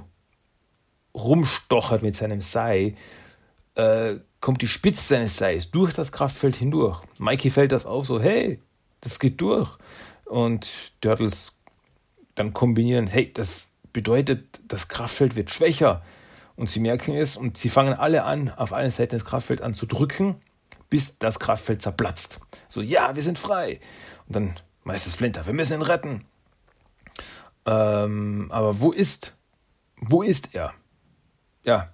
rumstochert 1.13 2.01
mit 2.01 2.15
seinem 2.15 2.39
Sei, 2.39 2.95
äh, 3.75 4.15
kommt 4.39 4.61
die 4.61 4.69
Spitze 4.69 5.05
seines 5.05 5.35
Seils 5.35 5.69
durch 5.69 5.93
das 5.93 6.13
Kraftfeld 6.13 6.55
hindurch. 6.55 7.03
Mikey 7.17 7.49
fällt 7.49 7.73
das 7.73 7.85
auf, 7.85 8.05
so, 8.05 8.21
hey, 8.21 8.61
das 9.01 9.19
geht 9.19 9.41
durch. 9.41 9.69
Und 10.23 10.69
Turtles 11.01 11.57
dann 12.35 12.53
kombinieren, 12.53 13.07
hey, 13.07 13.33
das 13.33 13.73
bedeutet, 13.91 14.61
das 14.69 14.87
Kraftfeld 14.87 15.35
wird 15.35 15.49
schwächer. 15.49 16.03
Und 16.55 16.69
sie 16.69 16.79
merken 16.79 17.15
es 17.15 17.35
und 17.35 17.57
sie 17.57 17.67
fangen 17.67 17.95
alle 17.95 18.23
an, 18.23 18.49
auf 18.49 18.71
allen 18.71 18.91
Seiten 18.91 19.17
des 19.17 19.25
Kraftfelds 19.25 19.61
an 19.61 19.73
zu 19.73 19.85
drücken, 19.85 20.37
bis 20.89 21.17
das 21.17 21.39
Kraftfeld 21.39 21.81
zerplatzt. 21.81 22.39
So, 22.69 22.81
ja, 22.81 23.15
wir 23.15 23.23
sind 23.23 23.39
frei. 23.39 23.79
Und 24.27 24.35
dann, 24.35 24.55
Meister 24.83 25.09
Splinter, 25.09 25.45
wir 25.45 25.53
müssen 25.53 25.73
ihn 25.73 25.81
retten. 25.81 26.25
Ähm, 27.65 28.47
aber 28.51 28.79
wo 28.79 28.91
ist, 28.91 29.35
wo 29.97 30.21
ist 30.21 30.53
er? 30.53 30.73
Ja, 31.63 31.89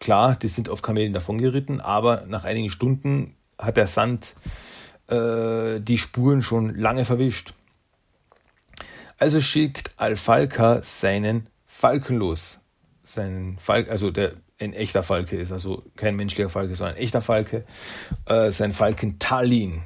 Klar, 0.00 0.36
die 0.36 0.48
sind 0.48 0.68
auf 0.68 0.82
Kamelen 0.82 1.12
davongeritten, 1.12 1.80
aber 1.80 2.24
nach 2.26 2.44
einigen 2.44 2.70
Stunden 2.70 3.36
hat 3.58 3.76
der 3.76 3.88
Sand 3.88 4.34
äh, 5.08 5.80
die 5.80 5.98
Spuren 5.98 6.42
schon 6.42 6.74
lange 6.74 7.04
verwischt. 7.04 7.54
Also 9.18 9.40
schickt 9.40 9.92
Alfalka 9.96 10.82
seinen 10.82 11.48
Falken 11.66 12.16
los. 12.16 12.60
Seinen 13.02 13.58
Falk, 13.58 13.90
also 13.90 14.10
der 14.10 14.34
ein 14.60 14.72
echter 14.72 15.02
Falke 15.02 15.36
ist, 15.36 15.52
also 15.52 15.84
kein 15.96 16.16
menschlicher 16.16 16.48
Falke, 16.48 16.74
sondern 16.74 16.96
ein 16.96 17.02
echter 17.02 17.20
Falke, 17.20 17.64
äh, 18.26 18.50
sein 18.50 18.72
Falken 18.72 19.18
Talin, 19.18 19.82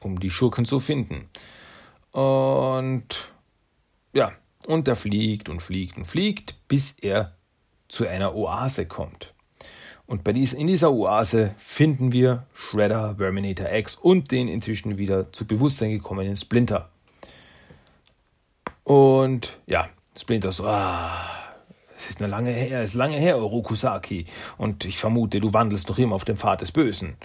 um 0.00 0.20
die 0.20 0.30
Schurken 0.30 0.64
zu 0.64 0.80
finden. 0.80 1.28
Und 2.12 3.32
ja, 4.12 4.32
und 4.66 4.88
er 4.88 4.96
fliegt 4.96 5.48
und 5.48 5.60
fliegt 5.60 5.96
und 5.96 6.04
fliegt, 6.04 6.56
bis 6.68 6.92
er 7.00 7.34
zu 7.88 8.06
einer 8.06 8.34
Oase 8.34 8.86
kommt. 8.86 9.34
Und 10.06 10.22
bei 10.22 10.32
dies, 10.32 10.52
in 10.52 10.66
dieser 10.66 10.92
Oase 10.92 11.54
finden 11.56 12.12
wir 12.12 12.46
Shredder, 12.54 13.16
Verminator 13.16 13.72
X 13.72 13.94
und 13.94 14.30
den 14.30 14.48
inzwischen 14.48 14.98
wieder 14.98 15.32
zu 15.32 15.46
Bewusstsein 15.46 15.90
gekommenen 15.90 16.36
Splinter. 16.36 16.90
Und 18.82 19.58
ja, 19.66 19.88
Splinter 20.14 20.52
so, 20.52 20.66
ah, 20.66 21.43
es 22.04 22.10
ist 22.10 22.20
eine 22.20 22.30
lange 22.30 22.50
her, 22.50 22.82
es 22.82 22.90
ist 22.90 22.96
lange 22.96 23.16
her, 23.16 23.38
Orokusaki. 23.38 24.26
Und 24.58 24.84
ich 24.84 24.98
vermute, 24.98 25.40
du 25.40 25.52
wandelst 25.52 25.88
noch 25.88 25.98
immer 25.98 26.14
auf 26.14 26.24
dem 26.24 26.36
Pfad 26.36 26.60
des 26.60 26.72
Bösen. 26.72 27.16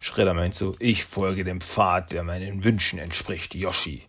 Shredder 0.00 0.34
meint 0.34 0.54
so, 0.54 0.74
ich 0.78 1.04
folge 1.04 1.44
dem 1.44 1.60
Pfad, 1.60 2.12
der 2.12 2.22
meinen 2.22 2.64
Wünschen 2.64 2.98
entspricht, 2.98 3.54
Yoshi. 3.54 4.02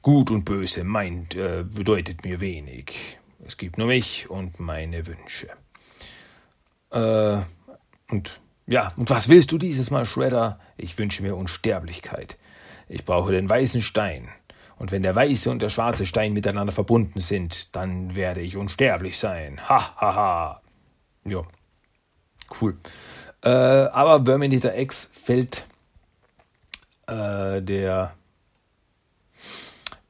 Gut 0.00 0.30
und 0.30 0.44
böse 0.44 0.84
meint, 0.84 1.34
äh, 1.34 1.64
bedeutet 1.64 2.24
mir 2.24 2.40
wenig. 2.40 3.18
Es 3.44 3.56
gibt 3.56 3.78
nur 3.78 3.88
mich 3.88 4.30
und 4.30 4.58
meine 4.58 5.06
Wünsche. 5.06 5.48
Äh, 6.90 7.42
und 8.10 8.40
ja, 8.66 8.92
und 8.96 9.10
was 9.10 9.28
willst 9.28 9.52
du 9.52 9.58
dieses 9.58 9.90
Mal, 9.90 10.06
Shredder? 10.06 10.58
Ich 10.76 10.96
wünsche 10.98 11.22
mir 11.22 11.36
Unsterblichkeit. 11.36 12.38
Ich 12.88 13.04
brauche 13.04 13.32
den 13.32 13.48
weißen 13.48 13.82
Stein. 13.82 14.28
Und 14.82 14.90
wenn 14.90 15.04
der 15.04 15.14
weiße 15.14 15.48
und 15.48 15.62
der 15.62 15.68
schwarze 15.68 16.06
Stein 16.06 16.32
miteinander 16.32 16.72
verbunden 16.72 17.20
sind, 17.20 17.72
dann 17.76 18.16
werde 18.16 18.40
ich 18.40 18.56
unsterblich 18.56 19.16
sein. 19.16 19.60
Ha, 19.68 19.94
ha, 19.94 20.14
ha. 20.16 20.62
Ja, 21.24 21.42
cool. 22.60 22.76
Äh, 23.44 23.48
aber 23.48 24.24
Verminator 24.24 24.74
X 24.74 25.08
fällt 25.12 25.68
äh, 27.06 27.62
der, 27.62 28.12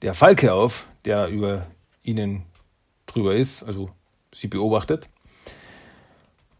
der 0.00 0.14
Falke 0.14 0.54
auf, 0.54 0.86
der 1.04 1.28
über 1.28 1.66
ihnen 2.02 2.44
drüber 3.04 3.34
ist, 3.34 3.62
also 3.64 3.90
sie 4.32 4.48
beobachtet. 4.48 5.10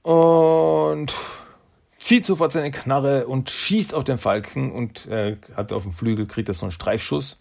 Und 0.03 1.15
zieht 1.97 2.27
sofort 2.27 2.53
seine 2.53 2.73
Knarre 2.73 3.27
und 3.27 3.49
schießt 3.49 3.95
auf 3.95 4.05
den 4.05 4.19
Falken 4.19 4.71
und 4.71 5.07
äh, 5.07 5.39
hat 5.57 5.73
auf 5.73 5.85
dem 5.85 5.93
Flügel, 5.93 6.27
kriegt 6.27 6.49
er 6.51 6.55
so 6.55 6.67
einen 6.67 6.73
Streifschuss. 6.73 7.41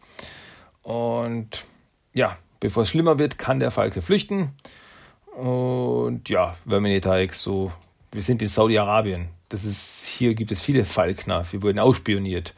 Und 0.83 1.65
ja, 2.13 2.37
bevor 2.59 2.83
es 2.83 2.89
schlimmer 2.89 3.19
wird, 3.19 3.37
kann 3.37 3.59
der 3.59 3.71
Falke 3.71 4.01
flüchten. 4.01 4.55
Und 5.37 6.29
ja, 6.29 6.57
Verminator 6.65 7.17
X 7.17 7.43
so 7.43 7.71
wir 8.11 8.21
sind 8.21 8.41
in 8.41 8.49
Saudi-Arabien. 8.49 9.29
Das 9.49 9.63
ist, 9.63 10.05
hier 10.05 10.33
gibt 10.33 10.51
es 10.51 10.61
viele 10.61 10.85
Falkner. 10.85 11.45
Wir 11.51 11.61
wurden 11.61 11.79
ausspioniert. 11.79 12.53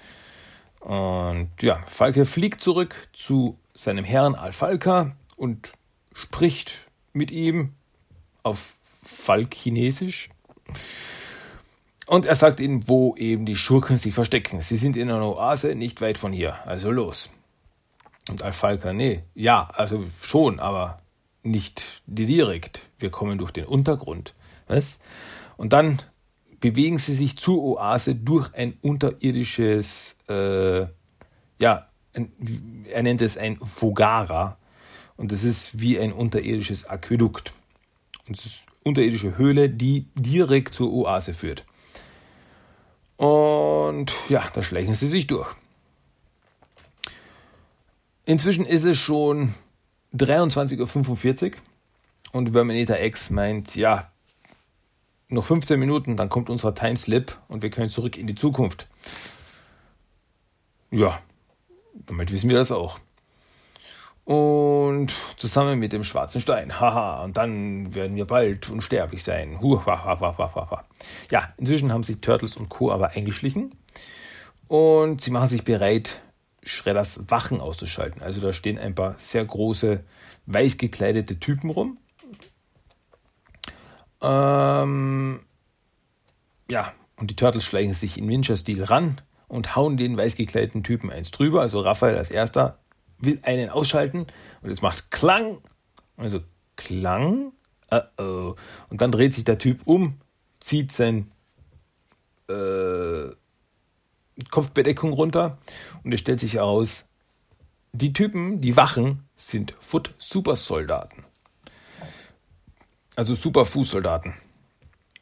Und 0.80 1.50
ja, 1.62 1.80
Falke 1.88 2.26
fliegt 2.26 2.62
zurück 2.62 3.08
zu 3.14 3.58
seinem 3.74 4.04
Herrn 4.04 4.36
Al-Falka 4.36 5.16
und 5.38 5.72
spricht 6.14 6.88
mit 7.14 7.32
ihm 7.32 7.74
auf 8.42 8.74
Falkinesisch. 9.04 10.30
Und 12.06 12.26
er 12.26 12.36
sagt 12.36 12.60
ihnen, 12.60 12.88
wo 12.88 13.16
eben 13.16 13.46
die 13.46 13.56
Schurken 13.56 13.98
sich 13.98 14.14
verstecken. 14.14 14.62
Sie 14.62 14.78
sind 14.78 14.98
in 14.98 15.10
einer 15.10 15.26
Oase 15.26 15.76
nicht 15.76 16.02
weit 16.02 16.18
von 16.18 16.34
hier. 16.34 16.68
Also 16.68 16.92
los. 16.92 17.30
Und 18.30 18.42
Al-Falka, 18.42 18.94
nee, 18.94 19.24
ja, 19.34 19.70
also 19.74 20.06
schon, 20.20 20.60
aber 20.60 21.02
nicht 21.44 22.02
direkt. 22.08 22.90
Wir 22.98 23.10
kommen 23.10 23.38
durch 23.38 23.52
den 23.52 23.66
Untergrund. 23.66 24.34
Was? 24.68 25.00
Und 25.58 25.74
dann 25.74 26.02
bewegen 26.60 26.98
sie 26.98 27.16
sich 27.16 27.38
zur 27.38 27.62
Oase 27.62 28.16
durch 28.16 28.54
ein 28.54 28.78
unterirdisches, 28.82 30.18
äh, 30.30 30.86
ja, 31.60 31.88
ein, 32.14 32.32
er 32.90 33.04
nennt 33.04 33.22
es 33.22 33.38
ein 33.38 33.58
Fogara. 33.58 34.58
Und 35.18 35.32
das 35.32 35.44
ist 35.44 35.80
wie 35.80 36.00
ein 36.00 36.14
unterirdisches 36.14 36.86
Aquädukt. 36.86 37.54
Und 38.28 38.38
es 38.38 38.46
ist 38.46 38.66
eine 38.68 38.90
unterirdische 38.90 39.38
Höhle, 39.38 39.70
die 39.70 40.08
direkt 40.16 40.76
zur 40.76 40.92
Oase 40.94 41.34
führt. 41.34 41.66
Und 43.18 44.14
ja, 44.30 44.44
da 44.54 44.64
schleichen 44.64 44.96
sie 44.96 45.08
sich 45.08 45.28
durch. 45.28 45.54
Inzwischen 48.26 48.66
ist 48.66 48.86
es 48.86 48.98
schon 48.98 49.54
23.45 50.16 51.46
Uhr 51.46 51.52
und 52.32 52.52
Verminator 52.52 53.00
X 53.00 53.30
meint, 53.30 53.76
ja, 53.76 54.12
noch 55.28 55.46
15 55.46 55.80
Minuten, 55.80 56.16
dann 56.16 56.30
kommt 56.30 56.50
unser 56.50 56.74
Timeslip 56.74 57.38
und 57.48 57.64
wir 57.64 57.70
können 57.70 57.90
zurück 57.90 58.18
in 58.18 58.28
die 58.28 58.36
Zukunft. 58.36 58.88
Ja, 60.92 61.20
damit 62.06 62.32
wissen 62.32 62.50
wir 62.50 62.58
das 62.58 62.72
auch. 62.72 63.00
Und 64.26 65.14
zusammen 65.36 65.80
mit 65.80 65.92
dem 65.92 66.06
schwarzen 66.06 66.40
Stein. 66.40 66.80
Haha, 66.80 67.24
und 67.24 67.36
dann 67.36 67.94
werden 67.94 68.16
wir 68.16 68.26
bald 68.26 68.70
unsterblich 68.70 69.22
sein. 69.24 69.60
Huh, 69.60 69.86
ha, 69.86 70.06
ha, 70.06 70.38
ha, 70.38 70.84
ja, 71.30 71.54
inzwischen 71.58 71.92
haben 71.92 72.04
sich 72.04 72.22
Turtles 72.22 72.56
und 72.56 72.70
Co. 72.70 72.92
aber 72.92 73.10
eingeschlichen. 73.10 73.76
Und 74.70 75.22
sie 75.22 75.32
machen 75.32 75.50
sich 75.50 75.66
bereit, 75.66 76.22
Schredders 76.64 77.30
Wachen 77.30 77.62
auszuschalten. 77.62 78.22
Also 78.22 78.42
da 78.42 78.54
stehen 78.54 78.78
ein 78.78 78.96
paar 78.96 79.16
sehr 79.18 79.46
große, 79.46 80.04
weiß 80.46 80.78
gekleidete 80.78 81.40
Typen 81.40 81.70
rum. 81.70 81.98
Ähm, 84.22 85.42
ja, 86.70 86.94
und 87.18 87.30
die 87.30 87.36
Turtles 87.36 87.64
schleichen 87.64 87.94
sich 87.94 88.18
in 88.18 88.26
Ninja-Stil 88.26 88.84
ran 88.84 89.22
und 89.48 89.76
hauen 89.76 89.98
den 89.98 90.18
weiß 90.18 90.36
gekleideten 90.36 90.84
Typen 90.84 91.12
eins 91.12 91.32
drüber. 91.32 91.62
Also 91.62 91.82
Raphael 91.82 92.18
als 92.18 92.32
erster 92.32 92.80
will 93.20 93.40
einen 93.44 93.70
ausschalten 93.70 94.28
und 94.62 94.70
es 94.70 94.82
macht 94.82 95.12
Klang. 95.12 95.60
Also 96.18 96.42
Klang. 96.76 97.52
Uh 97.92 98.00
-oh. 98.18 98.56
Und 98.90 99.02
dann 99.02 99.12
dreht 99.12 99.34
sich 99.34 99.44
der 99.44 99.60
Typ 99.60 99.82
um, 99.86 100.20
zieht 100.60 100.92
sein 100.92 101.32
äh, 102.50 103.30
Kopfbedeckung 104.50 105.14
runter 105.14 105.58
und 106.04 106.14
es 106.14 106.20
stellt 106.20 106.40
sich 106.40 106.56
heraus, 106.56 107.06
die 107.92 108.14
Typen, 108.14 108.62
die 108.62 108.76
Wachen, 108.76 109.20
sind 109.36 109.76
Foot-Supersoldaten 109.80 111.24
also 113.16 113.34
super 113.34 113.66
Fußsoldaten. 113.66 114.34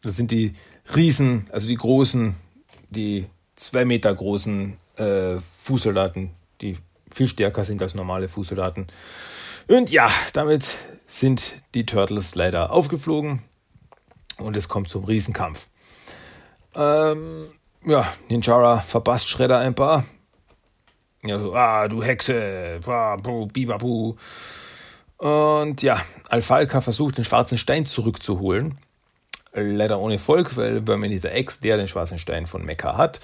Das 0.01 0.15
sind 0.15 0.31
die 0.31 0.55
Riesen, 0.95 1.47
also 1.51 1.67
die 1.67 1.75
großen, 1.75 2.35
die 2.89 3.27
zwei 3.55 3.85
Meter 3.85 4.13
großen 4.13 4.77
äh, 4.97 5.39
Fußsoldaten, 5.39 6.31
die 6.61 6.77
viel 7.11 7.27
stärker 7.27 7.63
sind 7.63 7.81
als 7.81 7.93
normale 7.93 8.27
Fußsoldaten. 8.27 8.87
Und 9.67 9.91
ja, 9.91 10.09
damit 10.33 10.75
sind 11.05 11.61
die 11.73 11.85
Turtles 11.85 12.35
leider 12.35 12.71
aufgeflogen 12.71 13.43
und 14.37 14.55
es 14.55 14.69
kommt 14.69 14.89
zum 14.89 15.03
Riesenkampf. 15.03 15.67
Ähm, 16.73 17.45
ja, 17.85 18.07
Ninjara 18.29 18.79
verpasst 18.79 19.29
Shredder 19.29 19.59
ein 19.59 19.75
paar. 19.75 20.05
Ja, 21.23 21.39
so, 21.39 21.53
ah, 21.53 21.87
du 21.87 22.03
Hexe, 22.03 22.79
bibabu. 23.53 24.15
Und 25.17 25.83
ja, 25.83 26.01
Alfalka 26.29 26.81
versucht, 26.81 27.17
den 27.17 27.25
schwarzen 27.25 27.57
Stein 27.57 27.85
zurückzuholen. 27.85 28.79
Leider 29.53 29.99
ohne 29.99 30.15
Erfolg, 30.15 30.55
weil 30.57 30.83
Terminator 30.83 31.31
X, 31.31 31.59
der 31.59 31.77
den 31.77 31.87
schwarzen 31.87 32.17
Stein 32.17 32.47
von 32.47 32.65
Mecca 32.65 32.97
hat, 32.97 33.19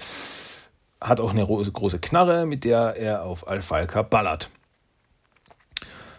hat 1.00 1.20
auch 1.20 1.30
eine 1.30 1.46
große 1.46 1.98
Knarre, 1.98 2.46
mit 2.46 2.64
der 2.64 2.96
er 2.96 3.22
auf 3.24 3.48
Alfalka 3.48 4.02
ballert. 4.02 4.50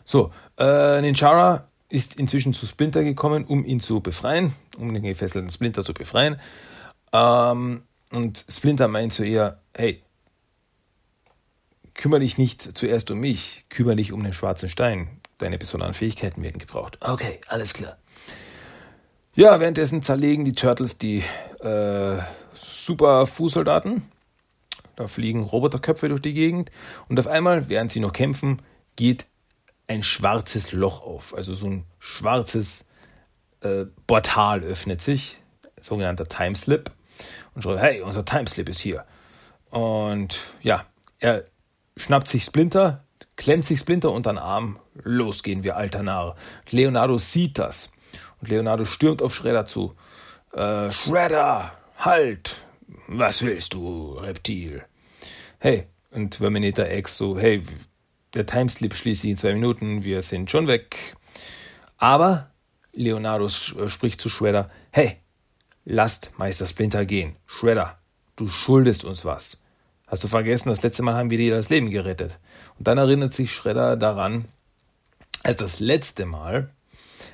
So, 0.03 0.31
äh, 0.57 0.99
Ninjara 1.01 1.67
ist 1.89 2.19
inzwischen 2.19 2.53
zu 2.53 2.65
Splinter 2.65 3.03
gekommen, 3.03 3.45
um 3.45 3.63
ihn 3.63 3.79
zu 3.79 4.01
befreien, 4.01 4.53
um 4.77 4.93
den 4.93 5.03
gefesselten 5.03 5.51
Splinter 5.51 5.83
zu 5.83 5.93
befreien. 5.93 6.39
Ähm, 7.13 7.83
und 8.11 8.45
Splinter 8.49 8.87
meint 8.87 9.13
zu 9.13 9.23
ihr, 9.23 9.59
hey, 9.75 10.03
kümmere 11.93 12.21
dich 12.21 12.37
nicht 12.37 12.77
zuerst 12.77 13.11
um 13.11 13.19
mich, 13.19 13.65
kümmere 13.69 13.97
dich 13.97 14.11
um 14.11 14.23
den 14.23 14.33
schwarzen 14.33 14.69
Stein. 14.69 15.19
Deine 15.37 15.57
besonderen 15.57 15.93
Fähigkeiten 15.93 16.41
werden 16.43 16.59
gebraucht. 16.59 16.97
Okay, 17.01 17.39
alles 17.47 17.73
klar. 17.73 17.97
Ja, 19.35 19.59
währenddessen 19.59 20.01
zerlegen 20.01 20.43
die 20.43 20.53
Turtles 20.53 20.97
die 20.97 21.23
äh, 21.61 22.17
super 22.53 23.25
Fußsoldaten. 23.25 24.03
Da 24.95 25.07
fliegen 25.07 25.43
Roboterköpfe 25.43 26.09
durch 26.09 26.21
die 26.21 26.33
Gegend. 26.33 26.71
Und 27.07 27.19
auf 27.19 27.27
einmal, 27.27 27.69
während 27.69 27.91
sie 27.91 28.01
noch 28.01 28.11
kämpfen, 28.11 28.61
geht 28.97 29.27
ein 29.87 30.03
schwarzes 30.03 30.73
Loch 30.73 31.03
auf. 31.03 31.33
Also 31.33 31.53
so 31.53 31.67
ein 31.67 31.85
schwarzes 31.99 32.85
äh, 33.61 33.85
Portal 34.07 34.61
öffnet 34.61 35.01
sich. 35.01 35.37
Sogenannter 35.81 36.27
Timeslip. 36.27 36.91
Und 37.59 37.63
schreibt, 37.63 37.81
hey, 37.81 38.01
unser 38.01 38.23
Timeslip 38.23 38.69
ist 38.69 38.79
hier. 38.79 39.03
Und 39.69 40.39
ja, 40.61 40.85
er 41.19 41.43
schnappt 41.97 42.29
sich 42.29 42.45
Splinter, 42.45 43.03
klemmt 43.35 43.65
sich 43.65 43.79
Splinter 43.79 44.13
unter 44.13 44.31
den 44.31 44.37
Arm. 44.37 44.79
Los 45.03 45.43
gehen 45.43 45.63
wir, 45.63 45.75
alter 45.75 46.01
Narr. 46.01 46.37
Leonardo 46.69 47.17
sieht 47.17 47.59
das. 47.59 47.91
Und 48.39 48.49
Leonardo 48.49 48.85
stürmt 48.85 49.21
auf 49.21 49.35
Shredder 49.35 49.65
zu. 49.65 49.93
Äh, 50.53 50.89
Shredder, 50.89 51.73
halt! 51.97 52.61
Was 53.07 53.43
willst 53.43 53.73
du, 53.73 54.13
Reptil? 54.13 54.85
Hey, 55.59 55.87
und 56.11 56.37
Terminator 56.37 56.89
X 56.89 57.17
so, 57.17 57.37
hey, 57.37 57.61
der 58.35 58.45
Timeslip 58.45 58.95
schließt 58.95 59.23
sich 59.23 59.31
in 59.31 59.37
zwei 59.37 59.53
Minuten, 59.53 60.05
wir 60.05 60.21
sind 60.21 60.49
schon 60.49 60.67
weg. 60.67 61.17
Aber 61.97 62.51
Leonardo 62.93 63.49
spricht 63.49 64.21
zu 64.21 64.29
Shredder, 64.29 64.69
hey, 64.91 65.17
lasst 65.89 66.31
Meister 66.37 66.67
Splinter 66.67 67.03
gehen. 67.03 67.35
Shredder, 67.47 67.97
du 68.35 68.47
schuldest 68.47 69.03
uns 69.03 69.25
was. 69.25 69.57
Hast 70.07 70.23
du 70.23 70.27
vergessen, 70.27 70.69
das 70.69 70.83
letzte 70.83 71.03
Mal 71.03 71.15
haben 71.15 71.31
wir 71.31 71.37
dir 71.37 71.55
das 71.55 71.69
Leben 71.69 71.89
gerettet. 71.89 72.37
Und 72.77 72.87
dann 72.87 72.97
erinnert 72.97 73.33
sich 73.33 73.51
Shredder 73.51 73.97
daran, 73.97 74.45
als 75.43 75.57
das 75.57 75.79
letzte 75.79 76.25
Mal, 76.25 76.69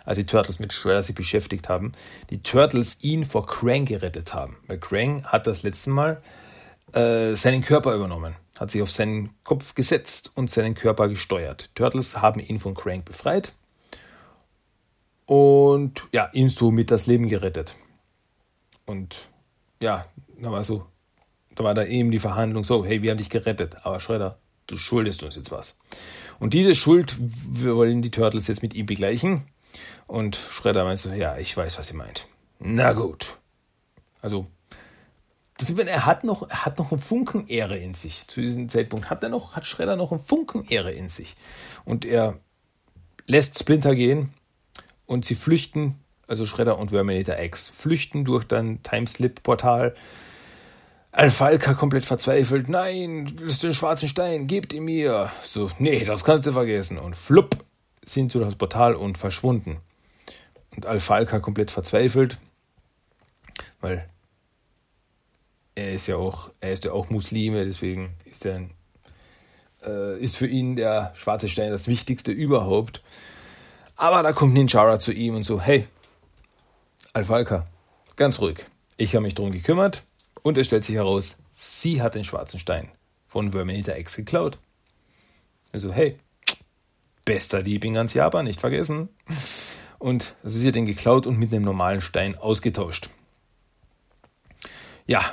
als 0.06 0.18
die 0.18 0.26
Turtles 0.26 0.60
mit 0.60 0.74
Shredder 0.74 1.04
sich 1.04 1.16
beschäftigt 1.16 1.70
haben, 1.70 1.92
die 2.30 2.42
Turtles 2.42 2.98
ihn 3.02 3.26
vor 3.26 3.46
Krang 3.46 3.86
gerettet 3.86 4.34
haben. 4.34 4.58
Weil 4.68 4.80
Krang 4.80 5.26
hat 5.26 5.48
das 5.48 5.64
letzte 5.64 5.90
Mal 5.90 6.22
äh, 6.94 7.34
seinen 7.36 7.62
Körper 7.62 7.94
übernommen, 7.94 8.36
hat 8.58 8.72
sich 8.72 8.82
auf 8.82 8.92
seinen 8.92 9.32
Kopf 9.44 9.76
gesetzt 9.76 10.32
und 10.36 10.50
seinen 10.50 10.76
Körper 10.76 11.10
gesteuert. 11.10 11.70
Turtles 11.76 12.22
haben 12.22 12.40
ihn 12.40 12.60
von 12.60 12.74
Krang 12.74 13.04
befreit 13.04 13.54
und 15.26 16.08
ja, 16.14 16.30
ihn 16.32 16.50
somit 16.50 16.92
das 16.92 17.06
Leben 17.06 17.28
gerettet. 17.28 17.76
Und 18.86 19.30
ja, 19.80 20.06
da 20.40 20.52
war 20.52 20.64
so, 20.64 20.86
da 21.56 21.64
war 21.64 21.74
da 21.74 21.86
eben 21.86 22.12
die 22.12 22.20
Verhandlung 22.20 22.64
so, 22.64 22.86
hey, 22.86 23.02
wir 23.02 23.12
haben 23.12 23.18
dich 23.18 23.30
gerettet, 23.30 23.78
aber 23.84 24.00
Schredder, 24.00 24.40
du 24.68 24.78
schuldest 24.78 25.24
uns 25.24 25.36
jetzt 25.36 25.52
was. 25.52 25.76
Und 26.40 26.54
diese 26.54 26.76
Schuld 26.76 27.16
wollen 27.20 28.02
die 28.02 28.12
Turtles 28.12 28.48
jetzt 28.48 28.62
mit 28.62 28.74
ihm 28.74 28.86
begleichen. 28.86 29.44
Und 30.08 30.36
Schredder 30.36 30.84
meint 30.84 31.00
so, 31.00 31.12
ja, 31.12 31.38
ich 31.38 31.56
weiß, 31.56 31.78
was 31.78 31.90
ihr 31.90 31.98
meint. 31.98 32.28
Na 32.60 32.94
gut. 32.94 33.38
Also, 34.22 34.48
das, 35.58 35.72
er 35.72 36.06
hat 36.06 36.24
noch, 36.24 36.50
er 36.50 36.66
hat 36.66 36.78
noch 36.78 36.92
einen 36.92 37.02
Funken 37.02 37.48
Ehre 37.48 37.78
in 37.78 37.94
sich. 37.94 38.28
Zu 38.28 38.42
diesem 38.42 38.70
Zeitpunkt 38.70 39.10
hat 39.10 39.24
er 39.24 39.30
noch, 39.30 39.56
hat 39.56 39.66
Schredder 39.66 39.96
noch 39.96 40.12
einen 40.12 40.22
Funken 40.22 40.66
Ehre 40.66 40.92
in 40.92 41.10
sich. 41.10 41.36
Und 41.86 42.06
er 42.06 42.40
lässt 43.28 43.58
Splinter 43.58 43.96
gehen 43.96 44.34
und 45.06 45.26
sie 45.26 45.36
flüchten 45.36 46.00
also 46.28 46.46
Shredder 46.46 46.78
und 46.78 46.90
Verminator 46.90 47.38
X, 47.40 47.70
flüchten 47.70 48.26
durch 48.26 48.46
dein 48.46 48.82
Timeslip-Portal. 48.84 49.96
Alfalka 51.12 51.74
komplett 51.74 52.06
verzweifelt. 52.06 52.68
Nein, 52.68 53.38
das 53.38 53.54
ist 53.54 53.64
den 53.64 53.74
schwarzen 53.74 54.10
Stein, 54.10 54.48
gebt 54.48 54.74
ihn 54.74 54.84
mir. 54.84 55.32
So, 55.44 55.72
nee, 55.80 56.04
das 56.04 56.26
kannst 56.26 56.46
du 56.46 56.52
vergessen. 56.52 56.98
Und 56.98 57.16
flupp 57.16 57.64
sind 58.04 58.32
sie 58.32 58.40
durch 58.40 58.50
das 58.50 58.58
Portal 58.58 58.96
und 58.96 59.18
verschwunden. 59.18 59.78
Und 60.76 60.86
Alfalka 60.86 61.40
komplett 61.40 61.72
verzweifelt, 61.72 62.38
weil 63.80 64.10
er 65.76 65.92
ist 65.92 66.08
ja 66.08 66.18
auch, 66.18 66.52
er 66.60 66.74
ist 66.74 66.84
ja 66.84 66.92
auch 66.92 67.10
Muslime, 67.10 67.66
deswegen 67.66 68.16
ist 68.26 68.46
er 68.46 68.62
äh, 69.86 70.20
ist 70.20 70.38
für 70.38 70.48
ihn 70.48 70.76
der 70.76 71.14
schwarze 71.16 71.48
Stein 71.48 71.72
das 71.72 71.88
Wichtigste 71.88 72.32
überhaupt. 72.32 73.02
Aber 73.96 74.24
da 74.24 74.34
kommt 74.34 74.54
Ninjara 74.54 75.00
zu 75.00 75.14
ihm 75.14 75.36
und 75.36 75.44
so, 75.44 75.62
hey, 75.62 75.88
Alfalka, 77.16 77.66
ganz 78.18 78.40
ruhig. 78.40 78.66
Ich 78.98 79.16
habe 79.16 79.24
mich 79.24 79.36
darum 79.36 79.54
gekümmert 79.54 80.04
und 80.44 80.58
es 80.58 80.68
stellt 80.68 80.84
sich 80.84 80.96
heraus, 80.96 81.38
sie 81.54 82.02
hat 82.02 82.14
den 82.14 82.26
schwarzen 82.26 82.60
Stein 82.60 82.92
von 83.26 83.54
Verminator 83.54 83.96
X 83.96 84.18
geklaut. 84.18 84.58
Also, 85.72 85.94
hey, 85.94 86.18
bester 87.24 87.64
Dieb 87.64 87.86
in 87.86 87.94
ganz 87.94 88.14
Japan, 88.16 88.44
nicht 88.44 88.60
vergessen. 88.60 89.08
Und 89.98 90.36
also 90.44 90.60
sie 90.60 90.68
hat 90.68 90.76
den 90.76 90.86
geklaut 90.86 91.26
und 91.26 91.40
mit 91.40 91.54
einem 91.54 91.64
normalen 91.64 92.02
Stein 92.02 92.38
ausgetauscht. 92.38 93.10
Ja, 95.08 95.24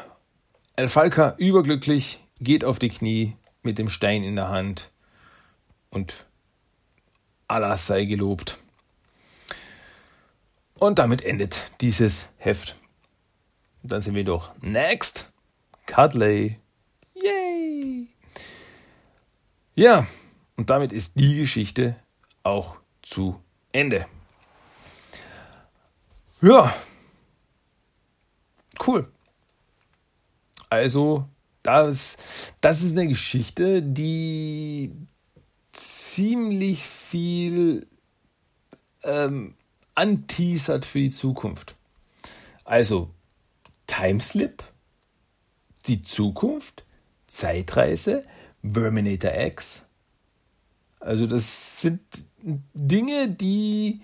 Alfalka 0.77 1.35
überglücklich, 1.37 2.21
geht 2.39 2.65
auf 2.65 2.79
die 2.79 2.91
Knie 2.91 3.37
mit 3.65 3.79
dem 3.79 3.89
Stein 3.89 4.23
in 4.23 4.37
der 4.37 4.51
Hand 4.51 4.93
und 5.91 6.27
Allah 7.49 7.77
sei 7.77 8.05
gelobt. 8.05 8.62
Und 10.83 10.99
damit 10.99 11.23
endet 11.23 11.71
dieses 11.81 12.29
Heft. 12.39 12.77
Und 13.85 13.93
dann 13.93 14.03
sind 14.03 14.17
wir 14.17 14.25
doch 14.25 14.51
next. 14.63 15.33
Cuddley. 15.87 16.59
Yay! 17.15 18.09
Ja, 19.77 20.09
und 20.57 20.71
damit 20.71 20.91
ist 20.93 21.13
die 21.15 21.37
Geschichte 21.37 21.95
auch 22.43 22.79
zu 23.01 23.41
Ende. 23.71 24.07
Ja, 26.41 26.75
cool. 28.85 29.09
Also, 30.69 31.29
das, 31.63 32.17
das 32.61 32.83
ist 32.83 32.99
eine 32.99 33.07
Geschichte, 33.07 33.85
die 33.85 34.91
ziemlich 35.71 36.83
viel 36.83 37.87
ähm, 39.05 39.55
anteasert 39.95 40.85
für 40.85 41.01
die 41.01 41.11
Zukunft. 41.11 41.75
Also 42.65 43.11
Timeslip, 43.87 44.63
die 45.87 46.03
Zukunft, 46.03 46.85
Zeitreise, 47.27 48.25
Verminator 48.63 49.35
X. 49.35 49.87
Also 51.01 51.27
das 51.27 51.81
sind 51.81 52.01
Dinge, 52.43 53.29
die 53.29 54.01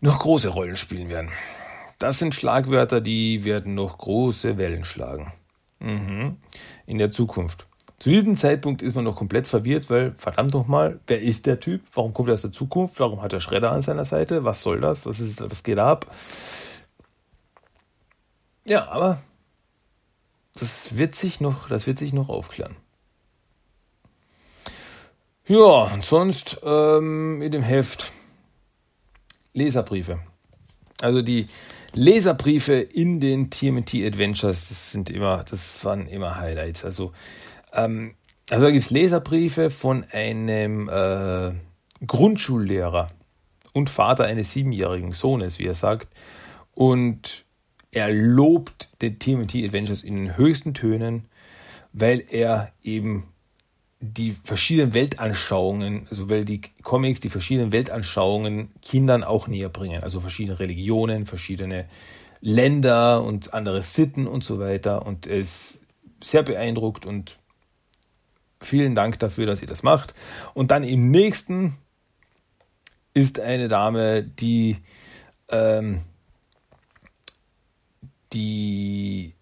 noch 0.00 0.18
große 0.18 0.48
Rollen 0.48 0.76
spielen 0.76 1.08
werden. 1.08 1.30
Das 1.98 2.18
sind 2.18 2.34
Schlagwörter, 2.34 3.00
die 3.00 3.44
werden 3.44 3.74
noch 3.74 3.98
große 3.98 4.56
Wellen 4.58 4.84
schlagen. 4.84 5.32
Mhm. 5.80 6.36
In 6.86 6.98
der 6.98 7.10
Zukunft. 7.10 7.67
Zu 7.98 8.10
diesem 8.10 8.36
Zeitpunkt 8.36 8.82
ist 8.82 8.94
man 8.94 9.04
noch 9.04 9.16
komplett 9.16 9.48
verwirrt, 9.48 9.90
weil 9.90 10.12
verdammt 10.12 10.54
nochmal, 10.54 11.00
wer 11.08 11.20
ist 11.20 11.46
der 11.46 11.58
Typ? 11.58 11.82
Warum 11.92 12.14
kommt 12.14 12.28
er 12.28 12.34
aus 12.34 12.42
der 12.42 12.52
Zukunft? 12.52 13.00
Warum 13.00 13.22
hat 13.22 13.32
er 13.32 13.40
Schredder 13.40 13.72
an 13.72 13.82
seiner 13.82 14.04
Seite? 14.04 14.44
Was 14.44 14.62
soll 14.62 14.80
das? 14.80 15.04
Was, 15.04 15.18
ist, 15.18 15.40
was 15.40 15.64
geht 15.64 15.78
ab? 15.78 16.06
Ja, 18.66 18.88
aber 18.88 19.20
das 20.54 20.96
wird 20.96 21.16
sich 21.16 21.40
noch, 21.40 21.68
das 21.68 21.86
wird 21.86 21.98
sich 21.98 22.12
noch 22.12 22.28
aufklären. 22.28 22.76
Ja, 25.46 25.90
und 25.92 26.04
sonst 26.04 26.60
ähm, 26.62 27.38
mit 27.38 27.54
dem 27.54 27.62
Heft 27.62 28.12
Leserbriefe. 29.54 30.20
Also 31.00 31.22
die 31.22 31.48
Leserbriefe 31.94 32.74
in 32.74 33.18
den 33.18 33.50
TMT 33.50 33.94
Adventures, 34.04 34.68
das 34.68 34.92
sind 34.92 35.10
immer, 35.10 35.42
das 35.48 35.84
waren 35.84 36.06
immer 36.06 36.36
Highlights. 36.36 36.84
Also 36.84 37.12
ähm, 37.72 38.14
also 38.50 38.64
da 38.64 38.70
gibt 38.70 38.84
es 38.84 38.90
Leserbriefe 38.90 39.70
von 39.70 40.04
einem 40.10 40.88
äh, 40.88 41.52
Grundschullehrer 42.06 43.08
und 43.72 43.90
Vater 43.90 44.24
eines 44.24 44.52
siebenjährigen 44.52 45.12
Sohnes, 45.12 45.58
wie 45.58 45.66
er 45.66 45.74
sagt. 45.74 46.08
Und 46.74 47.44
er 47.90 48.12
lobt 48.12 48.90
den 49.02 49.18
TMT 49.18 49.56
Adventures 49.56 50.02
in 50.02 50.16
den 50.16 50.36
höchsten 50.36 50.74
Tönen, 50.74 51.28
weil 51.92 52.24
er 52.30 52.72
eben 52.82 53.28
die 54.00 54.36
verschiedenen 54.44 54.94
Weltanschauungen, 54.94 56.06
also 56.08 56.30
weil 56.30 56.44
die 56.44 56.60
Comics 56.82 57.20
die 57.20 57.30
verschiedenen 57.30 57.72
Weltanschauungen 57.72 58.70
Kindern 58.80 59.24
auch 59.24 59.48
näher 59.48 59.68
bringen, 59.68 60.02
also 60.02 60.20
verschiedene 60.20 60.60
Religionen, 60.60 61.26
verschiedene 61.26 61.86
Länder 62.40 63.24
und 63.24 63.54
andere 63.54 63.82
Sitten 63.82 64.26
und 64.28 64.44
so 64.44 64.60
weiter. 64.60 65.04
Und 65.04 65.26
er 65.26 65.38
ist 65.38 65.82
sehr 66.22 66.44
beeindruckt 66.44 67.06
und 67.06 67.38
Vielen 68.60 68.94
Dank 68.94 69.18
dafür, 69.20 69.46
dass 69.46 69.62
ihr 69.62 69.68
das 69.68 69.82
macht. 69.82 70.14
Und 70.54 70.70
dann 70.70 70.82
im 70.82 71.10
nächsten 71.10 71.76
ist 73.14 73.40
eine 73.40 73.68
Dame, 73.68 74.22
die, 74.22 74.78
ähm, 75.48 76.02
die 78.32 79.34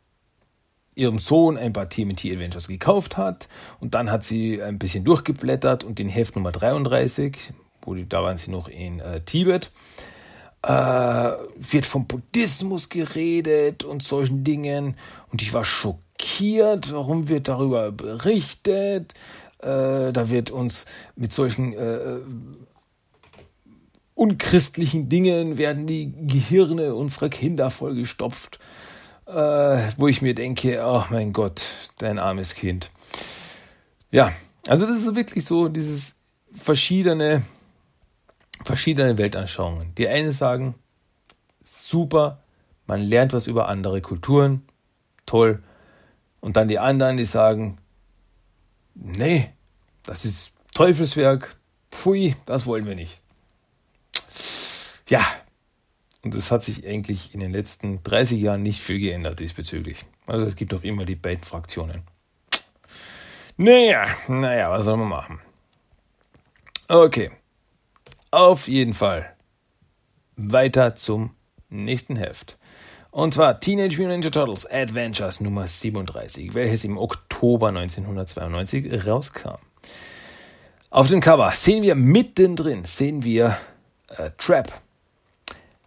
ihrem 0.95 1.19
Sohn 1.19 1.59
ein 1.59 1.73
paar 1.73 1.89
TMT 1.89 2.27
Adventures 2.27 2.69
gekauft 2.69 3.17
hat. 3.17 3.49
Und 3.81 3.95
dann 3.95 4.11
hat 4.11 4.25
sie 4.25 4.63
ein 4.63 4.79
bisschen 4.79 5.05
durchgeblättert 5.05 5.85
und 5.85 5.99
den 5.99 6.09
Heft 6.09 6.37
Nummer 6.37 6.53
33, 6.53 7.53
wo 7.83 7.95
die, 7.95 8.09
da 8.09 8.23
waren 8.23 8.39
sie 8.39 8.51
noch 8.51 8.69
in 8.69 9.01
äh, 9.01 9.21
Tibet, 9.21 9.73
äh, 10.63 10.69
wird 10.71 11.87
vom 11.87 12.07
Buddhismus 12.07 12.89
geredet 12.89 13.85
und 13.85 14.03
solchen 14.03 14.45
Dingen. 14.45 14.97
Und 15.31 15.43
ich 15.43 15.53
war 15.53 15.65
schockiert 15.65 16.06
schockiert, 16.17 16.93
warum 16.93 17.29
wird 17.29 17.49
darüber 17.49 17.93
berichtet. 17.93 19.15
Äh, 19.59 20.13
da 20.13 20.29
wird 20.29 20.51
uns 20.51 20.87
mit 21.15 21.33
solchen 21.33 21.73
äh, 21.73 22.19
unchristlichen 24.15 25.09
Dingen 25.09 25.59
werden 25.59 25.87
die 25.87 26.13
Gehirne 26.27 26.95
unserer 26.95 27.29
Kinder 27.29 27.71
vollgestopft. 27.71 28.59
Äh, 29.27 29.33
wo 29.97 30.07
ich 30.07 30.23
mir 30.23 30.35
denke, 30.35 30.81
oh 30.85 31.05
mein 31.11 31.33
Gott, 31.33 31.65
dein 31.99 32.19
armes 32.19 32.55
Kind. 32.55 32.91
Ja, 34.13 34.33
also 34.69 34.87
das 34.87 34.99
ist 34.99 35.17
wirklich 35.17 35.45
so 35.45 35.69
dieses 35.69 36.15
verschiedene, 36.55 37.43
verschiedene 38.65 39.19
Weltanschauungen. 39.19 39.95
Die 39.97 40.07
einen 40.07 40.31
sagen, 40.31 40.77
super, 41.65 42.41
man 42.87 43.01
lernt 43.01 43.33
was 43.33 43.49
über 43.49 43.69
andere 43.69 44.01
Kulturen, 44.01 44.63
toll. 45.27 45.61
Und 46.47 46.57
dann 46.57 46.69
die 46.69 46.79
anderen, 46.79 47.17
die 47.17 47.25
sagen, 47.25 47.79
nee, 48.95 49.51
das 50.05 50.25
ist 50.25 50.53
Teufelswerk, 50.75 51.57
pfui, 51.91 52.37
das 52.45 52.67
wollen 52.67 52.87
wir 52.87 52.95
nicht. 52.95 53.21
Ja, 55.09 55.27
Und 56.23 56.37
es 56.37 56.53
hat 56.53 56.63
sich 56.63 56.87
eigentlich 56.87 57.35
in 57.35 57.41
den 57.41 57.51
letzten 57.51 58.01
30 58.05 58.41
Jahren 58.41 58.63
nicht 58.63 58.81
viel 58.81 59.01
geändert 59.01 59.41
diesbezüglich. 59.41 60.07
Also 60.29 60.47
es 60.47 60.55
gibt 60.55 60.73
doch 60.73 60.85
immer 60.85 61.05
die 61.05 61.17
beiden 61.17 61.43
Fraktionen. 61.43 62.03
Naja, 63.57 64.17
naja, 64.29 64.71
was 64.71 64.85
soll 64.85 64.99
man 64.99 65.09
machen? 65.09 65.41
Okay. 66.87 67.33
Auf 68.31 68.69
jeden 68.69 68.95
Fall. 68.95 69.35
Weiter 70.37 70.95
zum 70.95 71.35
nächsten 71.71 72.15
Heft. 72.15 72.57
Und 73.17 73.33
zwar 73.33 73.61
Teenage 73.61 73.97
Mutant 73.97 74.25
Ninja 74.25 74.31
Turtles 74.31 74.71
Adventures 74.71 75.41
Nummer 75.41 75.67
37, 75.67 76.53
welches 76.53 76.85
im 76.85 76.99
Oktober 76.99 77.69
1992 77.69 79.07
rauskam. 79.07 79.57
Auf 80.91 81.07
dem 81.07 81.23
Cover 81.23 81.51
sehen 81.53 81.83
wir 81.83 81.95
mittendrin, 81.95 82.85
sehen 82.85 83.25
wir 83.25 83.57
äh, 84.09 84.33
Trap. 84.37 84.71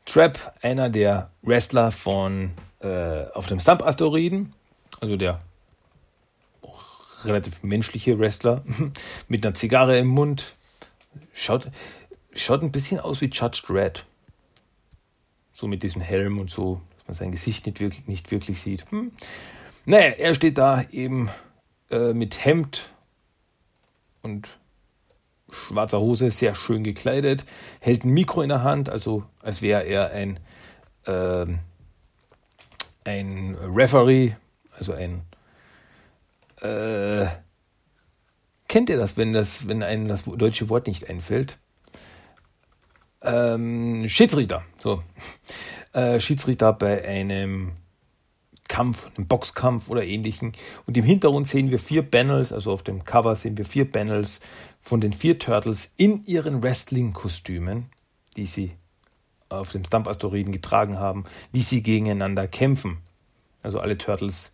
Trap, 0.08 0.56
einer 0.64 0.90
der 0.90 1.30
Wrestler 1.44 1.92
von 1.92 2.50
äh, 2.80 3.26
auf 3.36 3.46
dem 3.46 3.60
Stump-Asteroiden, 3.60 4.54
also 5.00 5.16
der 5.16 5.40
relativ 7.26 7.62
menschliche 7.62 8.18
Wrestler 8.18 8.64
mit 9.28 9.46
einer 9.46 9.54
Zigarre 9.54 10.00
im 10.00 10.08
Mund. 10.08 10.56
Schaut, 11.36 11.70
schaut 12.34 12.64
ein 12.64 12.72
bisschen 12.72 13.00
aus 13.00 13.22
wie 13.22 13.30
Judge 13.30 13.62
Dredd. 13.68 14.04
So 15.52 15.68
mit 15.68 15.84
diesem 15.84 16.02
Helm 16.02 16.40
und 16.40 16.50
so 16.50 16.82
man 17.10 17.16
sein 17.16 17.32
Gesicht 17.32 17.66
nicht 17.66 17.80
wirklich, 17.80 18.08
nicht 18.08 18.32
wirklich 18.32 18.62
sieht. 18.62 18.90
Hm. 18.92 19.12
Naja, 19.86 20.12
er 20.12 20.36
steht 20.36 20.58
da 20.58 20.84
eben 20.92 21.30
äh, 21.90 22.14
mit 22.14 22.46
Hemd 22.46 22.92
und 24.22 24.60
schwarzer 25.50 26.00
Hose, 26.00 26.30
sehr 26.30 26.54
schön 26.54 26.84
gekleidet, 26.84 27.46
hält 27.80 28.04
ein 28.04 28.12
Mikro 28.12 28.44
in 28.44 28.50
der 28.50 28.62
Hand, 28.62 28.90
also 28.90 29.24
als 29.42 29.64
wäre 29.64 29.82
er 29.82 30.12
ein, 30.12 30.40
äh, 31.06 31.48
ein 33.06 33.56
Referee, 33.56 34.36
also 34.78 34.94
ein 34.94 35.24
äh, 36.62 37.26
kennt 38.68 38.90
ihr 38.90 38.98
das, 38.98 39.18
wenn 39.18 39.34
das, 39.34 39.68
wenn 39.68 39.82
einem 39.82 40.08
das 40.08 40.26
deutsche 40.26 40.70
Wort 40.70 40.86
nicht 40.86 41.10
einfällt? 41.10 41.58
Ähm, 43.22 44.08
Schiedsrichter, 44.08 44.64
so 44.78 45.04
äh, 45.94 46.20
Schiedsrichter 46.20 46.72
bei 46.74 47.06
einem 47.06 47.74
Kampf, 48.70 49.10
einem 49.18 49.28
Boxkampf 49.28 49.90
oder 49.90 50.06
ähnlichen. 50.06 50.54
Und 50.86 50.96
im 50.96 51.04
Hintergrund 51.04 51.48
sehen 51.48 51.70
wir 51.72 51.80
vier 51.80 52.04
Panels, 52.04 52.54
also 52.54 52.72
auf 52.72 52.84
dem 52.84 53.04
Cover 53.04 53.36
sehen 53.36 53.58
wir 53.58 53.66
vier 53.66 53.92
Panels 53.92 54.40
von 54.82 55.02
den 55.02 55.12
vier 55.12 55.38
Turtles 55.38 55.92
in 55.98 56.24
ihren 56.26 56.64
Wrestling-Kostümen, 56.64 57.88
die 58.38 58.46
sie 58.46 58.72
auf 59.50 59.72
dem 59.72 59.84
Stump-Asteroiden 59.84 60.54
getragen 60.54 61.00
haben, 61.00 61.26
wie 61.52 61.62
sie 61.62 61.82
gegeneinander 61.82 62.48
kämpfen. 62.48 63.00
Also 63.64 63.80
alle 63.80 63.98
Turtles 63.98 64.54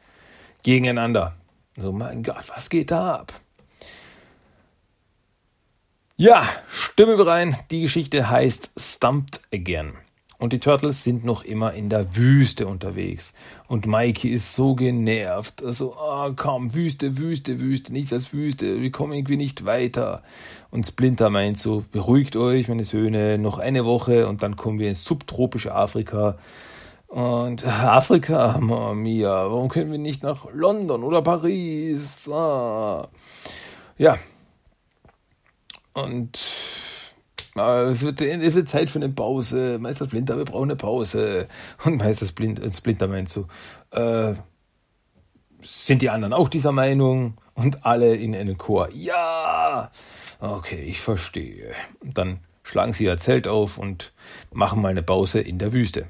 gegeneinander. 0.63 1.35
So, 1.77 1.91
mein 1.91 2.23
Gott, 2.23 2.45
was 2.47 2.69
geht 2.69 2.91
da 2.91 3.15
ab? 3.17 3.33
Ja, 6.17 6.47
Stimme 6.69 7.25
rein. 7.25 7.57
Die 7.71 7.81
Geschichte 7.81 8.29
heißt 8.29 8.71
Stumped 8.77 9.41
Again. 9.53 9.95
Und 10.37 10.53
die 10.53 10.59
Turtles 10.59 11.03
sind 11.03 11.25
noch 11.25 11.43
immer 11.43 11.73
in 11.73 11.89
der 11.89 12.15
Wüste 12.15 12.67
unterwegs. 12.67 13.33
Und 13.67 13.85
Mikey 13.85 14.29
ist 14.29 14.55
so 14.55 14.75
genervt. 14.75 15.61
Also, 15.61 15.93
ah, 15.97 16.31
komm, 16.33 16.73
Wüste, 16.73 17.17
Wüste, 17.17 17.59
Wüste, 17.59 17.91
nichts 17.91 18.13
als 18.13 18.31
Wüste. 18.31 18.81
Wir 18.81 18.91
kommen 18.93 19.11
irgendwie 19.11 19.35
nicht 19.35 19.65
weiter. 19.65 20.23
Und 20.71 20.87
Splinter 20.87 21.29
meint 21.29 21.59
so, 21.59 21.83
beruhigt 21.91 22.37
euch, 22.37 22.69
meine 22.69 22.85
Söhne, 22.85 23.37
noch 23.37 23.59
eine 23.59 23.83
Woche 23.83 24.29
und 24.29 24.41
dann 24.41 24.55
kommen 24.55 24.79
wir 24.79 24.87
ins 24.87 25.03
subtropische 25.03 25.75
Afrika. 25.75 26.37
Und 27.07 27.67
Afrika, 27.67 28.57
Mama 28.61 28.93
mia, 28.93 29.51
warum 29.51 29.67
können 29.67 29.91
wir 29.91 29.99
nicht 29.99 30.23
nach 30.23 30.45
London 30.53 31.03
oder 31.03 31.21
Paris? 31.21 32.29
Ah. 32.29 33.09
Ja. 33.97 34.17
Und 35.95 36.37
es 37.55 38.01
wird, 38.03 38.21
es 38.21 38.53
wird 38.53 38.69
Zeit 38.69 38.89
für 38.89 38.99
eine 38.99 39.09
Pause. 39.09 39.79
Meister 39.79 40.05
Splinter, 40.05 40.37
wir 40.37 40.45
brauchen 40.45 40.69
eine 40.69 40.75
Pause. 40.75 41.47
Und 41.85 41.97
Meister 41.97 42.27
Splinter, 42.27 42.71
Splinter 42.73 43.07
meint 43.07 43.29
so, 43.29 43.47
äh, 43.91 44.33
sind 45.61 46.01
die 46.01 46.09
anderen 46.09 46.33
auch 46.33 46.49
dieser 46.49 46.71
Meinung? 46.73 47.37
Und 47.53 47.85
alle 47.85 48.15
in 48.15 48.35
einen 48.35 48.57
Chor, 48.57 48.89
ja! 48.91 49.89
Okay, 50.41 50.83
ich 50.83 50.99
verstehe. 50.99 51.71
Und 52.01 52.17
dann 52.17 52.41
schlagen 52.63 52.91
sie 52.91 53.05
ihr 53.05 53.17
Zelt 53.17 53.47
auf 53.47 53.77
und 53.77 54.11
machen 54.51 54.81
mal 54.81 54.89
eine 54.89 55.03
Pause 55.03 55.39
in 55.39 55.57
der 55.57 55.71
Wüste. 55.71 56.07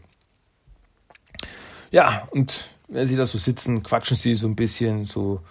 Ja, 1.91 2.27
und 2.31 2.71
wenn 2.88 3.05
sie 3.05 3.15
da 3.15 3.27
so 3.27 3.38
sitzen, 3.38 3.83
quatschen 3.83 4.17
sie 4.17 4.33
so 4.33 4.47
ein 4.47 4.55
bisschen, 4.55 5.05
so, 5.05 5.41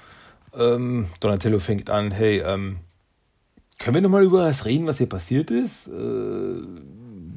ähm, 0.57 1.09
Donatello 1.21 1.61
fängt 1.61 1.89
an, 1.89 2.11
hey, 2.11 2.41
ähm, 2.41 2.81
können 3.79 3.95
wir 3.95 4.03
nochmal 4.03 4.25
über 4.25 4.45
das 4.45 4.65
reden, 4.65 4.87
was 4.87 4.99
hier 4.99 5.09
passiert 5.09 5.51
ist? 5.51 5.89
Äh, 5.89 6.63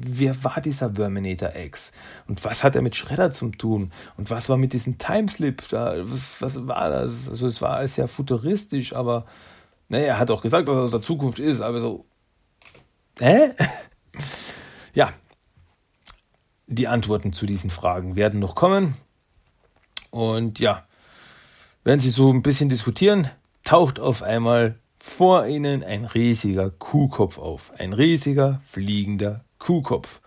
wer 0.00 0.44
war 0.44 0.60
dieser 0.60 0.94
Verminator 0.94 1.54
X? 1.54 1.92
Und 2.26 2.44
was 2.44 2.64
hat 2.64 2.76
er 2.76 2.82
mit 2.82 2.96
Shredder 2.96 3.32
zu 3.32 3.50
tun? 3.50 3.92
Und 4.16 4.30
was 4.30 4.48
war 4.48 4.56
mit 4.56 4.72
diesem 4.72 4.98
Timeslip 4.98 5.68
da? 5.68 5.94
Was, 6.04 6.40
was 6.40 6.66
war 6.66 6.90
das? 6.90 7.28
Also 7.28 7.46
es 7.46 7.60
war 7.60 7.76
alles 7.76 7.96
sehr 7.96 8.08
futuristisch, 8.08 8.94
aber 8.94 9.26
naja, 9.88 10.06
er 10.06 10.18
hat 10.18 10.30
auch 10.30 10.42
gesagt, 10.42 10.68
dass 10.68 10.76
er 10.76 10.82
aus 10.82 10.90
der 10.90 11.02
Zukunft 11.02 11.38
ist, 11.38 11.60
aber 11.60 11.80
so, 11.80 12.06
hä? 13.18 13.50
ja, 14.94 15.12
die 16.66 16.88
Antworten 16.88 17.32
zu 17.32 17.46
diesen 17.46 17.70
Fragen 17.70 18.14
werden 18.14 18.38
noch 18.38 18.54
kommen. 18.54 18.94
Und 20.10 20.58
ja, 20.60 20.86
wenn 21.84 22.00
Sie 22.00 22.10
so 22.10 22.30
ein 22.30 22.42
bisschen 22.42 22.68
diskutieren, 22.68 23.30
taucht 23.64 23.98
auf 23.98 24.22
einmal 24.22 24.78
vor 24.98 25.46
ihnen 25.46 25.82
ein 25.82 26.04
riesiger 26.04 26.70
Kuhkopf 26.70 27.38
auf, 27.38 27.72
ein 27.78 27.92
riesiger 27.92 28.60
fliegender 28.68 29.44
Kuhkopf. 29.58 30.20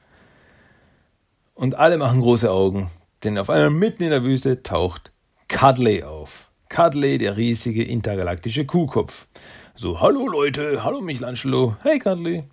Und 1.54 1.76
alle 1.76 1.98
machen 1.98 2.22
große 2.22 2.50
Augen, 2.50 2.90
denn 3.24 3.38
auf 3.38 3.50
einmal 3.50 3.70
mitten 3.70 4.04
in 4.04 4.10
der 4.10 4.24
Wüste 4.24 4.64
taucht 4.64 5.12
Cudley 5.48 6.04
auf. 6.04 6.50
Cudley, 6.70 7.18
der 7.18 7.36
riesige 7.38 7.84
intergalaktische 7.84 8.66
Kuhkopf. 8.66 9.28
So, 9.76 10.00
hallo 10.00 10.28
Leute, 10.28 10.84
hallo 10.84 11.02
Michelangelo, 11.02 11.76
hey 11.84 12.00
Cudley. 12.00 12.46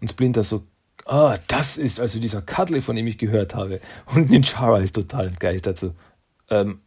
Und 0.00 0.10
Splinter 0.10 0.42
so, 0.42 0.64
ah, 1.06 1.38
das 1.48 1.78
ist 1.78 1.98
also 1.98 2.18
dieser 2.20 2.42
Cudley, 2.42 2.80
von 2.80 2.96
dem 2.96 3.06
ich 3.06 3.18
gehört 3.18 3.54
habe. 3.54 3.80
Und 4.14 4.30
Ninjara 4.30 4.78
ist 4.78 4.94
total 4.94 5.28
entgeistert 5.28 5.78
so, 5.78 5.94
ähm, 6.50 6.80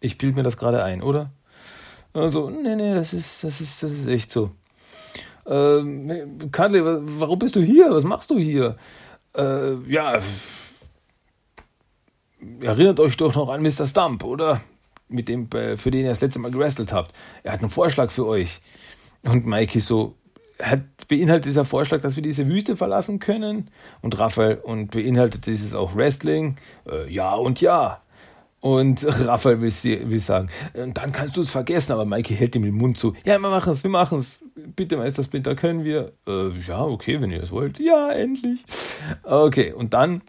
ich 0.00 0.18
bilde 0.18 0.36
mir 0.36 0.42
das 0.42 0.56
gerade 0.56 0.84
ein, 0.84 1.02
oder? 1.02 1.32
Also, 2.16 2.48
nee, 2.48 2.74
nee, 2.74 2.94
das 2.94 3.12
ist, 3.12 3.44
das 3.44 3.60
ist, 3.60 3.82
das 3.82 3.92
ist 3.92 4.06
echt 4.06 4.32
so. 4.32 4.50
Ähm, 5.46 6.50
Kadli, 6.50 6.80
warum 6.82 7.38
bist 7.38 7.56
du 7.56 7.60
hier? 7.60 7.90
Was 7.90 8.04
machst 8.04 8.30
du 8.30 8.38
hier? 8.38 8.76
Äh, 9.36 9.74
ja, 9.86 10.20
erinnert 12.60 13.00
euch 13.00 13.16
doch 13.16 13.34
noch 13.34 13.50
an 13.50 13.62
Mr. 13.62 13.86
Stump, 13.86 14.24
oder? 14.24 14.62
Mit 15.08 15.28
dem, 15.28 15.48
äh, 15.54 15.76
für 15.76 15.90
den 15.90 16.04
ihr 16.04 16.10
das 16.10 16.22
letzte 16.22 16.38
Mal 16.38 16.50
gewrestelt 16.50 16.92
habt. 16.92 17.12
Er 17.42 17.52
hat 17.52 17.60
einen 17.60 17.68
Vorschlag 17.68 18.10
für 18.10 18.26
euch. 18.26 18.60
Und 19.22 19.46
Mikey 19.46 19.80
so, 19.80 20.16
hat, 20.60 20.82
beinhaltet 21.08 21.46
dieser 21.46 21.64
Vorschlag, 21.64 22.00
dass 22.00 22.16
wir 22.16 22.22
diese 22.22 22.46
Wüste 22.46 22.76
verlassen 22.76 23.18
können? 23.18 23.70
Und 24.00 24.18
Raphael, 24.18 24.56
und 24.56 24.90
beinhaltet 24.90 25.46
dieses 25.46 25.74
auch 25.74 25.94
Wrestling? 25.94 26.56
Äh, 26.90 27.12
ja 27.12 27.34
und 27.34 27.60
ja. 27.60 28.00
Und 28.60 29.04
Raphael 29.26 29.60
will, 29.60 29.72
will 29.72 30.20
sagen, 30.20 30.48
dann 30.74 31.12
kannst 31.12 31.36
du 31.36 31.42
es 31.42 31.50
vergessen, 31.50 31.92
aber 31.92 32.04
Maike 32.04 32.34
hält 32.34 32.56
ihm 32.56 32.62
den 32.62 32.74
Mund 32.74 32.98
zu. 32.98 33.14
Ja, 33.24 33.38
wir 33.38 33.50
machen 33.50 33.72
es, 33.72 33.82
wir 33.82 33.90
machen 33.90 34.18
es. 34.18 34.42
Bitte, 34.54 34.96
Meister 34.96 35.22
Splinter, 35.22 35.54
können 35.54 35.84
wir? 35.84 36.12
Äh, 36.26 36.48
ja, 36.66 36.82
okay, 36.82 37.20
wenn 37.20 37.30
ihr 37.30 37.40
das 37.40 37.50
wollt. 37.50 37.78
Ja, 37.78 38.10
endlich. 38.10 38.64
Okay, 39.22 39.72
und 39.72 39.94
dann 39.94 40.22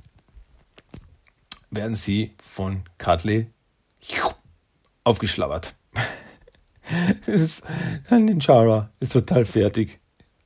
werden 1.71 1.95
sie 1.95 2.33
von 2.41 2.83
Cutley 2.97 3.47
aufgeschlabbert. 5.03 5.75
das 7.25 7.41
ist, 7.41 7.63
dann 8.09 8.27
den 8.27 8.41
Chara 8.41 8.91
ist 8.99 9.13
total 9.13 9.45
fertig. 9.45 9.99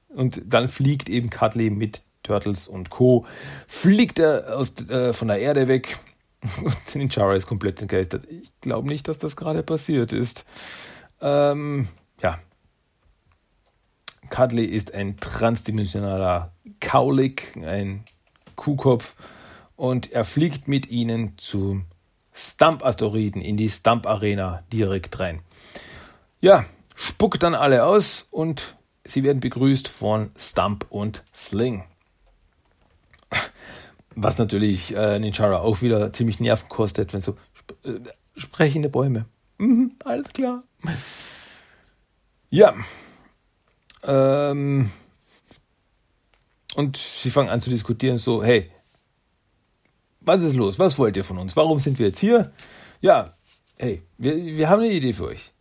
Und 0.09 0.41
dann 0.45 0.67
fliegt 0.67 1.09
eben 1.09 1.29
Cutley 1.29 1.69
mit 1.69 2.03
Turtles 2.23 2.67
und 2.67 2.89
Co. 2.89 3.25
Fliegt 3.67 4.19
er 4.19 4.57
aus, 4.57 4.75
äh, 4.89 5.13
von 5.13 5.27
der 5.27 5.39
Erde 5.39 5.67
weg 5.67 5.99
Ninjara 6.94 7.36
ist 7.36 7.48
komplett 7.48 7.82
entgeistert. 7.82 8.28
Ich 8.28 8.52
glaube 8.62 8.88
nicht, 8.88 9.08
dass 9.08 9.20
das 9.20 9.36
gerade 9.36 9.64
passiert 9.64 10.14
ist. 10.14 10.46
Ähm, 11.22 11.88
ja. 12.22 12.39
Cuddly 14.30 14.66
ist 14.66 14.94
ein 14.94 15.18
transdimensionaler 15.18 16.54
Kaulik, 16.80 17.58
ein 17.58 18.04
Kuhkopf, 18.56 19.16
und 19.76 20.12
er 20.12 20.24
fliegt 20.24 20.68
mit 20.68 20.89
ihnen 20.89 21.38
zum 21.38 21.86
Stump-Asteroiden 22.34 23.42
in 23.42 23.58
die 23.58 23.70
Stump-Arena 23.70 24.64
direkt 24.72 25.20
rein. 25.20 25.42
Ja, 26.39 26.66
spuckt 26.96 27.44
dann 27.44 27.56
alle 27.56 27.86
aus 27.86 28.28
und 28.32 28.78
sie 29.04 29.24
werden 29.24 29.39
begrüßt 29.39 29.88
von 29.88 30.32
Stump 30.38 30.86
und 30.89 31.24
Sling. 31.34 31.84
Was 34.16 34.38
natürlich 34.38 34.95
äh, 34.95 35.20
Ninjara 35.20 35.59
auch 35.59 35.82
wieder 35.82 36.12
ziemlich 36.12 36.39
Nerven 36.39 36.68
kostet, 36.70 37.14
wenn 37.14 37.22
so 37.22 37.38
sp 37.55 37.72
äh, 37.84 37.99
sprechende 38.36 38.89
Bäume. 38.89 39.26
Mhm, 39.57 39.93
alles 40.03 40.30
klar. 40.30 40.64
Ja. 42.49 42.76
Ähm, 44.03 44.91
und 46.76 46.97
sie 46.97 47.30
fangen 47.30 47.49
an 47.49 47.62
zu 47.62 47.70
diskutieren, 47.70 48.18
so, 48.18 48.43
hey, 48.43 48.72
was 50.22 50.43
ist 50.43 50.55
los? 50.55 50.80
Was 50.80 50.97
wollt 50.97 51.18
ihr 51.18 51.24
von 51.24 51.38
uns? 51.38 51.55
Warum 51.55 51.80
sind 51.80 51.99
wir 51.99 52.07
jetzt 52.07 52.20
hier? 52.20 52.51
Ja, 53.01 53.36
hey, 53.78 54.01
wir, 54.18 54.36
wir 54.36 54.70
haben 54.70 54.82
eine 54.82 54.93
Idee 54.93 55.14
für 55.14 55.28
euch. 55.28 55.51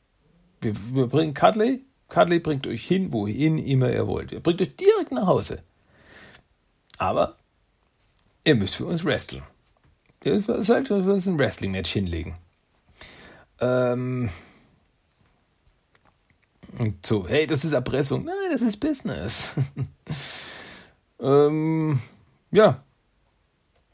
Wir, 0.60 0.74
wir 0.92 1.06
bringen 1.06 1.34
Cuddly. 1.34 1.84
Cuddly 2.08 2.40
bringt 2.40 2.66
euch 2.66 2.86
hin, 2.86 3.12
wohin 3.12 3.58
immer 3.58 3.90
ihr 3.90 4.06
wollt. 4.06 4.32
Ihr 4.32 4.40
bringt 4.40 4.60
euch 4.60 4.76
direkt 4.76 5.12
nach 5.12 5.26
Hause. 5.26 5.62
Aber 6.98 7.36
ihr 8.44 8.54
müsst 8.54 8.76
für 8.76 8.86
uns 8.86 9.04
wresteln. 9.04 9.42
Ihr 10.24 10.40
sollt 10.40 10.88
für 10.88 10.94
uns 10.94 11.26
ein 11.26 11.38
Wrestling-Match 11.38 11.92
hinlegen. 11.92 12.36
Ähm, 13.60 14.30
und 16.78 17.04
so, 17.06 17.26
hey, 17.26 17.46
das 17.46 17.64
ist 17.64 17.72
Erpressung. 17.72 18.24
Nein, 18.24 18.34
das 18.52 18.62
ist 18.62 18.78
Business. 18.78 19.52
ähm, 21.20 22.00
ja. 22.50 22.82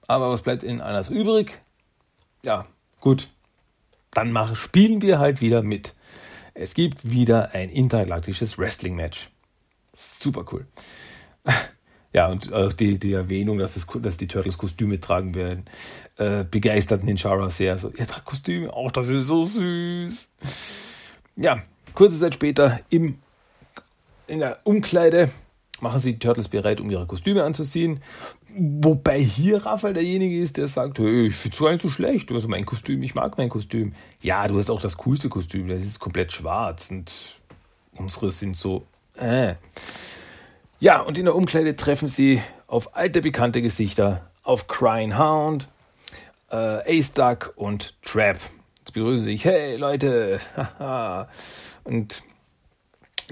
Aber 0.09 0.31
was 0.31 0.43
bleibt 0.43 0.63
Ihnen 0.63 0.81
anders 0.81 1.11
übrig? 1.11 1.61
Ja, 2.45 2.67
gut. 3.01 3.29
Dann 4.11 4.33
machen, 4.33 4.57
spielen 4.57 5.03
wir 5.03 5.19
halt 5.19 5.41
wieder 5.41 5.63
mit. 5.63 5.95
Es 6.55 6.75
gibt 6.75 7.11
wieder 7.11 7.53
ein 7.53 7.71
intergalaktisches 7.71 8.59
Wrestling-Match. 8.59 9.31
Super 9.97 10.45
cool. 10.53 10.67
Ja, 12.17 12.29
und 12.29 12.51
auch 12.51 12.73
die, 12.73 12.99
die 12.99 13.13
Erwähnung, 13.13 13.59
dass, 13.59 13.77
es, 13.77 13.87
dass 14.01 14.17
die 14.17 14.27
Turtles 14.27 14.57
Kostüme 14.57 14.99
tragen 14.99 15.35
werden, 15.35 15.67
äh, 16.17 16.45
begeistert 16.51 17.05
Ninjara 17.05 17.51
sehr. 17.51 17.77
So, 17.77 17.93
er 17.95 18.07
tragt 18.07 18.25
Kostüme, 18.25 18.73
auch 18.73 18.91
das 18.91 19.11
ist 19.11 19.27
so 19.27 19.45
süß. 19.45 20.27
Ja, 21.37 21.63
kurze 21.93 22.19
Zeit 22.19 22.33
später 22.33 22.81
im, 22.89 23.19
in 24.29 24.39
der 24.39 24.61
Umkleide 24.65 25.29
machen 25.83 26.01
sie 26.01 26.15
die 26.15 26.19
Turtles 26.19 26.49
bereit, 26.49 26.81
um 26.81 26.91
ihre 26.91 27.05
Kostüme 27.05 27.45
anzuziehen. 27.45 28.01
Wobei 28.57 29.21
hier 29.21 29.67
Raphael 29.67 29.93
derjenige 29.93 30.39
ist, 30.39 30.57
der 30.57 30.69
sagt, 30.69 30.99
hey, 30.99 31.27
ich 31.27 31.35
finde 31.35 31.55
es 31.55 31.63
gar 31.63 31.73
nicht 31.73 31.91
schlecht. 31.91 32.33
Also 32.33 32.49
mein 32.49 32.65
Kostüm, 32.65 33.03
ich 33.03 33.15
mag 33.15 33.37
mein 33.37 33.51
Kostüm. 33.51 33.93
Ja, 34.23 34.49
du 34.49 34.57
hast 34.57 34.71
auch 34.71 34.81
das 34.81 34.97
coolste 34.97 35.29
Kostüm, 35.29 35.69
das 35.69 35.83
ist 35.83 35.99
komplett 35.99 36.33
schwarz 36.33 36.91
und 36.91 37.13
unsere 37.93 38.31
sind 38.31 38.57
so, 38.57 38.87
äh. 39.19 39.57
Ja, 40.79 41.01
und 41.01 41.17
in 41.17 41.25
der 41.25 41.35
Umkleide 41.35 41.75
treffen 41.75 42.09
sie 42.09 42.43
auf 42.67 42.95
alte 42.95 43.23
bekannte 43.23 43.63
Gesichter, 43.63 44.31
auf 44.43 44.67
Crying 44.67 45.17
Hound, 45.19 45.69
äh, 46.51 46.99
Ace 46.99 47.15
Duck 47.15 47.55
und 47.57 47.95
Trap. 48.03 48.39
Jetzt 48.81 48.93
begrüßen 48.93 49.25
sich, 49.25 49.47
hey 49.47 49.77
Leute, 49.77 50.39
und 51.85 52.23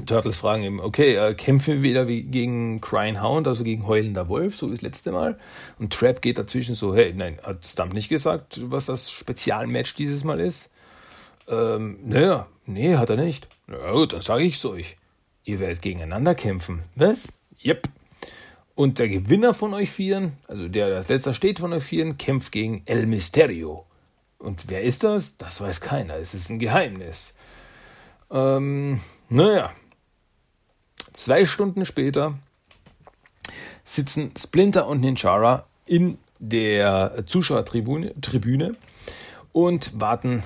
Turtles 0.06 0.38
fragen 0.38 0.62
ihm, 0.62 0.80
okay, 0.80 1.16
äh, 1.16 1.34
kämpfen 1.34 1.74
wir 1.74 1.82
wieder 1.82 2.08
wie 2.08 2.22
gegen 2.22 2.80
Crying 2.80 3.20
Hound, 3.20 3.46
also 3.46 3.62
gegen 3.62 3.86
Heulender 3.86 4.30
Wolf, 4.30 4.56
so 4.56 4.68
wie 4.68 4.72
das 4.72 4.82
letzte 4.82 5.12
Mal. 5.12 5.38
Und 5.78 5.92
Trap 5.92 6.22
geht 6.22 6.38
dazwischen 6.38 6.74
so, 6.74 6.94
hey, 6.94 7.12
nein, 7.14 7.38
hat 7.42 7.66
Stump 7.66 7.92
nicht 7.92 8.08
gesagt, 8.08 8.58
was 8.70 8.86
das 8.86 9.10
Spezialmatch 9.10 9.94
dieses 9.94 10.24
Mal 10.24 10.40
ist? 10.40 10.70
Ähm, 11.46 11.98
naja, 12.04 12.46
nee, 12.64 12.96
hat 12.96 13.10
er 13.10 13.16
nicht. 13.16 13.48
Na 13.66 13.92
gut, 13.92 14.14
dann 14.14 14.22
sage 14.22 14.44
ich 14.44 14.56
es 14.56 14.64
euch. 14.64 14.96
Ihr 15.44 15.58
werdet 15.58 15.82
gegeneinander 15.82 16.34
kämpfen. 16.34 16.82
Was? 16.94 17.28
Yep. 17.64 17.88
Und 18.74 18.98
der 18.98 19.08
Gewinner 19.08 19.54
von 19.54 19.72
euch 19.74 19.90
vieren, 19.90 20.32
also 20.48 20.68
der, 20.68 20.88
der 20.88 20.96
als 20.96 21.08
letzter 21.08 21.34
steht 21.34 21.60
von 21.60 21.72
euch 21.72 21.84
vieren, 21.84 22.18
kämpft 22.18 22.50
gegen 22.50 22.82
El 22.86 23.06
Misterio. 23.06 23.86
Und 24.38 24.68
wer 24.68 24.82
ist 24.82 25.04
das? 25.04 25.36
Das 25.36 25.60
weiß 25.60 25.80
keiner. 25.80 26.16
Es 26.16 26.34
ist 26.34 26.50
ein 26.50 26.58
Geheimnis. 26.58 27.34
Ähm, 28.30 29.00
naja. 29.28 29.72
Zwei 31.12 31.46
Stunden 31.46 31.84
später 31.86 32.36
sitzen 33.84 34.32
Splinter 34.36 34.88
und 34.88 35.00
Ninjara 35.00 35.66
in 35.86 36.18
der 36.40 37.24
Zuschauertribüne 37.26 38.20
Tribüne 38.20 38.74
und 39.52 40.00
warten 40.00 40.42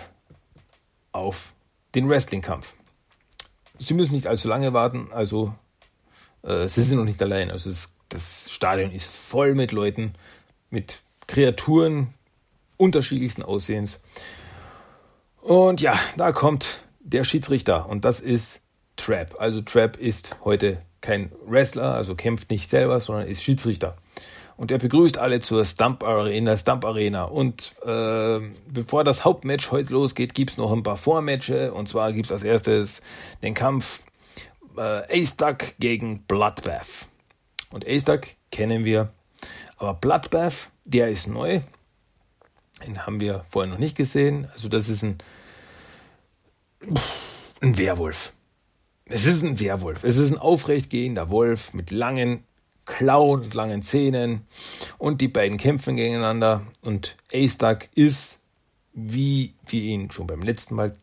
auf 1.12 1.55
den 1.94 2.09
Wrestling-Kampf. 2.09 2.74
Sie 3.79 3.95
müssen 3.95 4.14
nicht 4.14 4.26
allzu 4.26 4.49
lange 4.49 4.72
warten, 4.72 5.09
also 5.12 5.55
äh, 6.43 6.68
sie 6.68 6.83
sind 6.83 6.99
noch 6.99 7.05
nicht 7.05 7.22
allein. 7.22 7.51
Also 7.51 7.70
es, 7.70 7.95
das 8.09 8.51
Stadion 8.51 8.91
ist 8.91 9.11
voll 9.11 9.55
mit 9.55 9.72
Leuten, 9.72 10.14
mit 10.70 11.03
Kreaturen 11.26 12.14
unterschiedlichsten 12.76 13.43
Aussehens. 13.43 14.01
Und 15.43 15.81
ja, 15.81 15.99
da 16.16 16.33
kommt 16.33 16.81
der 17.01 17.24
Schiedsrichter 17.24 17.89
und 17.89 18.05
das 18.05 18.20
ist 18.20 18.61
Trap. 18.97 19.37
Also 19.39 19.61
Trap 19.62 19.97
ist 19.97 20.37
heute 20.45 20.83
kein 21.01 21.33
Wrestler, 21.47 21.95
also 21.95 22.14
kämpft 22.14 22.51
nicht 22.51 22.70
selber, 22.70 23.01
sondern 23.01 23.29
ist 23.29 23.43
Schiedsrichter. 23.43 23.97
Und 24.59 24.73
er 24.73 24.79
begrüßt 24.79 25.19
alle 25.19 25.39
zur 25.39 25.65
Stump 25.65 26.03
Arena, 26.03 26.57
Stump 26.57 26.85
Arena. 26.85 27.23
Und 27.25 27.77
äh, 27.87 28.41
bevor 28.67 29.05
das 29.05 29.25
Hauptmatch 29.25 29.71
heute 29.71 29.93
losgeht, 29.93 30.35
gibt 30.35 30.51
es 30.51 30.57
noch 30.57 30.73
ein 30.73 30.83
paar 30.83 30.97
Vormatches. 30.97 31.71
Und 31.71 31.89
zwar 31.89 32.13
gibt 32.13 32.27
es 32.27 32.33
als 32.33 32.43
erstes 32.43 33.01
den 33.41 33.55
Kampf 33.55 34.03
äh, 34.77 35.23
Ace-Duck 35.23 35.79
gegen 35.79 36.25
Bloodbath. 36.25 37.07
Und 37.71 37.87
Ace-Duck 37.87 38.23
kennen 38.51 38.85
wir. 38.85 39.13
Aber 39.77 39.95
Bloodbath, 39.95 40.71
der 40.85 41.09
ist 41.09 41.29
neu. 41.29 41.61
Den 42.85 43.07
haben 43.07 43.21
wir 43.21 43.45
vorher 43.51 43.71
noch 43.71 43.79
nicht 43.79 43.97
gesehen. 43.97 44.49
Also 44.55 44.69
das 44.69 44.89
ist 44.89 45.05
ein, 45.05 45.19
ein 47.61 47.79
Werwolf. 47.79 48.33
Es 49.05 49.25
ist 49.25 49.45
ein 49.45 49.61
Werwolf. 49.61 50.03
Es 50.03 50.17
ist 50.17 50.33
ein 50.33 50.39
aufrechtgehender 50.39 51.31
Wolf 51.31 51.75
mit 51.75 51.93
langen 51.93 52.43
Klauen 52.89 53.43
und 53.43 53.55
langen 53.55 53.82
Zähnen 53.82 54.47
und 54.97 55.20
die 55.20 55.28
beiden 55.28 55.59
kämpfen 55.59 55.97
gegeneinander 55.97 56.62
und 56.80 57.16
Ace-Duck 57.32 57.89
ist, 57.95 58.41
wie 58.95 59.55
wir 59.66 59.82
ihn 59.82 60.11
schon 60.11 60.26
beim 60.26 60.43
letzten 60.43 60.74
Mal 60.74 60.95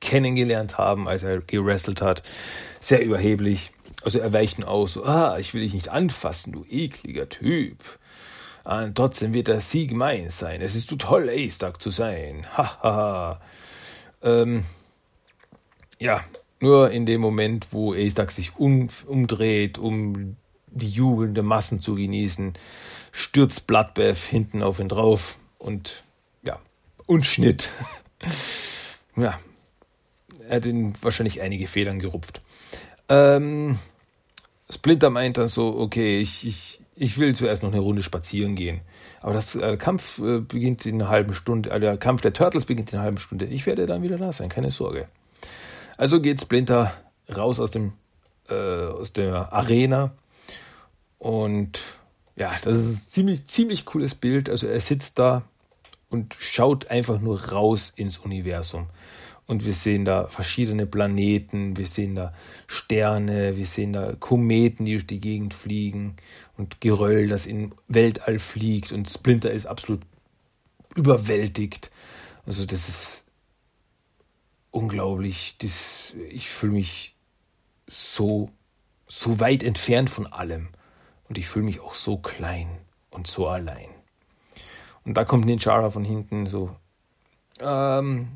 kennengelernt 0.00 0.78
haben, 0.78 1.08
als 1.08 1.22
er 1.22 1.40
gewrestelt 1.40 2.02
hat, 2.02 2.24
sehr 2.80 3.04
überheblich. 3.04 3.70
Also 4.02 4.18
er 4.18 4.32
weicht 4.32 4.64
aus, 4.64 4.94
so, 4.94 5.04
ah, 5.04 5.38
ich 5.38 5.54
will 5.54 5.62
dich 5.62 5.74
nicht 5.74 5.90
anfassen, 5.90 6.52
du 6.52 6.66
ekliger 6.68 7.28
Typ. 7.28 7.78
Ah, 8.64 8.82
und 8.84 8.96
trotzdem 8.96 9.32
wird 9.32 9.46
der 9.46 9.60
Sieg 9.60 9.92
mein 9.92 10.30
sein. 10.30 10.60
Es 10.60 10.74
ist 10.74 10.88
so 10.88 10.96
toll, 10.96 11.30
Ace-Duck 11.30 11.80
zu 11.80 11.90
sein. 11.90 12.46
Hahaha. 12.56 13.40
ähm, 14.22 14.64
ja, 16.00 16.24
nur 16.58 16.90
in 16.90 17.06
dem 17.06 17.20
Moment, 17.20 17.68
wo 17.70 17.94
Ace-Duck 17.94 18.32
sich 18.32 18.56
um, 18.58 18.88
umdreht, 19.06 19.78
um 19.78 20.36
die 20.70 20.90
jubelnde 20.90 21.42
Massen 21.42 21.80
zu 21.80 21.94
genießen, 21.94 22.54
stürzt 23.12 23.66
Bloodbath 23.66 24.18
hinten 24.18 24.62
auf 24.62 24.80
ihn 24.80 24.88
drauf 24.88 25.38
und 25.58 26.04
ja, 26.42 26.58
und 27.06 27.26
Schnitt. 27.26 27.70
ja, 29.16 29.38
er 30.48 30.56
hat 30.56 30.66
ihn 30.66 30.94
wahrscheinlich 31.00 31.40
einige 31.40 31.66
Federn 31.66 31.98
gerupft. 31.98 32.40
Ähm, 33.08 33.78
Splinter 34.70 35.10
meint 35.10 35.38
dann 35.38 35.48
so, 35.48 35.78
okay, 35.78 36.20
ich, 36.20 36.46
ich, 36.46 36.80
ich 36.94 37.18
will 37.18 37.34
zuerst 37.34 37.62
noch 37.62 37.72
eine 37.72 37.80
Runde 37.80 38.02
spazieren 38.02 38.54
gehen. 38.54 38.80
Aber 39.20 39.32
das 39.32 39.54
äh, 39.54 39.76
Kampf 39.76 40.18
äh, 40.18 40.40
beginnt 40.40 40.86
in 40.86 41.00
einer 41.00 41.10
halben 41.10 41.32
Stunde, 41.32 41.70
äh, 41.70 41.80
der 41.80 41.96
Kampf 41.96 42.20
der 42.20 42.32
Turtles 42.32 42.66
beginnt 42.66 42.92
in 42.92 42.98
einer 42.98 43.04
halben 43.04 43.18
Stunde. 43.18 43.46
Ich 43.46 43.66
werde 43.66 43.86
dann 43.86 44.02
wieder 44.02 44.18
da 44.18 44.32
sein, 44.32 44.48
keine 44.48 44.70
Sorge. 44.70 45.08
Also 45.96 46.20
geht 46.20 46.40
Splinter 46.40 46.92
raus 47.34 47.60
aus 47.60 47.70
dem 47.70 47.92
äh, 48.48 48.54
aus 48.54 49.12
der 49.12 49.52
Arena 49.52 50.12
und 51.18 51.80
ja, 52.36 52.56
das 52.62 52.76
ist 52.76 52.86
ein 52.86 53.10
ziemlich, 53.10 53.46
ziemlich 53.46 53.84
cooles 53.84 54.14
Bild. 54.14 54.48
Also 54.48 54.68
er 54.68 54.80
sitzt 54.80 55.18
da 55.18 55.42
und 56.08 56.36
schaut 56.38 56.88
einfach 56.88 57.20
nur 57.20 57.50
raus 57.50 57.92
ins 57.94 58.18
Universum. 58.18 58.88
Und 59.46 59.64
wir 59.64 59.72
sehen 59.72 60.04
da 60.04 60.28
verschiedene 60.28 60.86
Planeten, 60.86 61.76
wir 61.76 61.86
sehen 61.86 62.14
da 62.14 62.34
Sterne, 62.66 63.56
wir 63.56 63.66
sehen 63.66 63.94
da 63.94 64.14
Kometen, 64.14 64.84
die 64.84 64.92
durch 64.92 65.06
die 65.06 65.20
Gegend 65.20 65.54
fliegen 65.54 66.16
und 66.58 66.80
Geröll, 66.80 67.28
das 67.28 67.46
im 67.46 67.72
Weltall 67.88 68.38
fliegt. 68.38 68.92
Und 68.92 69.08
Splinter 69.08 69.50
ist 69.50 69.66
absolut 69.66 70.02
überwältigt. 70.94 71.90
Also 72.46 72.66
das 72.66 72.88
ist 72.88 73.24
unglaublich. 74.70 75.56
Das, 75.58 76.14
ich 76.28 76.50
fühle 76.50 76.74
mich 76.74 77.14
so, 77.86 78.50
so 79.06 79.40
weit 79.40 79.62
entfernt 79.62 80.10
von 80.10 80.26
allem. 80.26 80.68
Und 81.28 81.38
ich 81.38 81.48
fühle 81.48 81.66
mich 81.66 81.80
auch 81.80 81.94
so 81.94 82.16
klein 82.18 82.68
und 83.10 83.26
so 83.26 83.48
allein. 83.48 83.88
Und 85.04 85.14
da 85.14 85.24
kommt 85.24 85.44
Ninjara 85.44 85.90
von 85.90 86.04
hinten 86.04 86.46
so, 86.46 86.74
ähm, 87.60 88.28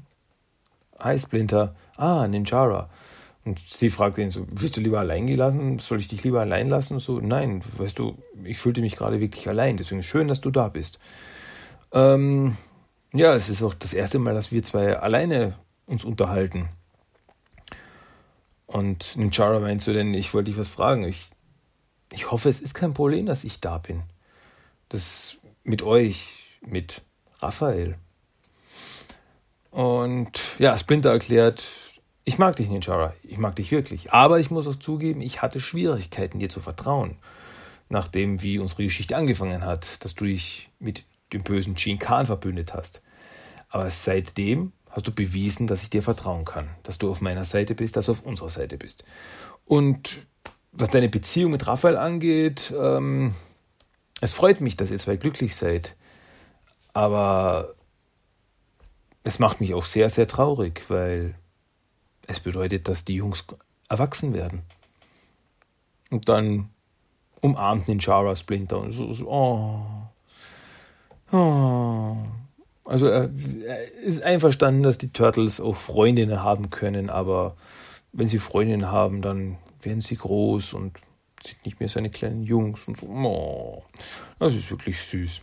hi 0.99 1.19
Splinter, 1.19 1.75
ah, 1.97 2.27
Ninjara. 2.27 2.89
Und 3.45 3.59
sie 3.59 3.91
fragt 3.91 4.19
ihn 4.19 4.31
so, 4.31 4.47
willst 4.51 4.77
du 4.77 4.81
lieber 4.81 5.01
allein 5.01 5.27
gelassen? 5.27 5.81
Soll 5.81 5.99
ich 5.99 6.09
dich 6.09 6.23
lieber 6.23 6.41
allein 6.41 6.69
lassen? 6.69 6.95
Und 6.95 7.01
so, 7.01 7.19
nein, 7.19 7.63
weißt 7.77 7.99
du, 7.99 8.17
ich 8.45 8.59
fühlte 8.59 8.81
mich 8.81 8.95
gerade 8.95 9.21
wirklich 9.21 9.49
allein. 9.49 9.77
Deswegen 9.77 10.03
schön, 10.03 10.29
dass 10.29 10.41
du 10.41 10.51
da 10.51 10.69
bist. 10.69 11.01
Ähm, 11.93 12.57
ja, 13.13 13.35
es 13.35 13.49
ist 13.49 13.63
auch 13.63 13.75
das 13.75 13.95
erste 13.95 14.21
Mal, 14.21 14.35
dass 14.35 14.53
wir 14.53 14.63
zwei 14.63 14.97
alleine 14.97 15.55
uns 15.87 16.05
unterhalten. 16.05 16.69
Und 18.67 19.17
Ninjara 19.17 19.59
meint 19.59 19.83
so, 19.83 19.93
denn 19.93 20.15
ich 20.15 20.33
wollte 20.33 20.51
dich 20.51 20.59
was 20.59 20.69
fragen. 20.69 21.03
Ich, 21.05 21.32
ich 22.13 22.31
hoffe, 22.31 22.49
es 22.49 22.61
ist 22.61 22.75
kein 22.75 22.95
Problem, 22.95 23.27
dass 23.27 23.45
ich 23.45 23.61
da 23.61 23.79
bin. 23.79 24.03
Das 24.89 25.37
mit 25.65 25.83
euch, 25.83 26.59
mit 26.61 27.03
Raphael. 27.41 27.97
Und 29.71 30.41
ja, 30.59 30.77
Splinter 30.77 31.11
erklärt, 31.11 31.67
ich 32.25 32.39
mag 32.39 32.57
dich, 32.57 32.69
Ninjara. 32.69 33.15
Ich 33.23 33.39
mag 33.39 33.57
dich 33.57 33.71
wirklich. 33.73 34.13
Aber 34.13 34.39
ich 34.39 34.51
muss 34.51 34.69
auch 34.69 34.77
zugeben, 34.77 35.21
ich 35.21 35.43
hatte 35.43 35.61
Schwierigkeiten, 35.61 36.39
dir 36.39 36.51
zu 36.51 36.61
vertrauen. 36.61 37.17
Nachdem, 37.89 38.43
wie 38.43 38.59
unsere 38.59 38.85
Geschichte 38.85 39.17
angefangen 39.17 39.65
hat, 39.65 40.05
dass 40.05 40.15
du 40.15 40.27
dich 40.27 40.71
mit 40.79 41.05
dem 41.33 41.43
bösen 41.43 41.75
Jean 41.75 41.99
Khan 41.99 42.27
verbündet 42.27 42.75
hast. 42.75 43.03
Aber 43.69 43.91
seitdem 43.91 44.73
hast 44.91 45.07
du 45.07 45.13
bewiesen, 45.13 45.67
dass 45.67 45.83
ich 45.83 45.91
dir 45.91 46.03
vertrauen 46.03 46.45
kann, 46.45 46.69
dass 46.83 46.99
du 46.99 47.11
auf 47.11 47.21
meiner 47.21 47.45
Seite 47.45 47.75
bist, 47.75 47.97
dass 47.97 48.07
du 48.07 48.13
auf 48.13 48.25
unserer 48.25 48.51
Seite 48.51 48.77
bist. 48.77 49.05
Und 49.65 50.27
was 50.73 50.91
deine 50.91 51.09
Beziehung 51.09 51.53
mit 51.53 51.67
Raphael 51.67 51.97
angeht, 51.97 52.73
ähm, 52.77 53.35
es 54.21 54.33
freut 54.33 54.61
mich, 54.61 54.77
dass 54.77 54.91
ihr 54.91 54.99
zwei 54.99 55.17
glücklich 55.17 55.57
seid. 55.57 55.97
Aber 56.95 57.75
es 59.25 59.39
macht 59.39 59.61
mich 59.61 59.75
auch 59.75 59.85
sehr, 59.85 60.11
sehr 60.11 60.27
traurig, 60.27 60.85
weil 60.89 61.35
es 62.27 62.41
bedeutet, 62.41 62.89
dass 62.89 63.05
die 63.05 63.17
Jungs 63.17 63.45
erwachsen 63.89 64.35
werden. 64.35 64.63
Und 66.11 66.29
dann 66.29 66.71
umarmt 67.41 67.89
Ninjara 67.89 68.37
Splinter 68.37 68.79
und 68.79 68.91
so, 68.91 69.13
so 69.13 69.29
oh, 69.29 69.81
oh. 71.37 72.17
Also 72.85 73.07
er, 73.07 73.31
er, 73.67 73.93
ist 73.93 74.23
einverstanden, 74.23 74.83
dass 74.83 74.99
die 74.99 75.13
Turtles 75.13 75.61
auch 75.61 75.77
Freundinnen 75.77 76.43
haben 76.43 76.71
können, 76.71 77.11
aber 77.11 77.57
wenn 78.13 78.29
sie 78.29 78.39
Freundinnen 78.39 78.91
haben, 78.91 79.23
dann 79.23 79.57
werden 79.85 80.01
sie 80.01 80.17
groß 80.17 80.75
und 80.75 80.99
sind 81.43 81.65
nicht 81.67 81.81
mehr 81.81 81.89
seine 81.89 82.11
kleinen 82.11 82.43
Jungs 82.43 82.87
und 82.87 82.99
so. 82.99 83.07
Oh, 83.07 83.83
das 84.39 84.55
ist 84.55 84.71
wirklich 84.71 85.01
süß. 85.01 85.41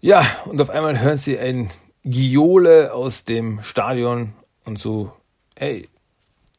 Ja, 0.00 0.24
und 0.44 0.60
auf 0.60 0.70
einmal 0.70 1.00
hören 1.00 1.18
sie 1.18 1.38
ein 1.38 1.70
Giole 2.04 2.92
aus 2.92 3.24
dem 3.24 3.62
Stadion 3.62 4.32
und 4.64 4.78
so, 4.78 5.12
hey, 5.56 5.88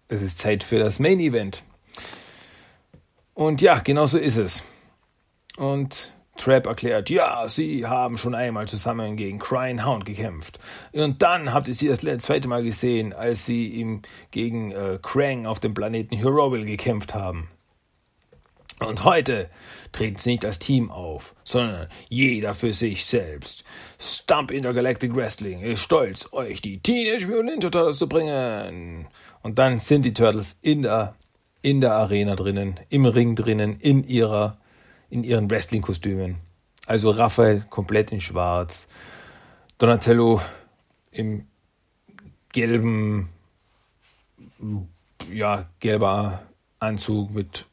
es 0.10 0.22
ist 0.22 0.40
Zeit 0.40 0.64
für 0.64 0.80
das 0.80 1.00
Main 1.00 1.20
Event. 1.20 1.64
Und 3.34 3.62
ja, 3.62 3.80
genau 3.80 4.06
so 4.06 4.18
ist 4.18 4.38
es. 4.38 4.64
Und 5.56 6.14
Trap 6.40 6.68
erklärt, 6.68 7.10
ja, 7.10 7.48
sie 7.48 7.86
haben 7.86 8.18
schon 8.18 8.34
einmal 8.34 8.68
zusammen 8.68 9.18
gegen 9.18 9.40
Crying 9.40 9.86
Hound 9.86 10.06
gekämpft. 10.06 10.60
Und 10.94 11.22
dann 11.22 11.54
habt 11.54 11.68
ihr 11.68 11.74
sie 11.74 11.88
das 11.88 12.00
zweite 12.00 12.48
Mal 12.48 12.64
gesehen, 12.64 13.14
als 13.14 13.46
sie 13.46 13.68
ihm 13.68 14.02
gegen 14.32 14.72
äh, 14.72 15.00
Krang 15.02 15.46
auf 15.46 15.60
dem 15.60 15.74
Planeten 15.74 16.16
Heroil 16.16 16.66
gekämpft 16.66 17.14
haben. 17.14 17.50
Und 18.80 19.04
heute 19.04 19.50
treten 19.92 20.18
sie 20.18 20.32
nicht 20.32 20.46
als 20.46 20.58
Team 20.58 20.90
auf, 20.90 21.36
sondern 21.44 21.88
jeder 22.08 22.54
für 22.54 22.72
sich 22.72 23.06
selbst. 23.06 23.66
Stump 24.00 24.52
Intergalactic 24.52 25.14
Wrestling 25.14 25.62
ist 25.62 25.82
stolz, 25.82 26.32
euch 26.32 26.62
die 26.62 26.80
Teenage 26.80 27.28
Mutant 27.28 27.46
Ninja 27.48 27.70
Turtles 27.70 27.98
zu 27.98 28.08
bringen. 28.08 29.08
Und 29.44 29.60
dann 29.60 29.80
sind 29.80 30.06
die 30.06 30.14
Turtles 30.14 30.58
in 30.62 30.84
der, 30.84 31.16
in 31.62 31.82
der 31.82 31.94
Arena 31.96 32.36
drinnen, 32.36 32.80
im 32.88 33.06
Ring 33.06 33.36
drinnen, 33.36 33.78
in 33.82 34.06
ihrer 34.06 34.58
in 35.10 35.24
ihren 35.24 35.50
Wrestling-Kostümen. 35.50 36.36
Also 36.86 37.12
Raphael 37.12 37.66
komplett 37.70 38.12
in 38.12 38.22
Schwarz, 38.22 38.88
Donatello 39.78 40.42
im 41.12 41.46
gelben, 42.52 43.30
ja, 45.32 45.70
gelber 45.80 46.44
Anzug 46.80 47.32
mit 47.32 47.68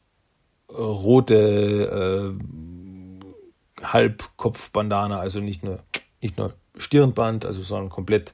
äh, 0.69 0.73
rote 0.73 2.37
äh, 2.37 3.83
Halbkopfbandana, 3.83 5.19
also 5.19 5.39
nicht 5.39 5.63
nur, 5.63 5.79
nicht 6.21 6.37
nur 6.37 6.53
Stirnband, 6.77 7.45
also 7.45 7.63
sondern 7.63 7.89
komplett 7.89 8.33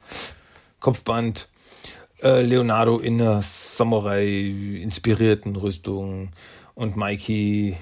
Kopfband. 0.80 1.50
Äh, 2.22 2.42
Leonardo 2.42 3.00
in 3.00 3.22
einer 3.22 3.42
Samurai-inspirierten 3.42 5.56
Rüstung 5.56 6.32
und 6.74 6.96
Mikey 6.96 7.78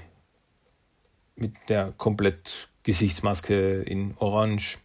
mit 1.41 1.53
der 1.67 1.93
komplett 1.97 2.69
Gesichtsmaske 2.83 3.81
in 3.81 4.15
Orange. 4.17 4.77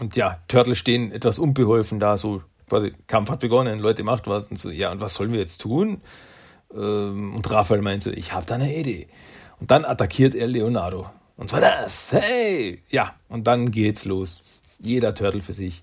Und 0.00 0.16
ja, 0.16 0.38
Turtle 0.48 0.74
stehen 0.74 1.12
etwas 1.12 1.38
unbeholfen 1.38 2.00
da, 2.00 2.16
so 2.16 2.42
quasi, 2.68 2.94
Kampf 3.06 3.30
hat 3.30 3.40
begonnen, 3.40 3.80
Leute 3.80 4.04
macht 4.04 4.26
was 4.26 4.44
und 4.44 4.58
so, 4.58 4.70
ja, 4.70 4.90
und 4.90 5.00
was 5.00 5.14
sollen 5.14 5.32
wir 5.32 5.40
jetzt 5.40 5.60
tun? 5.60 6.00
Ähm, 6.72 7.34
und 7.34 7.50
Raphael 7.50 7.82
meint 7.82 8.02
so, 8.02 8.10
ich 8.10 8.32
habe 8.32 8.46
da 8.46 8.54
eine 8.54 8.74
Idee. 8.74 9.08
Und 9.60 9.70
dann 9.70 9.84
attackiert 9.84 10.34
er 10.34 10.46
Leonardo. 10.46 11.10
Und 11.36 11.50
zwar 11.50 11.60
das, 11.60 12.12
hey! 12.12 12.82
Ja, 12.88 13.14
und 13.28 13.46
dann 13.46 13.70
geht's 13.70 14.04
los. 14.04 14.42
Jeder 14.80 15.14
Turtle 15.14 15.42
für 15.42 15.52
sich. 15.52 15.82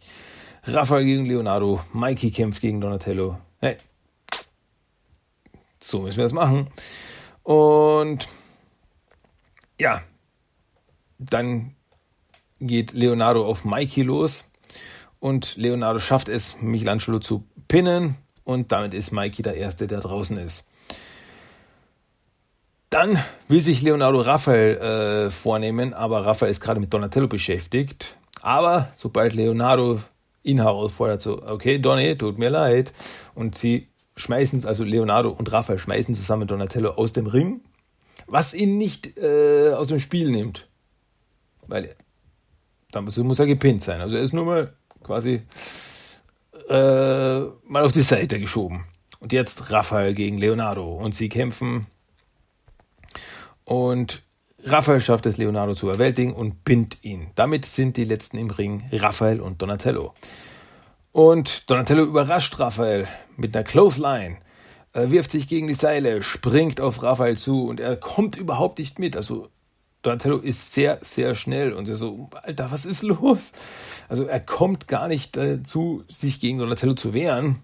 Raphael 0.63 1.05
gegen 1.05 1.25
Leonardo, 1.25 1.81
Mikey 1.93 2.31
kämpft 2.31 2.61
gegen 2.61 2.81
Donatello. 2.81 3.37
Hey, 3.59 3.77
so 5.79 6.01
müssen 6.01 6.17
wir 6.17 6.23
das 6.23 6.33
machen. 6.33 6.69
Und 7.43 8.27
ja, 9.79 10.01
dann 11.17 11.75
geht 12.59 12.93
Leonardo 12.93 13.45
auf 13.45 13.65
Mikey 13.65 14.03
los 14.03 14.49
und 15.19 15.55
Leonardo 15.55 15.99
schafft 15.99 16.29
es, 16.29 16.57
Michelangelo 16.61 17.19
zu 17.19 17.43
pinnen 17.67 18.15
und 18.43 18.71
damit 18.71 18.93
ist 18.93 19.11
Mikey 19.11 19.41
der 19.41 19.55
Erste, 19.55 19.87
der 19.87 19.99
draußen 19.99 20.37
ist. 20.37 20.67
Dann 22.89 23.19
will 23.47 23.59
sich 23.59 23.81
Leonardo 23.81 24.21
Raphael 24.21 24.77
äh, 24.77 25.29
vornehmen, 25.29 25.93
aber 25.93 26.25
Raphael 26.25 26.51
ist 26.51 26.61
gerade 26.61 26.79
mit 26.79 26.93
Donatello 26.93 27.27
beschäftigt. 27.27 28.15
Aber 28.41 28.91
sobald 28.95 29.33
Leonardo 29.33 29.99
ihn 30.43 30.61
herausfordert, 30.61 31.21
so, 31.21 31.41
okay, 31.43 31.79
Donny, 31.79 32.15
tut 32.17 32.37
mir 32.37 32.49
leid. 32.49 32.93
Und 33.33 33.57
sie 33.57 33.87
schmeißen, 34.15 34.65
also 34.65 34.83
Leonardo 34.83 35.29
und 35.29 35.51
Raphael 35.51 35.79
schmeißen 35.79 36.15
zusammen 36.15 36.47
Donatello 36.47 36.91
aus 36.91 37.11
dem 37.11 37.27
Ring 37.27 37.61
was 38.27 38.53
ihn 38.53 38.77
nicht 38.77 39.17
äh, 39.17 39.73
aus 39.73 39.87
dem 39.89 39.99
Spiel 39.99 40.31
nimmt. 40.31 40.67
Weil 41.67 41.95
damals 42.91 43.17
muss 43.17 43.39
er 43.39 43.47
gepinnt 43.47 43.81
sein. 43.81 44.01
Also 44.01 44.15
er 44.15 44.23
ist 44.23 44.33
nur 44.33 44.45
mal 44.45 44.73
quasi 45.03 45.41
äh, 46.69 47.39
mal 47.39 47.83
auf 47.83 47.91
die 47.91 48.01
Seite 48.01 48.39
geschoben. 48.39 48.85
Und 49.19 49.33
jetzt 49.33 49.71
Raphael 49.71 50.13
gegen 50.13 50.37
Leonardo. 50.37 50.95
Und 50.95 51.15
sie 51.15 51.29
kämpfen. 51.29 51.87
Und 53.63 54.23
Raphael 54.63 54.99
schafft 54.99 55.25
es, 55.27 55.37
Leonardo 55.37 55.75
zu 55.75 55.87
überwältigen 55.87 56.33
und 56.33 56.63
pinnt 56.63 57.03
ihn. 57.03 57.27
Damit 57.35 57.65
sind 57.65 57.97
die 57.97 58.05
letzten 58.05 58.37
im 58.37 58.49
Ring 58.49 58.83
Raphael 58.91 59.41
und 59.41 59.61
Donatello. 59.61 60.13
Und 61.11 61.69
Donatello 61.69 62.03
überrascht 62.03 62.59
Raphael 62.59 63.07
mit 63.37 63.55
einer 63.55 63.63
Close 63.63 64.01
Line 64.01 64.37
wirft 64.95 65.31
sich 65.31 65.47
gegen 65.47 65.67
die 65.67 65.73
Seile, 65.73 66.23
springt 66.23 66.79
auf 66.79 67.03
Raphael 67.03 67.37
zu 67.37 67.67
und 67.67 67.79
er 67.79 67.95
kommt 67.97 68.37
überhaupt 68.37 68.79
nicht 68.79 68.97
mit. 68.97 69.17
Also 69.17 69.49
Donatello 70.01 70.37
ist 70.37 70.73
sehr, 70.73 70.99
sehr 71.01 71.35
schnell 71.35 71.73
und 71.73 71.89
er 71.89 71.95
so, 71.95 72.29
Alter, 72.43 72.71
was 72.71 72.85
ist 72.85 73.03
los? 73.03 73.51
Also 74.07 74.25
er 74.25 74.39
kommt 74.39 74.87
gar 74.87 75.07
nicht 75.07 75.35
dazu, 75.35 76.03
sich 76.07 76.39
gegen 76.39 76.59
Donatello 76.59 76.93
zu 76.93 77.13
wehren. 77.13 77.57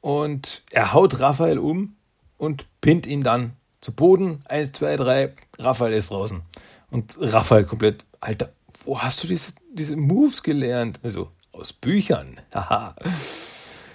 Und 0.00 0.62
er 0.70 0.92
haut 0.92 1.20
Raphael 1.20 1.58
um 1.58 1.96
und 2.38 2.66
pinnt 2.80 3.06
ihn 3.06 3.22
dann 3.22 3.52
zu 3.80 3.92
Boden. 3.92 4.40
Eins, 4.46 4.72
zwei, 4.72 4.96
drei, 4.96 5.34
Raphael 5.58 5.94
ist 5.94 6.10
draußen. 6.10 6.42
Und 6.90 7.16
Raphael 7.18 7.64
komplett, 7.64 8.04
Alter, 8.20 8.52
wo 8.84 9.00
hast 9.00 9.22
du 9.22 9.26
diese, 9.26 9.52
diese 9.72 9.96
Moves 9.96 10.42
gelernt? 10.42 11.00
Also 11.02 11.30
aus 11.52 11.72
Büchern. 11.72 12.40
Haha. 12.54 12.94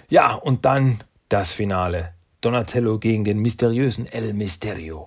ja, 0.08 0.34
und 0.34 0.64
dann 0.64 1.02
das 1.28 1.52
Finale. 1.52 2.15
Donatello 2.40 2.98
gegen 2.98 3.24
den 3.24 3.38
mysteriösen 3.38 4.06
El 4.06 4.34
Misterio. 4.34 5.06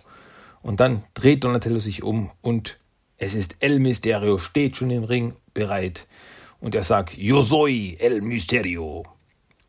Und 0.62 0.80
dann 0.80 1.04
dreht 1.14 1.44
Donatello 1.44 1.80
sich 1.80 2.04
um 2.04 2.32
und 2.42 2.78
es 3.18 3.34
ist 3.34 3.58
El 3.60 3.80
Misterio, 3.80 4.38
steht 4.38 4.78
schon 4.78 4.92
im 4.92 5.04
Ring 5.04 5.34
bereit. 5.54 6.08
Und 6.60 6.76
er 6.76 6.84
sagt, 6.84 7.18
Yo 7.18 7.42
soy 7.42 7.98
El 8.00 8.22
Misterio. 8.22 9.04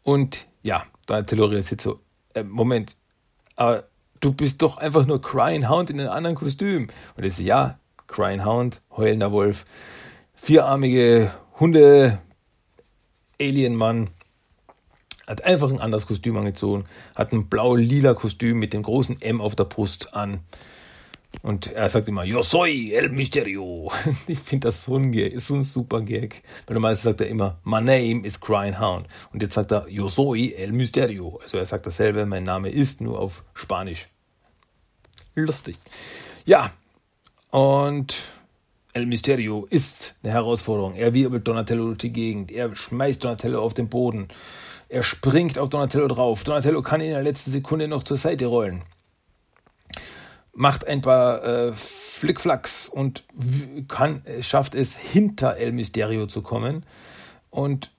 Und 0.03 0.47
ja, 0.63 0.85
Donatello 1.07 1.47
realisiert 1.47 1.81
so, 1.81 2.01
äh, 2.35 2.43
Moment, 2.43 2.97
aber 3.57 3.85
du 4.21 4.33
bist 4.33 4.63
doch 4.63 4.79
einfach 4.79 5.07
nur 5.07 5.21
Crying 5.21 5.69
Hound 5.69 5.91
in 5.91 6.01
einem 6.01 6.11
anderen 6.11 6.37
Kostüm. 6.37 6.89
Und 7.17 7.25
er 7.25 7.31
sagt, 7.31 7.47
ja, 7.47 7.79
Crying 8.07 8.45
Hound, 8.45 8.83
heulender 8.97 9.33
Wolf, 9.33 9.65
vierarmige 10.35 11.33
Hunde, 11.59 12.19
Alien-Mann 13.41 14.11
Hat 15.31 15.45
einfach 15.45 15.71
ein 15.71 15.79
anderes 15.79 16.09
Kostüm 16.09 16.37
angezogen, 16.37 16.87
hat 17.15 17.33
ein 17.33 17.47
blau-lila 17.47 18.15
Kostüm 18.15 18.59
mit 18.59 18.73
dem 18.73 18.83
großen 18.83 19.23
M 19.23 19.41
auf 19.41 19.55
der 19.55 19.63
Brust 19.63 20.13
an. 20.13 20.41
Und 21.43 21.73
er 21.73 21.89
sagt 21.89 22.09
immer, 22.09 22.25
Yo 22.25 22.43
soy 22.43 22.93
el 22.93 23.11
misterio. 23.11 23.93
Ich 24.27 24.41
finde 24.41 24.67
das 24.67 24.85
so 24.85 24.97
ein 24.97 25.13
ist 25.13 25.47
so 25.47 25.55
ein 25.55 25.63
super 25.63 26.01
Gag. 26.01 26.43
Weil 26.67 26.75
normalerweise 26.75 27.03
sagt 27.03 27.21
er 27.21 27.29
immer, 27.29 27.61
My 27.63 27.81
name 27.81 28.27
is 28.27 28.41
Grindhound. 28.41 29.07
Und 29.33 29.41
jetzt 29.41 29.55
sagt 29.55 29.71
er, 29.71 29.87
Yo 29.89 30.09
soy 30.09 30.53
el 30.59 30.73
misterio. 30.73 31.39
Also 31.45 31.59
er 31.59 31.67
sagt 31.67 31.87
dasselbe, 31.87 32.27
mein 32.27 32.43
Name 32.43 32.69
ist 32.69 33.01
nur 33.01 33.21
auf 33.21 33.45
Spanisch. 33.55 34.09
Lustig. 35.37 35.77
Ja, 36.45 36.73
und 37.51 38.17
El 38.93 39.07
Misterio 39.07 39.69
ist 39.71 40.17
eine 40.25 40.33
Herausforderung. 40.33 40.97
Er 40.97 41.15
wirbelt 41.15 41.47
Donatello 41.47 41.87
durch 41.87 41.99
die 41.99 42.13
Gegend. 42.13 42.51
Er 42.51 42.75
schmeißt 42.75 43.23
Donatello 43.23 43.63
auf 43.63 43.75
den 43.75 43.89
Boden. 43.89 44.27
Er 44.91 45.05
springt 45.05 45.57
auf 45.57 45.69
Donatello 45.69 46.09
drauf. 46.09 46.43
Donatello 46.43 46.83
kann 46.83 47.01
in 47.01 47.11
der 47.11 47.23
letzten 47.23 47.53
Sekunde 47.53 47.87
noch 47.87 48.03
zur 48.03 48.17
Seite 48.17 48.47
rollen. 48.47 48.83
Macht 50.53 50.85
ein 50.85 51.01
paar 51.01 51.45
äh, 51.45 51.73
Flickflacks 51.73 52.89
und 52.89 53.23
kann, 53.87 54.25
schafft 54.41 54.75
es, 54.75 54.97
hinter 54.97 55.57
El 55.57 55.71
Misterio 55.71 56.27
zu 56.27 56.43
kommen 56.43 56.85
und 57.51 57.93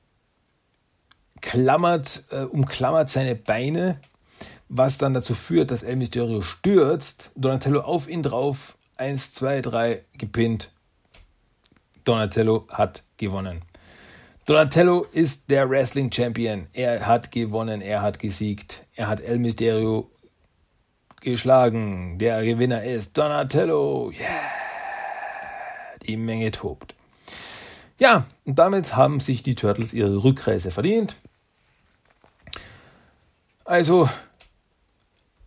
klammert, 1.39 2.25
äh, 2.29 2.41
umklammert 2.41 3.09
seine 3.09 3.35
Beine, 3.35 4.01
was 4.67 4.97
dann 4.97 5.13
dazu 5.13 5.33
führt, 5.33 5.71
dass 5.71 5.83
El 5.83 5.95
Misterio 5.95 6.41
stürzt. 6.41 7.31
Donatello 7.35 7.79
auf 7.79 8.09
ihn 8.09 8.21
drauf. 8.21 8.77
Eins, 8.97 9.33
zwei, 9.33 9.61
drei, 9.61 10.03
gepinnt. 10.17 10.73
Donatello 12.03 12.67
hat 12.69 13.03
gewonnen. 13.15 13.61
Donatello 14.45 15.05
ist 15.11 15.51
der 15.51 15.69
Wrestling 15.69 16.11
Champion. 16.11 16.67
Er 16.73 17.05
hat 17.05 17.31
gewonnen, 17.31 17.79
er 17.79 18.01
hat 18.01 18.17
gesiegt. 18.17 18.85
Er 18.95 19.07
hat 19.07 19.21
El 19.21 19.37
Mysterio 19.37 20.09
geschlagen. 21.21 22.17
Der 22.17 22.43
Gewinner 22.43 22.83
ist 22.83 23.17
Donatello. 23.17 24.11
Yeah! 24.11 24.27
Die 26.07 26.17
Menge 26.17 26.49
tobt. 26.51 26.95
Ja, 27.99 28.25
und 28.43 28.57
damit 28.57 28.95
haben 28.95 29.19
sich 29.19 29.43
die 29.43 29.53
Turtles 29.53 29.93
ihre 29.93 30.23
Rückreise 30.23 30.71
verdient. 30.71 31.17
Also, 33.63 34.09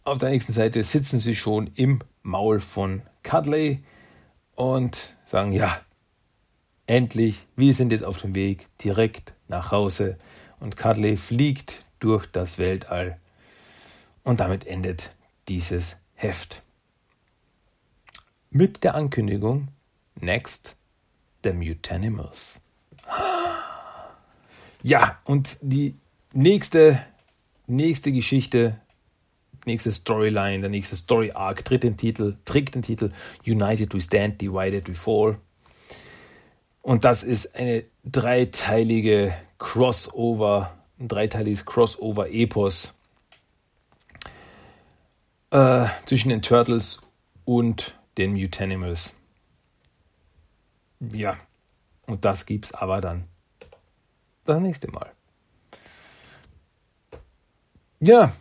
auf 0.04 0.18
der 0.18 0.30
nächsten 0.30 0.52
Seite 0.52 0.84
sitzen 0.84 1.18
sie 1.18 1.34
schon 1.34 1.66
im 1.74 1.98
Maul 2.22 2.60
von 2.60 3.02
Cudley 3.24 3.82
und 4.54 5.16
sagen, 5.26 5.50
ja, 5.50 5.80
Endlich, 6.86 7.46
wir 7.56 7.72
sind 7.72 7.92
jetzt 7.92 8.04
auf 8.04 8.20
dem 8.20 8.34
Weg 8.34 8.68
direkt 8.78 9.32
nach 9.48 9.70
Hause 9.70 10.18
und 10.60 10.76
Cudley 10.76 11.16
fliegt 11.16 11.84
durch 11.98 12.26
das 12.26 12.58
Weltall. 12.58 13.18
Und 14.22 14.40
damit 14.40 14.66
endet 14.66 15.14
dieses 15.48 15.96
Heft. 16.14 16.62
Mit 18.50 18.84
der 18.84 18.94
Ankündigung 18.94 19.68
Next 20.20 20.76
the 21.42 21.52
Mutanimals. 21.52 22.60
Ja, 24.82 25.18
und 25.24 25.58
die 25.62 25.94
nächste, 26.32 27.02
nächste 27.66 28.12
Geschichte, 28.12 28.78
nächste 29.64 29.92
Storyline, 29.92 30.60
der 30.60 30.70
nächste 30.70 30.96
Story 30.96 31.32
Arc 31.32 31.64
tritt 31.64 31.82
den 31.82 31.96
Titel, 31.96 32.36
trägt 32.44 32.74
den 32.74 32.82
Titel 32.82 33.10
United 33.46 33.94
We 33.94 34.00
Stand, 34.00 34.40
Divided 34.40 34.88
We 34.88 34.94
Fall. 34.94 35.38
Und 36.84 37.06
das 37.06 37.22
ist 37.22 37.56
eine 37.56 37.82
dreiteilige 38.04 39.34
Crossover, 39.58 40.76
ein 41.00 41.08
dreiteiliges 41.08 41.64
Crossover-Epos 41.64 42.94
äh, 45.50 45.86
zwischen 46.04 46.28
den 46.28 46.42
Turtles 46.42 47.00
und 47.46 47.98
den 48.18 48.34
Mutanimals. 48.34 49.14
Ja, 51.00 51.38
und 52.06 52.26
das 52.26 52.44
gibt's 52.44 52.74
aber 52.74 53.00
dann 53.00 53.28
das 54.44 54.60
nächste 54.60 54.90
Mal. 54.90 55.10
Ja, 58.00 58.36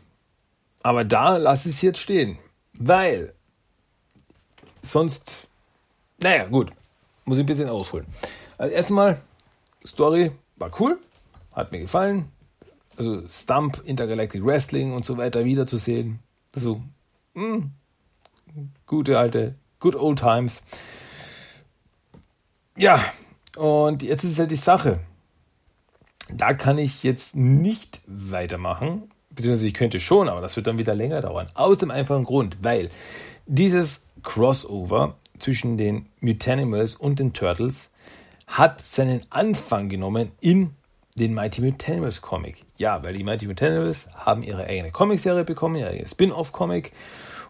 aber 0.81 1.05
da 1.05 1.37
lasse 1.37 1.69
ich 1.69 1.75
es 1.75 1.81
jetzt 1.81 1.99
stehen, 1.99 2.37
weil 2.77 3.33
sonst, 4.81 5.47
naja, 6.21 6.45
gut, 6.47 6.73
muss 7.23 7.37
ich 7.37 7.43
ein 7.43 7.47
bisschen 7.47 7.69
ausholen. 7.69 8.05
Also 8.57 8.73
erstmal, 8.73 9.21
Story 9.85 10.31
war 10.57 10.71
cool, 10.79 10.99
hat 11.53 11.71
mir 11.71 11.79
gefallen. 11.79 12.29
Also 12.95 13.27
Stump, 13.27 13.81
Intergalactic 13.85 14.45
Wrestling 14.45 14.93
und 14.93 15.05
so 15.05 15.17
weiter 15.17 15.45
wiederzusehen. 15.45 16.19
Also, 16.53 16.81
mh, 17.33 17.55
hm, 17.55 17.71
gute 18.85 19.17
alte, 19.17 19.55
good 19.79 19.95
old 19.95 20.19
times. 20.19 20.63
Ja, 22.77 23.03
und 23.55 24.03
jetzt 24.03 24.23
ist 24.23 24.39
halt 24.39 24.51
die 24.51 24.55
Sache. 24.55 24.99
Da 26.29 26.53
kann 26.53 26.77
ich 26.77 27.03
jetzt 27.03 27.35
nicht 27.35 28.01
weitermachen, 28.07 29.11
beziehungsweise 29.29 29.67
ich 29.67 29.73
könnte 29.73 29.99
schon, 29.99 30.29
aber 30.29 30.41
das 30.41 30.55
wird 30.55 30.67
dann 30.67 30.77
wieder 30.77 30.95
länger 30.95 31.21
dauern. 31.21 31.47
Aus 31.53 31.77
dem 31.77 31.91
einfachen 31.91 32.23
Grund, 32.23 32.57
weil 32.61 32.89
dieses 33.45 34.03
Crossover 34.23 35.17
zwischen 35.39 35.77
den 35.77 36.07
Mutanimals 36.21 36.95
und 36.95 37.19
den 37.19 37.33
Turtles 37.33 37.89
hat 38.53 38.85
seinen 38.85 39.21
Anfang 39.31 39.89
genommen 39.89 40.31
in 40.39 40.75
den 41.15 41.33
Mighty 41.33 41.61
Mutanimals 41.61 42.21
Comic. 42.21 42.65
Ja, 42.77 43.03
weil 43.03 43.15
die 43.15 43.23
Mighty 43.23 43.47
Mutanimals 43.47 44.07
haben 44.13 44.43
ihre 44.43 44.65
eigene 44.65 44.91
Comicserie 44.91 45.43
bekommen, 45.43 45.75
ihre 45.75 45.89
eigene 45.89 46.07
Spin-off-Comic. 46.07 46.91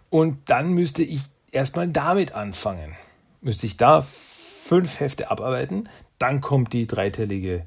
Und 0.09 0.49
dann 0.49 0.71
müsste 0.73 1.03
ich 1.03 1.23
erstmal 1.51 1.89
damit 1.89 2.35
anfangen. 2.35 2.95
Müsste 3.41 3.67
ich 3.67 3.75
da 3.75 4.01
fünf 4.01 5.01
Hefte 5.01 5.29
abarbeiten. 5.29 5.89
Dann 6.19 6.39
kommt 6.39 6.71
die 6.71 6.87
dreiteilige 6.87 7.65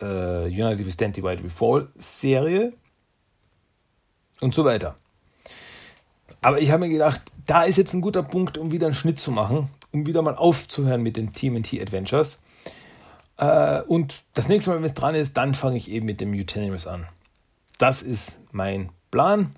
äh, 0.00 0.46
United 0.46 0.84
We 0.84 0.90
Stand 0.90 1.16
Divided 1.16 1.44
We 1.44 1.50
Fall 1.50 1.88
Serie 1.98 2.72
und 4.40 4.52
so 4.52 4.64
weiter. 4.64 4.96
Aber 6.40 6.60
ich 6.60 6.72
habe 6.72 6.80
mir 6.80 6.90
gedacht, 6.90 7.22
da 7.46 7.62
ist 7.62 7.78
jetzt 7.78 7.94
ein 7.94 8.00
guter 8.00 8.24
Punkt, 8.24 8.58
um 8.58 8.72
wieder 8.72 8.86
einen 8.86 8.96
Schnitt 8.96 9.20
zu 9.20 9.30
machen, 9.30 9.70
um 9.92 10.06
wieder 10.06 10.22
mal 10.22 10.34
aufzuhören 10.34 11.02
mit 11.02 11.16
den 11.16 11.32
TMT 11.32 11.80
Adventures. 11.80 12.40
Äh, 13.36 13.82
und 13.82 14.22
das 14.34 14.48
nächste 14.48 14.70
Mal, 14.70 14.76
wenn 14.76 14.84
es 14.84 14.94
dran 14.94 15.14
ist, 15.14 15.36
dann 15.36 15.54
fange 15.54 15.76
ich 15.76 15.90
eben 15.90 16.06
mit 16.06 16.20
dem 16.20 16.30
Mutanimals 16.30 16.86
an. 16.86 17.06
Das 17.78 18.02
ist 18.02 18.38
mein 18.52 18.90
Plan. 19.10 19.54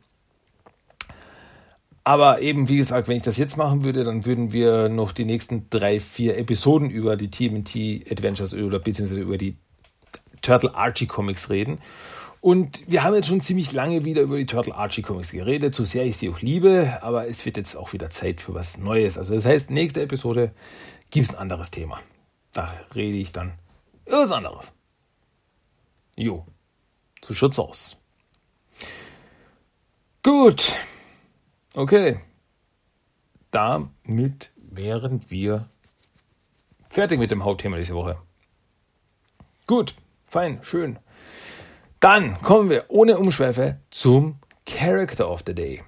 Aber 2.04 2.40
eben, 2.40 2.68
wie 2.68 2.76
gesagt, 2.76 3.08
wenn 3.08 3.16
ich 3.16 3.24
das 3.24 3.36
jetzt 3.36 3.56
machen 3.56 3.82
würde, 3.82 4.04
dann 4.04 4.24
würden 4.24 4.52
wir 4.52 4.88
noch 4.88 5.10
die 5.10 5.24
nächsten 5.24 5.68
drei, 5.70 5.98
vier 5.98 6.38
Episoden 6.38 6.88
über 6.88 7.16
die 7.16 7.30
TMT 7.30 8.10
Adventures 8.10 8.54
oder 8.54 8.78
beziehungsweise 8.78 9.20
über 9.20 9.36
die 9.36 9.56
Turtle 10.40 10.74
Archie 10.74 11.06
Comics 11.06 11.50
reden. 11.50 11.78
Und 12.40 12.84
wir 12.86 13.02
haben 13.02 13.14
jetzt 13.14 13.26
schon 13.26 13.40
ziemlich 13.40 13.72
lange 13.72 14.04
wieder 14.04 14.22
über 14.22 14.36
die 14.36 14.46
Turtle 14.46 14.76
Archie 14.76 15.02
Comics 15.02 15.32
geredet, 15.32 15.74
so 15.74 15.82
sehr 15.82 16.04
ich 16.04 16.16
sie 16.16 16.28
auch 16.30 16.40
liebe, 16.40 16.98
aber 17.02 17.26
es 17.26 17.44
wird 17.44 17.56
jetzt 17.56 17.76
auch 17.76 17.92
wieder 17.92 18.08
Zeit 18.08 18.40
für 18.40 18.54
was 18.54 18.78
Neues. 18.78 19.18
Also 19.18 19.34
das 19.34 19.44
heißt, 19.44 19.70
nächste 19.70 20.00
Episode 20.00 20.52
gibt 21.10 21.26
es 21.26 21.34
ein 21.34 21.40
anderes 21.40 21.72
Thema. 21.72 21.98
Da 22.52 22.72
rede 22.94 23.18
ich 23.18 23.32
dann 23.32 23.52
über 24.06 24.22
was 24.22 24.32
anderes. 24.32 24.72
Jo, 26.16 26.46
so 27.24 27.34
schaut's 27.34 27.58
aus. 27.58 27.96
Gut, 30.22 30.72
okay. 31.74 32.20
Damit 33.50 34.50
wären 34.56 35.30
wir 35.30 35.68
fertig 36.88 37.18
mit 37.18 37.30
dem 37.30 37.44
Hauptthema 37.44 37.76
diese 37.76 37.94
Woche. 37.94 38.18
Gut, 39.66 39.94
fein, 40.24 40.60
schön. 40.62 40.98
Dann 42.00 42.40
kommen 42.42 42.70
wir 42.70 42.86
ohne 42.88 43.18
Umschweife 43.18 43.80
zum 43.90 44.38
Character 44.66 45.30
of 45.30 45.42
the 45.46 45.54
Day. 45.54 45.82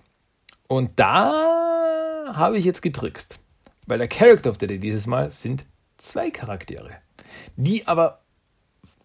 Und 0.69 0.99
da 0.99 2.33
habe 2.35 2.59
ich 2.59 2.65
jetzt 2.65 2.83
getrickst. 2.83 3.39
Weil 3.87 3.99
der 3.99 4.09
Character 4.09 4.51
of 4.51 4.59
the 4.61 4.67
Day 4.67 4.79
dieses 4.79 5.07
Mal 5.07 5.33
sind 5.33 5.65
zwei 5.97 6.31
Charaktere, 6.31 6.99
die 7.57 7.87
aber 7.87 8.21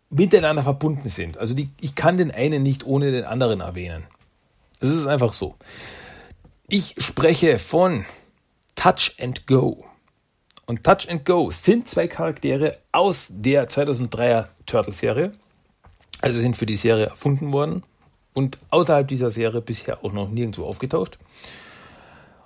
miteinander 0.10 0.64
verbunden 0.64 1.10
sind. 1.10 1.38
Also 1.38 1.54
die, 1.54 1.70
ich 1.82 1.96
kann 1.96 2.18
den 2.18 2.32
einen 2.32 2.64
nicht 2.64 2.86
ohne 2.86 3.12
den 3.12 3.26
anderen 3.26 3.62
erwähnen. 3.62 4.06
Es 4.80 4.90
ist 4.90 5.08
einfach 5.08 5.34
so. 5.34 5.56
Ich 6.68 6.96
spreche 6.98 7.58
von 7.58 8.06
Touch 8.76 9.16
and 9.20 9.48
Go. 9.48 9.86
Und 10.66 10.84
Touch 10.84 11.10
and 11.10 11.26
Go 11.26 11.52
sind 11.52 11.90
zwei 11.90 12.08
Charaktere 12.08 12.78
aus 12.92 13.28
der 13.32 13.70
2003er 13.70 14.48
Turtle-Serie 14.66 15.32
also 16.24 16.40
sind 16.40 16.56
für 16.56 16.66
die 16.66 16.78
Serie 16.78 17.08
erfunden 17.08 17.52
worden 17.52 17.84
und 18.34 18.58
außerhalb 18.70 19.08
dieser 19.08 19.30
Serie 19.30 19.62
bisher 19.62 20.04
auch 20.06 20.14
noch 20.14 20.30
nirgendwo 20.30 20.66
aufgetaucht. 20.66 21.20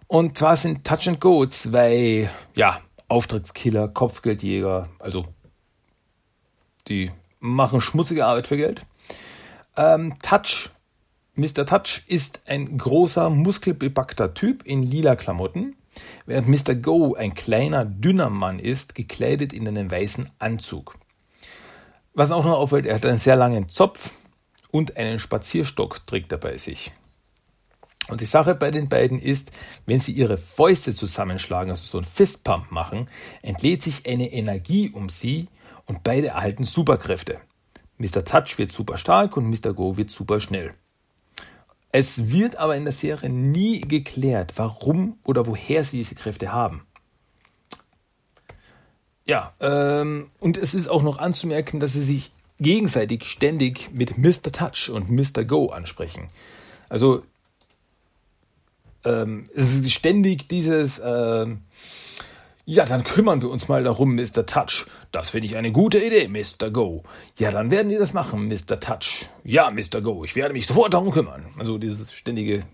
Und 0.07 0.37
zwar 0.37 0.55
sind 0.55 0.83
Touch 0.83 1.07
and 1.07 1.21
Go 1.21 1.45
zwei, 1.45 2.29
ja, 2.55 2.81
Auftragskiller, 3.07 3.87
Kopfgeldjäger, 3.87 4.89
also 4.99 5.25
die 6.87 7.11
machen 7.39 7.81
schmutzige 7.81 8.25
Arbeit 8.25 8.47
für 8.47 8.57
Geld. 8.57 8.81
Ähm, 9.75 10.15
Touch, 10.21 10.69
Mr. 11.35 11.65
Touch 11.65 12.03
ist 12.07 12.41
ein 12.47 12.77
großer, 12.77 13.29
muskelbepackter 13.29 14.33
Typ 14.33 14.63
in 14.63 14.81
lila 14.81 15.15
Klamotten, 15.15 15.75
während 16.25 16.47
Mr. 16.47 16.75
Go 16.75 17.15
ein 17.15 17.35
kleiner, 17.35 17.85
dünner 17.85 18.29
Mann 18.29 18.59
ist, 18.59 18.95
gekleidet 18.95 19.53
in 19.53 19.67
einen 19.67 19.91
weißen 19.91 20.29
Anzug. 20.39 20.97
Was 22.13 22.31
auch 22.31 22.43
noch 22.43 22.57
auffällt, 22.57 22.87
er 22.87 22.95
hat 22.95 23.05
einen 23.05 23.19
sehr 23.19 23.35
langen 23.35 23.69
Zopf 23.69 24.13
und 24.71 24.97
einen 24.97 25.19
Spazierstock 25.19 26.05
trägt 26.07 26.31
er 26.31 26.39
bei 26.39 26.57
sich. 26.57 26.91
Und 28.09 28.21
die 28.21 28.25
Sache 28.25 28.55
bei 28.55 28.71
den 28.71 28.89
beiden 28.89 29.19
ist, 29.19 29.51
wenn 29.85 29.99
sie 29.99 30.13
ihre 30.13 30.37
Fäuste 30.37 30.93
zusammenschlagen, 30.93 31.69
also 31.69 31.83
so 31.85 31.97
ein 31.97 32.05
Fistpump 32.05 32.71
machen, 32.71 33.09
entlädt 33.41 33.83
sich 33.83 34.07
eine 34.07 34.31
Energie 34.31 34.89
um 34.89 35.09
sie 35.09 35.49
und 35.87 36.03
beide 36.03 36.27
erhalten 36.27 36.65
Superkräfte. 36.65 37.39
Mr. 37.97 38.23
Touch 38.23 38.57
wird 38.57 38.71
super 38.71 38.97
stark 38.97 39.35
und 39.37 39.49
Mr. 39.49 39.73
Go 39.73 39.97
wird 39.97 40.11
super 40.11 40.39
schnell. 40.39 40.75
Es 41.91 42.31
wird 42.31 42.57
aber 42.57 42.75
in 42.75 42.83
der 42.83 42.93
Serie 42.93 43.29
nie 43.29 43.81
geklärt, 43.81 44.53
warum 44.57 45.17
oder 45.23 45.47
woher 45.47 45.83
sie 45.83 45.97
diese 45.97 46.15
Kräfte 46.15 46.51
haben. 46.51 46.85
Ja, 49.25 49.53
ähm, 49.59 50.27
und 50.39 50.57
es 50.57 50.73
ist 50.73 50.87
auch 50.87 51.01
noch 51.01 51.17
anzumerken, 51.17 51.79
dass 51.79 51.93
sie 51.93 52.03
sich 52.03 52.31
gegenseitig 52.59 53.25
ständig 53.25 53.89
mit 53.93 54.17
Mr. 54.17 54.51
Touch 54.51 54.89
und 54.89 55.09
Mr. 55.09 55.43
Go 55.43 55.67
ansprechen. 55.69 56.29
Also 56.89 57.23
ähm, 59.05 59.45
es 59.55 59.75
ist 59.75 59.91
ständig 59.91 60.47
dieses, 60.47 61.01
ähm, 61.03 61.63
ja, 62.69 62.85
dann 62.85 63.05
kümmern 63.05 63.41
wir 63.41 63.49
uns 63.49 63.69
mal 63.69 63.81
darum, 63.85 64.13
Mr. 64.13 64.45
Touch. 64.45 64.87
Das 65.13 65.29
finde 65.29 65.45
ich 65.45 65.55
eine 65.55 65.71
gute 65.71 65.99
Idee, 65.99 66.27
Mr. 66.27 66.69
Go. 66.69 67.03
Ja, 67.37 67.49
dann 67.49 67.71
werden 67.71 67.87
die 67.87 67.95
das 67.95 68.13
machen, 68.13 68.49
Mr. 68.49 68.77
Touch. 68.81 69.29
Ja, 69.45 69.71
Mr. 69.71 70.01
Go, 70.01 70.25
ich 70.25 70.35
werde 70.35 70.53
mich 70.53 70.67
sofort 70.67 70.93
darum 70.93 71.11
kümmern. 71.11 71.45
Also 71.57 71.77
dieses 71.77 72.11
ständige, 72.11 72.65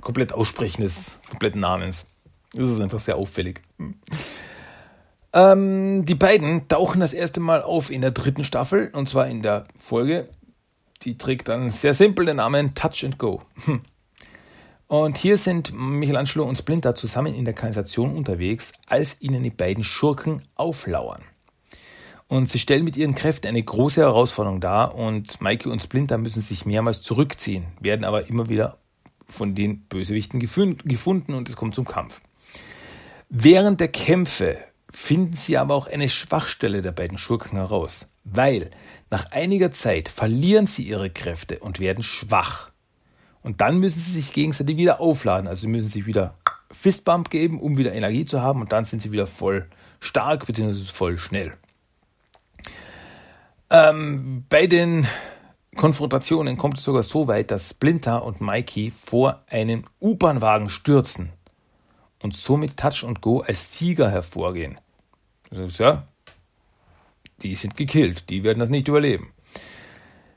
komplett 0.00 0.32
Aussprechen 0.32 0.80
des 0.80 1.20
kompletten 1.28 1.60
Namens. 1.60 2.06
Das 2.54 2.70
ist 2.70 2.80
einfach 2.80 3.00
sehr 3.00 3.16
auffällig. 3.16 3.60
Ähm, 5.34 6.06
die 6.06 6.14
beiden 6.14 6.66
tauchen 6.68 7.00
das 7.00 7.12
erste 7.12 7.40
Mal 7.40 7.60
auf 7.60 7.90
in 7.90 8.00
der 8.00 8.12
dritten 8.12 8.44
Staffel, 8.44 8.90
und 8.94 9.10
zwar 9.10 9.28
in 9.28 9.42
der 9.42 9.66
Folge. 9.76 10.30
Die 11.02 11.18
trägt 11.18 11.48
dann 11.48 11.68
sehr 11.68 11.92
simpel 11.92 12.24
den 12.24 12.36
Namen 12.36 12.74
Touch 12.74 13.04
and 13.04 13.18
Go. 13.18 13.42
Hm. 13.66 13.82
Und 14.88 15.18
hier 15.18 15.36
sind 15.36 15.74
Michelangelo 15.74 16.44
und 16.44 16.56
Splinter 16.56 16.94
zusammen 16.94 17.34
in 17.34 17.44
der 17.44 17.52
Kanalisation 17.52 18.16
unterwegs, 18.16 18.72
als 18.86 19.20
ihnen 19.20 19.42
die 19.42 19.50
beiden 19.50 19.84
Schurken 19.84 20.40
auflauern. 20.54 21.22
Und 22.26 22.48
sie 22.50 22.58
stellen 22.58 22.84
mit 22.84 22.96
ihren 22.96 23.14
Kräften 23.14 23.48
eine 23.48 23.62
große 23.62 24.00
Herausforderung 24.00 24.60
dar 24.60 24.94
und 24.94 25.42
Mikey 25.42 25.68
und 25.68 25.82
Splinter 25.82 26.16
müssen 26.16 26.40
sich 26.40 26.64
mehrmals 26.64 27.02
zurückziehen, 27.02 27.66
werden 27.80 28.04
aber 28.04 28.28
immer 28.28 28.48
wieder 28.48 28.78
von 29.28 29.54
den 29.54 29.80
Bösewichten 29.82 30.40
gefunden 30.40 31.34
und 31.34 31.50
es 31.50 31.56
kommt 31.56 31.74
zum 31.74 31.84
Kampf. 31.84 32.22
Während 33.28 33.80
der 33.80 33.88
Kämpfe 33.88 34.56
finden 34.90 35.36
sie 35.36 35.58
aber 35.58 35.74
auch 35.74 35.86
eine 35.86 36.08
Schwachstelle 36.08 36.80
der 36.80 36.92
beiden 36.92 37.18
Schurken 37.18 37.58
heraus, 37.58 38.06
weil 38.24 38.70
nach 39.10 39.32
einiger 39.32 39.70
Zeit 39.70 40.08
verlieren 40.08 40.66
sie 40.66 40.84
ihre 40.84 41.10
Kräfte 41.10 41.58
und 41.58 41.78
werden 41.78 42.02
schwach. 42.02 42.70
Und 43.48 43.62
dann 43.62 43.78
müssen 43.78 43.98
sie 43.98 44.12
sich 44.12 44.34
gegenseitig 44.34 44.76
wieder 44.76 45.00
aufladen. 45.00 45.48
Also 45.48 45.62
sie 45.62 45.68
müssen 45.68 45.88
sich 45.88 46.04
wieder 46.04 46.34
Fistbump 46.70 47.30
geben, 47.30 47.58
um 47.62 47.78
wieder 47.78 47.94
Energie 47.94 48.26
zu 48.26 48.42
haben. 48.42 48.60
Und 48.60 48.72
dann 48.72 48.84
sind 48.84 49.00
sie 49.00 49.10
wieder 49.10 49.26
voll 49.26 49.66
stark 50.00 50.44
bzw. 50.44 50.84
voll 50.92 51.16
schnell. 51.16 51.54
Ähm, 53.70 54.44
bei 54.50 54.66
den 54.66 55.06
Konfrontationen 55.76 56.58
kommt 56.58 56.76
es 56.76 56.84
sogar 56.84 57.02
so 57.02 57.26
weit, 57.26 57.50
dass 57.50 57.70
Splinter 57.70 58.22
und 58.22 58.42
Mikey 58.42 58.90
vor 58.90 59.42
einen 59.48 59.86
U-Bahn-Wagen 59.98 60.68
stürzen 60.68 61.30
und 62.22 62.36
somit 62.36 62.76
Touch 62.76 63.02
und 63.02 63.22
Go 63.22 63.40
als 63.40 63.78
Sieger 63.78 64.10
hervorgehen. 64.10 64.78
Das 65.48 65.60
ist 65.60 65.78
ja, 65.78 66.06
die 67.40 67.54
sind 67.54 67.78
gekillt, 67.78 68.28
die 68.28 68.42
werden 68.42 68.58
das 68.58 68.68
nicht 68.68 68.88
überleben. 68.88 69.32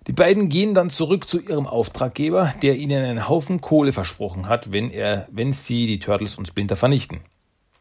Die 0.07 0.13
beiden 0.13 0.49
gehen 0.49 0.73
dann 0.73 0.89
zurück 0.89 1.29
zu 1.29 1.39
ihrem 1.39 1.67
Auftraggeber, 1.67 2.55
der 2.63 2.75
ihnen 2.75 3.05
einen 3.05 3.29
Haufen 3.29 3.61
Kohle 3.61 3.93
versprochen 3.93 4.47
hat, 4.47 4.71
wenn, 4.71 4.89
er, 4.89 5.27
wenn 5.31 5.53
sie 5.53 5.85
die 5.85 5.99
Turtles 5.99 6.35
und 6.37 6.47
Splinter 6.47 6.75
vernichten. 6.75 7.21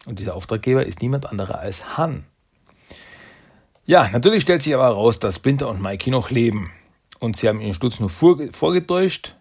Und 0.06 0.18
dieser 0.18 0.34
Auftraggeber 0.34 0.84
ist 0.84 1.00
niemand 1.00 1.26
anderer 1.26 1.60
als 1.60 1.96
Han. 1.96 2.24
Ja, 3.86 4.08
natürlich 4.10 4.42
stellt 4.42 4.62
sich 4.62 4.74
aber 4.74 4.84
heraus, 4.84 5.18
dass 5.18 5.36
Splinter 5.36 5.68
und 5.68 5.80
Mikey 5.80 6.10
noch 6.10 6.30
leben. 6.30 6.70
Und 7.18 7.36
sie 7.36 7.48
haben 7.48 7.60
ihren 7.60 7.74
Sturz 7.74 8.00
nur 8.00 8.10
vorgetäuscht, 8.10 9.36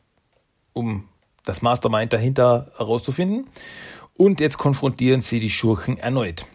um 0.74 1.08
das 1.46 1.62
Mastermind 1.62 2.14
dahinter 2.14 2.72
herauszufinden. 2.78 3.48
Und 4.16 4.40
jetzt 4.40 4.58
konfrontieren 4.58 5.22
sie 5.22 5.40
die 5.40 5.50
Schurken 5.50 5.98
erneut. 5.98 6.46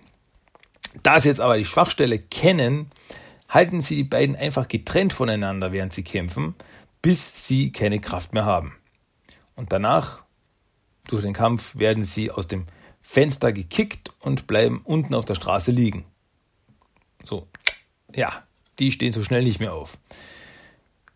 Da 1.02 1.20
sie 1.20 1.28
jetzt 1.28 1.40
aber 1.40 1.58
die 1.58 1.64
Schwachstelle 1.64 2.18
kennen, 2.18 2.90
halten 3.54 3.80
sie 3.80 3.94
die 3.94 4.04
beiden 4.04 4.34
einfach 4.34 4.66
getrennt 4.66 5.12
voneinander, 5.12 5.70
während 5.70 5.92
sie 5.92 6.02
kämpfen, 6.02 6.56
bis 7.00 7.46
sie 7.46 7.70
keine 7.70 8.00
Kraft 8.00 8.34
mehr 8.34 8.44
haben. 8.44 8.76
Und 9.54 9.72
danach, 9.72 10.24
durch 11.06 11.22
den 11.22 11.32
Kampf, 11.32 11.76
werden 11.76 12.02
sie 12.02 12.32
aus 12.32 12.48
dem 12.48 12.66
Fenster 13.00 13.52
gekickt 13.52 14.12
und 14.20 14.48
bleiben 14.48 14.80
unten 14.82 15.14
auf 15.14 15.24
der 15.24 15.36
Straße 15.36 15.70
liegen. 15.70 16.04
So, 17.22 17.46
ja, 18.12 18.42
die 18.78 18.90
stehen 18.90 19.12
so 19.12 19.22
schnell 19.22 19.44
nicht 19.44 19.60
mehr 19.60 19.74
auf. 19.74 19.98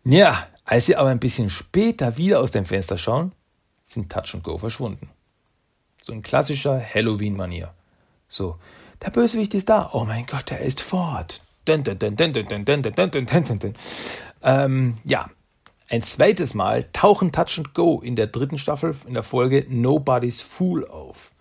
Ja, 0.05 0.47
als 0.63 0.85
sie 0.85 0.95
aber 0.95 1.09
ein 1.09 1.19
bisschen 1.19 1.49
später 1.49 2.17
wieder 2.17 2.39
aus 2.39 2.51
dem 2.51 2.65
Fenster 2.65 2.97
schauen, 2.97 3.33
sind 3.81 4.11
Touch 4.11 4.33
und 4.33 4.43
Go 4.43 4.57
verschwunden. 4.57 5.09
So 6.03 6.13
ein 6.13 6.21
klassischer 6.21 6.81
Halloween-Manier. 6.81 7.73
So, 8.29 8.57
der 9.01 9.09
Bösewicht 9.09 9.53
ist 9.55 9.69
da. 9.69 9.89
Oh 9.93 10.05
mein 10.05 10.25
Gott, 10.25 10.51
er 10.51 10.61
ist 10.61 10.79
fort. 10.81 11.41
Ähm, 14.41 14.97
ja, 15.03 15.29
ein 15.89 16.01
zweites 16.01 16.53
Mal 16.53 16.85
tauchen 16.93 17.31
Touch 17.31 17.57
and 17.57 17.73
Go 17.73 17.99
in 17.99 18.15
der 18.15 18.27
dritten 18.27 18.57
Staffel 18.57 18.95
in 19.07 19.13
der 19.13 19.23
Folge 19.23 19.65
Nobody's 19.69 20.41
Fool 20.41 20.87
auf. 20.87 21.31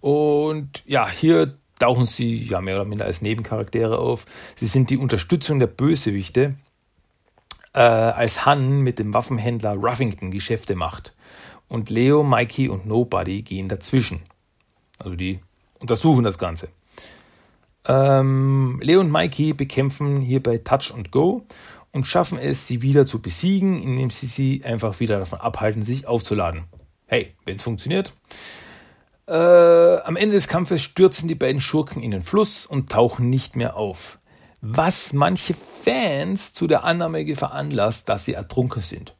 Und 0.00 0.82
ja, 0.86 1.08
hier 1.08 1.56
tauchen 1.78 2.06
sie 2.06 2.42
ja 2.42 2.60
mehr 2.60 2.76
oder 2.76 2.84
minder 2.84 3.04
als 3.04 3.22
Nebencharaktere 3.22 3.98
auf. 3.98 4.26
Sie 4.56 4.66
sind 4.66 4.90
die 4.90 4.96
Unterstützung 4.96 5.60
der 5.60 5.66
Bösewichte, 5.66 6.54
äh, 7.74 7.78
als 7.78 8.44
Han 8.46 8.80
mit 8.80 8.98
dem 8.98 9.14
Waffenhändler 9.14 9.74
Ruffington 9.74 10.30
Geschäfte 10.30 10.74
macht. 10.74 11.14
Und 11.68 11.90
Leo, 11.90 12.22
Mikey 12.22 12.68
und 12.68 12.86
Nobody 12.86 13.42
gehen 13.42 13.68
dazwischen. 13.68 14.22
Also 14.98 15.16
die 15.16 15.40
untersuchen 15.78 16.24
das 16.24 16.38
Ganze. 16.38 16.68
Ähm, 17.86 18.80
Leo 18.82 19.00
und 19.00 19.10
Mikey 19.10 19.52
bekämpfen 19.52 20.20
hierbei 20.20 20.58
Touch 20.58 20.92
und 20.92 21.12
Go 21.12 21.46
und 21.92 22.06
schaffen 22.06 22.38
es, 22.38 22.66
sie 22.66 22.82
wieder 22.82 23.06
zu 23.06 23.20
besiegen, 23.20 23.82
indem 23.82 24.10
sie 24.10 24.26
sie 24.26 24.64
einfach 24.64 25.00
wieder 25.00 25.18
davon 25.18 25.40
abhalten, 25.40 25.82
sich 25.82 26.06
aufzuladen. 26.06 26.64
Hey, 27.06 27.34
wenn 27.44 27.56
es 27.56 27.62
funktioniert. 27.62 28.12
Äh, 29.28 29.32
am 29.32 30.16
Ende 30.16 30.34
des 30.34 30.48
Kampfes 30.48 30.82
stürzen 30.82 31.28
die 31.28 31.34
beiden 31.34 31.60
Schurken 31.60 32.02
in 32.02 32.10
den 32.10 32.22
Fluss 32.22 32.66
und 32.66 32.90
tauchen 32.90 33.30
nicht 33.30 33.56
mehr 33.56 33.76
auf. 33.76 34.18
Was 34.60 35.12
manche 35.12 35.54
Fans 35.54 36.52
zu 36.52 36.66
der 36.66 36.84
Annahme 36.84 37.36
veranlasst, 37.36 38.08
dass 38.08 38.24
sie 38.24 38.34
ertrunken 38.34 38.82
sind. 38.82 39.14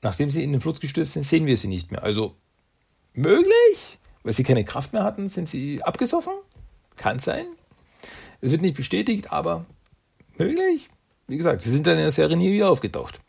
Nachdem 0.00 0.30
sie 0.30 0.44
in 0.44 0.52
den 0.52 0.60
Fluss 0.60 0.80
gestürzt 0.80 1.14
sind, 1.14 1.24
sehen 1.24 1.46
wir 1.46 1.56
sie 1.56 1.68
nicht 1.68 1.90
mehr. 1.90 2.02
Also 2.02 2.36
möglich? 3.14 3.98
Weil 4.22 4.32
sie 4.32 4.44
keine 4.44 4.64
Kraft 4.64 4.92
mehr 4.92 5.04
hatten, 5.04 5.28
sind 5.28 5.48
sie 5.48 5.82
abgesoffen? 5.82 6.34
Kann 6.98 7.18
sein. 7.18 7.46
Es 8.40 8.50
wird 8.50 8.62
nicht 8.62 8.76
bestätigt, 8.76 9.32
aber 9.32 9.64
möglich. 10.36 10.88
Wie 11.26 11.36
gesagt, 11.36 11.62
sie 11.62 11.70
sind 11.70 11.86
dann 11.86 11.94
in 11.94 12.02
der 12.02 12.12
Serie 12.12 12.36
nie 12.36 12.52
wieder 12.52 12.70
aufgetaucht. 12.70 13.20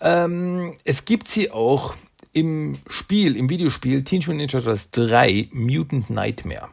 Ähm, 0.00 0.76
es 0.84 1.04
gibt 1.04 1.28
sie 1.28 1.50
auch 1.50 1.94
im 2.32 2.78
Spiel, 2.88 3.36
im 3.36 3.50
Videospiel 3.50 4.04
Teenage 4.04 4.30
Mutant 4.30 4.36
Ninja 4.36 4.60
Turtles 4.60 4.90
3 4.92 5.48
Mutant 5.52 6.10
Nightmare. 6.10 6.68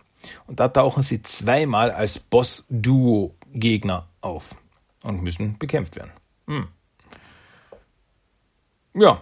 Und 0.48 0.60
da 0.60 0.68
tauchen 0.68 1.04
sie 1.04 1.22
zweimal 1.22 1.92
als 1.92 2.20
Boss-Duo-Gegner 2.20 4.08
auf 4.22 4.56
und 5.04 5.22
müssen 5.22 5.58
bekämpft 5.58 5.96
werden. 5.96 6.12
Hm. 6.48 6.68
Ja. 8.96 9.22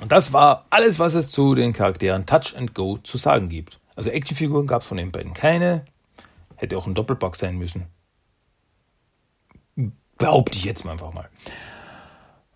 Und 0.00 0.12
das 0.12 0.32
war 0.32 0.66
alles, 0.70 0.98
was 0.98 1.14
es 1.14 1.30
zu 1.30 1.54
den 1.54 1.72
Charakteren 1.72 2.26
Touch 2.26 2.54
and 2.56 2.74
Go 2.74 2.98
zu 2.98 3.16
sagen 3.16 3.48
gibt. 3.48 3.78
Also 3.96 4.10
Actionfiguren 4.10 4.66
gab 4.66 4.82
es 4.82 4.88
von 4.88 4.98
den 4.98 5.10
beiden 5.10 5.34
keine. 5.34 5.84
Hätte 6.56 6.78
auch 6.78 6.86
ein 6.86 6.94
Doppelpack 6.94 7.34
sein 7.36 7.56
müssen. 7.58 7.86
Behaupte 10.18 10.56
ich 10.56 10.64
jetzt 10.64 10.84
mal 10.84 10.92
einfach 10.92 11.12
mal. 11.12 11.28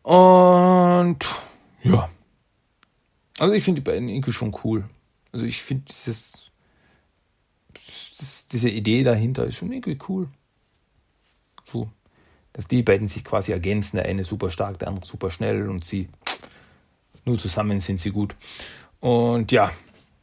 Und 0.02 1.26
ja. 1.82 2.08
Also 3.38 3.54
ich 3.54 3.64
finde 3.64 3.80
die 3.80 3.90
beiden 3.90 4.08
irgendwie 4.08 4.32
schon 4.32 4.56
cool. 4.64 4.88
Also 5.32 5.44
ich 5.44 5.62
finde 5.62 5.84
dieses, 5.88 6.50
diese 8.52 8.68
Idee 8.68 9.02
dahinter 9.02 9.44
ist 9.44 9.56
schon 9.56 9.72
irgendwie 9.72 9.98
cool. 10.08 10.28
So. 11.70 11.88
dass 12.52 12.66
die 12.66 12.82
beiden 12.82 13.08
sich 13.08 13.24
quasi 13.24 13.52
ergänzen. 13.52 13.96
Der 13.96 14.06
eine 14.06 14.24
super 14.24 14.50
stark, 14.50 14.78
der 14.78 14.88
andere 14.88 15.06
super 15.06 15.30
schnell 15.30 15.68
und 15.68 15.84
sie 15.84 16.08
nur 17.24 17.38
zusammen 17.38 17.80
sind 17.80 18.00
sie 18.00 18.10
gut. 18.10 18.34
Und 19.00 19.52
ja, 19.52 19.70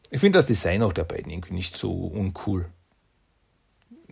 ich 0.10 0.20
finde 0.20 0.40
das 0.40 0.46
Design 0.46 0.84
auch 0.84 0.94
der 0.94 1.04
beiden 1.04 1.32
irgendwie 1.32 1.54
nicht 1.54 1.78
so 1.78 1.92
uncool. 1.92 2.66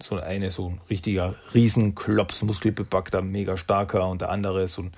So 0.01 0.17
eine, 0.17 0.51
so 0.51 0.69
ein 0.69 0.81
richtiger 0.89 1.35
Riesenklops, 1.53 2.43
muskelbepackter, 2.43 3.21
mega 3.21 3.55
starker 3.55 4.09
und 4.09 4.21
der 4.21 4.29
andere 4.29 4.67
so 4.67 4.83
ein 4.83 4.91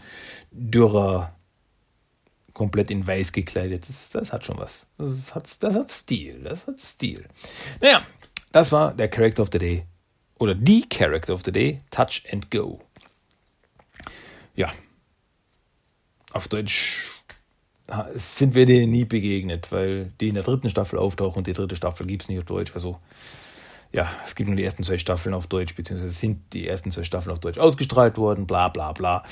dürrer, 0.52 1.36
komplett 2.54 2.90
in 2.90 3.06
weiß 3.06 3.32
gekleidet. 3.32 3.88
Das, 3.88 4.10
das 4.10 4.34
hat 4.34 4.46
schon 4.46 4.58
was. 4.58 4.88
Das 4.98 5.36
hat, 5.36 5.62
das 5.62 5.76
hat 5.76 5.92
Stil. 5.92 6.42
Das 6.44 6.66
hat 6.66 6.80
Stil. 6.80 7.28
Naja, 7.80 8.06
das 8.52 8.72
war 8.72 8.94
der 8.96 9.08
Character 9.08 9.44
of 9.44 9.50
the 9.52 9.60
Day. 9.60 9.86
Oder 10.40 10.56
die 10.56 10.88
Character 10.90 11.36
of 11.36 11.44
the 11.46 11.52
Day, 11.52 11.82
Touch 11.92 12.24
and 12.32 12.50
Go. 12.50 12.82
Ja. 14.56 14.74
Auf 16.32 16.48
Deutsch 16.48 17.17
sind 18.16 18.54
wir 18.54 18.66
denen 18.66 18.92
nie 18.92 19.06
begegnet, 19.06 19.72
weil 19.72 20.12
die 20.20 20.28
in 20.30 20.34
der 20.34 20.44
dritten 20.44 20.70
Staffel 20.70 21.00
auftauchen 21.00 21.40
und 21.40 21.48
die 21.48 21.54
dritte 21.54 21.76
Staffel 21.76 22.06
gibt 22.06 22.24
es 22.24 22.30
nicht 22.30 22.40
auf 22.40 22.46
Deutsch. 22.46 22.72
Also 22.74 23.00
ja, 23.94 24.12
es 24.26 24.36
gibt 24.36 24.50
nur 24.50 24.58
die 24.58 24.64
ersten 24.64 24.84
zwei 24.84 24.98
Staffeln 24.98 25.34
auf 25.34 25.48
Deutsch, 25.48 25.76
beziehungsweise 25.76 26.12
sind 26.14 26.54
die 26.54 26.68
ersten 26.68 26.92
zwei 26.92 27.04
Staffeln 27.04 27.32
auf 27.32 27.40
Deutsch 27.40 27.58
ausgestrahlt 27.58 28.18
worden, 28.18 28.46
bla 28.46 28.68
bla 28.68 28.92
bla. 28.92 29.24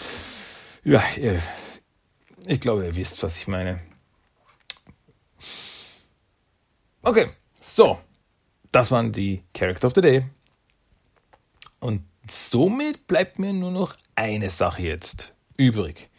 Ja, 0.83 1.03
ich 2.47 2.61
glaube, 2.61 2.85
ihr 2.85 2.95
wisst, 2.95 3.21
was 3.23 3.37
ich 3.37 3.47
meine. 3.47 3.81
Okay, 7.01 7.29
so. 7.59 7.99
Das 8.71 8.91
waren 8.91 9.11
die 9.11 9.43
Character 9.53 9.87
of 9.87 9.93
the 9.95 10.01
Day. 10.01 10.25
Und 11.79 12.03
somit 12.29 13.07
bleibt 13.07 13.39
mir 13.39 13.53
nur 13.53 13.71
noch 13.71 13.95
eine 14.15 14.49
Sache 14.49 14.81
jetzt 14.81 15.33
übrig. 15.57 16.09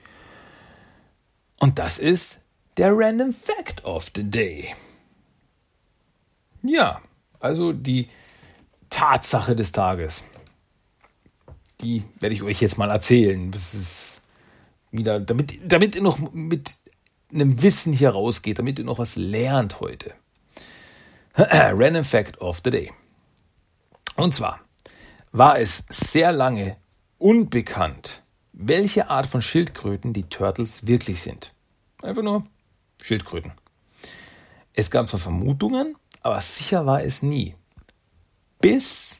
Und 1.58 1.78
das 1.78 1.98
ist 1.98 2.40
der 2.76 2.96
Random 2.96 3.32
Fact 3.32 3.84
of 3.84 4.10
the 4.14 4.22
Day. 4.24 4.74
Ja, 6.62 7.00
also 7.40 7.72
die 7.72 8.08
Tatsache 8.90 9.56
des 9.56 9.72
Tages. 9.72 10.24
Die 11.80 12.04
werde 12.20 12.34
ich 12.34 12.42
euch 12.42 12.60
jetzt 12.60 12.78
mal 12.78 12.90
erzählen. 12.90 13.50
Das 13.50 13.74
ist 13.74 14.20
wieder, 14.90 15.20
damit, 15.20 15.60
damit 15.64 15.94
ihr 15.94 16.02
noch 16.02 16.18
mit 16.18 16.76
einem 17.32 17.60
Wissen 17.62 17.92
hier 17.92 18.10
rausgeht, 18.10 18.58
damit 18.58 18.78
ihr 18.78 18.84
noch 18.84 18.98
was 18.98 19.16
lernt 19.16 19.80
heute. 19.80 20.14
Random 21.36 22.04
Fact 22.04 22.40
of 22.40 22.60
the 22.64 22.70
Day. 22.70 22.92
Und 24.16 24.34
zwar 24.34 24.60
war 25.32 25.58
es 25.58 25.84
sehr 25.90 26.32
lange 26.32 26.76
unbekannt, 27.18 28.22
welche 28.56 29.10
Art 29.10 29.26
von 29.26 29.42
Schildkröten 29.42 30.12
die 30.12 30.24
Turtles 30.24 30.86
wirklich 30.86 31.22
sind. 31.22 31.52
Einfach 32.02 32.22
nur 32.22 32.46
Schildkröten. 33.02 33.52
Es 34.72 34.90
gab 34.90 35.08
zwar 35.08 35.20
Vermutungen, 35.20 35.94
aber 36.22 36.40
sicher 36.40 36.86
war 36.86 37.02
es 37.02 37.22
nie. 37.22 37.54
Bis 38.60 39.18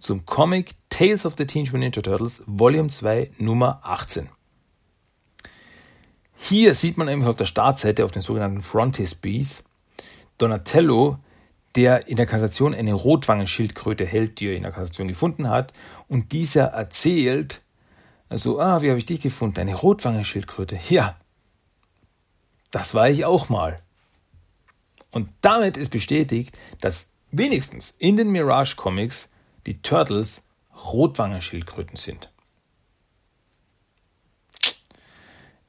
zum 0.00 0.26
Comic 0.26 0.72
Tales 0.90 1.24
of 1.24 1.34
the 1.36 1.46
Teenage 1.46 1.72
Mutant 1.72 1.96
Ninja 1.96 2.02
Turtles 2.02 2.42
Volume 2.46 2.90
2 2.90 3.32
Nummer 3.38 3.80
18. 3.82 4.28
Hier 6.36 6.74
sieht 6.74 6.98
man 6.98 7.06
nämlich 7.06 7.28
auf 7.28 7.36
der 7.36 7.46
Startseite 7.46 8.04
auf 8.04 8.12
den 8.12 8.22
sogenannten 8.22 8.60
Frontispiece 8.62 9.64
Donatello, 10.36 11.18
der 11.74 12.08
in 12.08 12.16
der 12.16 12.26
Kassation 12.26 12.74
eine 12.74 12.92
Rotwangenschildkröte 12.92 14.04
hält, 14.04 14.40
die 14.40 14.48
er 14.48 14.56
in 14.56 14.62
der 14.62 14.72
Kassation 14.72 15.08
gefunden 15.08 15.48
hat, 15.48 15.72
und 16.08 16.32
dieser 16.32 16.64
erzählt, 16.64 17.62
also, 18.28 18.60
ah, 18.60 18.82
wie 18.82 18.88
habe 18.88 18.98
ich 18.98 19.06
dich 19.06 19.20
gefunden? 19.20 19.60
Eine 19.60 19.74
Rotwangenschildkröte. 19.74 20.78
Ja, 20.88 21.16
das 22.70 22.94
war 22.94 23.08
ich 23.08 23.24
auch 23.24 23.48
mal. 23.48 23.80
Und 25.10 25.28
damit 25.40 25.76
ist 25.76 25.90
bestätigt, 25.90 26.58
dass 26.80 27.12
wenigstens 27.30 27.94
in 27.98 28.16
den 28.16 28.30
Mirage 28.30 28.76
Comics 28.76 29.28
die 29.66 29.80
Turtles 29.80 30.44
Rotwangenschildkröten 30.74 31.96
sind. 31.96 32.30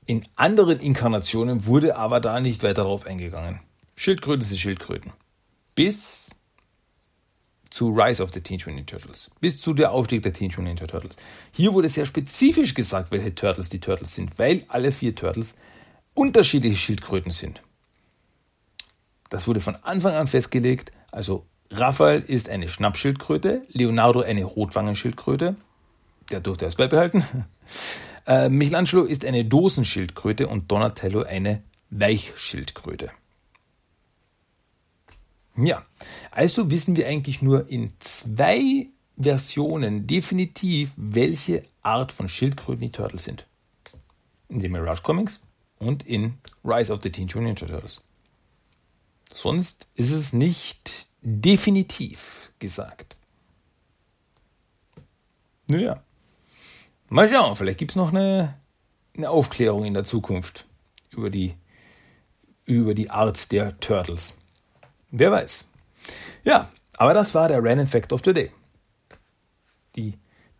In 0.06 0.26
anderen 0.36 0.80
Inkarnationen 0.80 1.66
wurde 1.66 1.98
aber 1.98 2.20
da 2.20 2.40
nicht 2.40 2.64
weiter 2.64 2.84
darauf 2.84 3.06
eingegangen. 3.06 3.60
Schildkröten 3.96 4.44
sind 4.44 4.58
Schildkröten. 4.58 5.12
Bis 5.76 6.27
zu 7.78 7.90
Rise 7.90 8.24
of 8.24 8.34
the 8.34 8.42
Teenage 8.42 8.66
Mutant 8.66 8.90
Ninja 8.90 8.98
Turtles. 8.98 9.30
Bis 9.40 9.60
zu 9.60 9.76
der 9.76 9.92
Aufstieg 9.92 10.24
der 10.24 10.34
Teenage 10.34 10.60
Mutant 10.60 10.80
Ninja 10.80 10.88
Turtles. 10.88 11.16
Hier 11.52 11.74
wurde 11.74 11.90
sehr 11.90 12.08
spezifisch 12.08 12.74
gesagt, 12.74 13.12
welche 13.12 13.36
Turtles 13.36 13.70
die 13.70 13.80
Turtles 13.80 14.16
sind, 14.16 14.40
weil 14.40 14.66
alle 14.68 14.92
vier 14.92 15.14
Turtles 15.14 15.54
unterschiedliche 16.16 16.76
Schildkröten 16.76 17.32
sind. 17.32 17.62
Das 19.30 19.48
wurde 19.48 19.60
von 19.60 19.76
Anfang 19.84 20.16
an 20.16 20.26
festgelegt. 20.26 20.92
Also 21.12 21.46
Raphael 21.70 22.22
ist 22.22 22.50
eine 22.50 22.68
Schnappschildkröte, 22.68 23.62
Leonardo 23.72 24.22
eine 24.22 24.44
Rotwangenschildkröte. 24.44 25.56
Der 26.32 26.40
durfte 26.40 26.66
es 26.66 26.76
beibehalten. 26.76 27.24
Äh, 28.30 28.50
Michelangelo 28.50 29.06
ist 29.06 29.24
eine 29.24 29.46
Dosenschildkröte 29.46 30.50
und 30.50 30.70
Donatello 30.70 31.22
eine 31.24 31.64
Weichschildkröte. 31.92 33.10
Ja, 35.58 35.86
also 36.30 36.70
wissen 36.70 36.96
wir 36.96 37.08
eigentlich 37.08 37.42
nur 37.42 37.68
in 37.68 37.92
zwei 38.00 38.88
Versionen 39.20 40.06
definitiv, 40.06 40.92
welche 40.96 41.64
Art 41.82 42.12
von 42.12 42.30
Schildkröten 42.30 42.82
die 42.82 42.92
Turtles 42.92 43.24
sind. 43.24 43.48
In 44.50 44.60
den 44.60 44.72
Mirage 44.72 45.02
Comics 45.02 45.42
und 45.80 46.06
in 46.06 46.36
Rise 46.64 46.94
of 46.94 47.02
the 47.02 47.10
Teenage 47.10 47.38
Mutant 47.38 47.62
Ninja 47.62 47.74
Turtles. 47.74 48.02
Sonst 49.34 49.88
ist 49.96 50.12
es 50.12 50.32
nicht 50.32 51.08
definitiv 51.22 52.52
gesagt. 52.60 53.18
Naja. 55.68 56.04
Mal 57.10 57.30
schauen, 57.30 57.56
vielleicht 57.56 57.80
gibt 57.80 57.92
es 57.92 57.96
noch 57.96 58.10
eine, 58.10 58.60
eine 59.16 59.30
Aufklärung 59.30 59.86
in 59.86 59.94
der 59.94 60.04
Zukunft 60.04 60.66
über 61.10 61.30
die, 61.30 61.56
über 62.66 62.94
die 62.94 63.10
Art 63.10 63.52
der 63.52 63.80
Turtles. 63.80 64.36
Wer 65.12 65.32
weiß. 65.32 65.66
Ja, 66.44 66.70
aber 66.98 67.14
das 67.14 67.36
war 67.36 67.48
der 67.48 67.64
Random 67.64 67.88
Fact 67.88 68.14
of 68.14 68.22
the 68.24 68.34
Day. 68.34 68.52
Die 69.96 70.18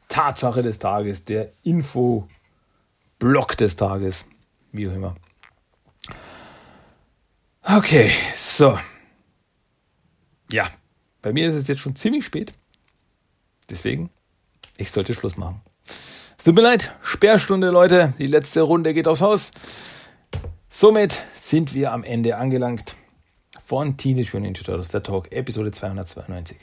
Tatsache 0.08 0.64
des 0.64 0.80
Tages, 0.80 1.26
der 1.26 1.52
Info-Block 1.64 3.58
des 3.58 3.76
Tages 3.76 4.26
wie 4.72 4.88
auch 4.88 4.94
immer. 4.94 5.16
Okay, 7.64 8.12
so. 8.36 8.78
Ja, 10.52 10.70
bei 11.22 11.34
mir 11.34 11.50
ist 11.50 11.56
es 11.56 11.68
jetzt 11.68 11.82
schon 11.82 11.96
ziemlich 11.96 12.26
spät. 12.26 12.54
Deswegen, 13.70 14.10
ich 14.78 14.92
sollte 14.92 15.14
Schluss 15.14 15.36
machen. 15.36 15.62
Es 16.38 16.44
tut 16.46 16.56
mir 16.56 16.62
leid, 16.62 16.96
Sperrstunde, 17.02 17.70
Leute. 17.70 18.14
Die 18.20 18.28
letzte 18.28 18.62
Runde 18.62 18.94
geht 18.94 19.08
aufs 19.08 19.22
Haus. 19.22 19.52
Somit 20.70 21.24
sind 21.36 21.74
wir 21.74 21.92
am 21.92 22.04
Ende 22.04 22.38
angelangt 22.38 22.97
von 23.68 23.98
Teenage 23.98 24.28
Mutant 24.28 24.44
Ninja 24.44 24.64
Turtles, 24.64 24.88
der 24.88 25.04
Talk, 25.04 25.30
Episode 25.34 25.72
292. 25.72 26.56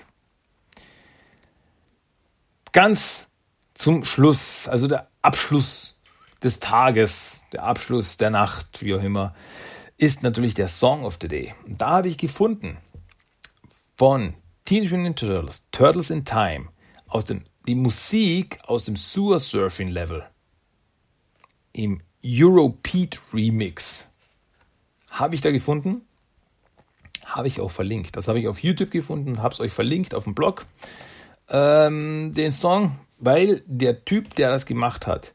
Ganz 2.72 3.26
zum 3.74 4.06
Schluss, 4.06 4.68
also 4.68 4.88
der 4.88 5.10
Abschluss 5.20 6.00
des 6.42 6.60
Tages, 6.60 7.44
der 7.52 7.64
Abschluss 7.64 8.16
der 8.16 8.30
Nacht, 8.30 8.80
wie 8.80 8.94
auch 8.94 9.02
immer, 9.02 9.34
ist 9.98 10.22
natürlich 10.22 10.54
der 10.54 10.68
Song 10.68 11.04
of 11.04 11.18
the 11.20 11.28
Day. 11.28 11.54
Und 11.66 11.78
da 11.82 11.90
habe 11.90 12.08
ich 12.08 12.16
gefunden 12.16 12.78
von 13.98 14.32
Teenage 14.64 14.96
Mutant 14.96 15.20
Ninja 15.20 15.34
Turtles, 15.34 15.62
Turtles 15.72 16.08
in 16.08 16.24
Time, 16.24 16.68
aus 17.06 17.26
dem, 17.26 17.44
die 17.66 17.74
Musik 17.74 18.60
aus 18.64 18.86
dem 18.86 18.96
Sewer 18.96 19.40
Surfing 19.40 19.88
Level 19.88 20.24
im 21.74 22.00
Europeat 22.24 23.20
Remix. 23.34 24.08
Habe 25.10 25.34
ich 25.34 25.42
da 25.42 25.50
gefunden? 25.50 26.00
Habe 27.24 27.48
ich 27.48 27.60
auch 27.60 27.70
verlinkt. 27.70 28.16
Das 28.16 28.28
habe 28.28 28.38
ich 28.38 28.48
auf 28.48 28.58
YouTube 28.60 28.90
gefunden, 28.90 29.42
habe 29.42 29.54
es 29.54 29.60
euch 29.60 29.72
verlinkt 29.72 30.14
auf 30.14 30.24
dem 30.24 30.34
Blog. 30.34 30.66
Ähm, 31.48 32.32
den 32.34 32.52
Song, 32.52 32.98
weil 33.18 33.62
der 33.66 34.04
Typ, 34.04 34.34
der 34.34 34.50
das 34.50 34.66
gemacht 34.66 35.06
hat, 35.06 35.32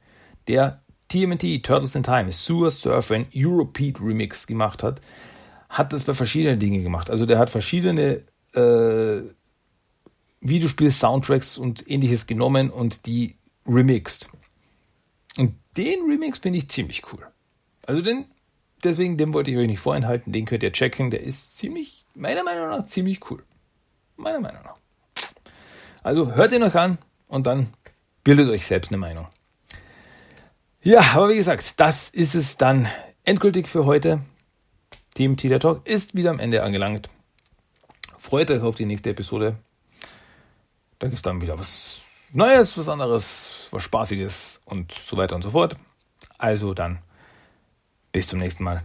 der 0.47 0.81
TMNT 1.09 1.63
Turtles 1.63 1.95
in 1.95 2.03
Time 2.03 2.31
Sewer 2.31 2.71
Surfer 2.71 3.25
Europeat 3.35 3.99
Remix 3.99 4.47
gemacht 4.47 4.83
hat, 4.83 5.01
hat 5.69 5.93
das 5.93 6.03
bei 6.03 6.13
verschiedenen 6.13 6.59
Dingen 6.59 6.83
gemacht. 6.83 7.09
Also 7.09 7.25
der 7.25 7.37
hat 7.37 7.49
verschiedene 7.49 8.23
äh, 8.53 9.21
Videospiel-Soundtracks 10.41 11.57
und 11.57 11.89
ähnliches 11.89 12.27
genommen 12.27 12.69
und 12.69 13.05
die 13.05 13.35
remixed. 13.67 14.29
Und 15.37 15.55
den 15.77 16.01
Remix 16.09 16.39
finde 16.39 16.59
ich 16.59 16.69
ziemlich 16.69 17.03
cool. 17.13 17.27
Also 17.85 18.01
den, 18.01 18.25
deswegen, 18.83 19.17
den 19.17 19.33
wollte 19.33 19.51
ich 19.51 19.57
euch 19.57 19.67
nicht 19.67 19.79
vorenthalten, 19.79 20.31
den 20.31 20.45
könnt 20.45 20.63
ihr 20.63 20.71
checken, 20.71 21.11
der 21.11 21.21
ist 21.21 21.57
ziemlich, 21.57 22.05
meiner 22.15 22.43
Meinung 22.43 22.69
nach, 22.69 22.85
ziemlich 22.85 23.29
cool. 23.29 23.43
Meiner 24.17 24.39
Meinung 24.39 24.63
nach. 24.63 24.75
Also 26.03 26.33
hört 26.33 26.51
ihn 26.51 26.63
euch 26.63 26.75
an 26.75 26.97
und 27.27 27.45
dann 27.45 27.73
Bildet 28.23 28.49
euch 28.49 28.65
selbst 28.65 28.91
eine 28.91 28.97
Meinung. 28.97 29.27
Ja, 30.81 31.01
aber 31.15 31.29
wie 31.29 31.37
gesagt, 31.37 31.79
das 31.79 32.09
ist 32.09 32.35
es 32.35 32.57
dann 32.57 32.87
endgültig 33.23 33.67
für 33.67 33.85
heute. 33.85 34.21
Team 35.13 35.37
Tita 35.37 35.59
Talk 35.59 35.87
ist 35.87 36.15
wieder 36.15 36.29
am 36.29 36.39
Ende 36.39 36.63
angelangt. 36.63 37.09
Freut 38.17 38.51
euch 38.51 38.61
auf 38.61 38.75
die 38.75 38.85
nächste 38.85 39.09
Episode. 39.09 39.55
Da 40.99 41.07
gibt 41.07 41.15
es 41.15 41.21
dann 41.21 41.41
wieder 41.41 41.57
was 41.57 42.01
Neues, 42.31 42.77
was 42.77 42.89
anderes, 42.89 43.67
was 43.71 43.83
Spaßiges 43.83 44.61
und 44.65 44.91
so 44.91 45.17
weiter 45.17 45.35
und 45.35 45.41
so 45.41 45.51
fort. 45.51 45.75
Also 46.37 46.73
dann 46.73 46.99
bis 48.11 48.27
zum 48.27 48.39
nächsten 48.39 48.63
Mal. 48.63 48.83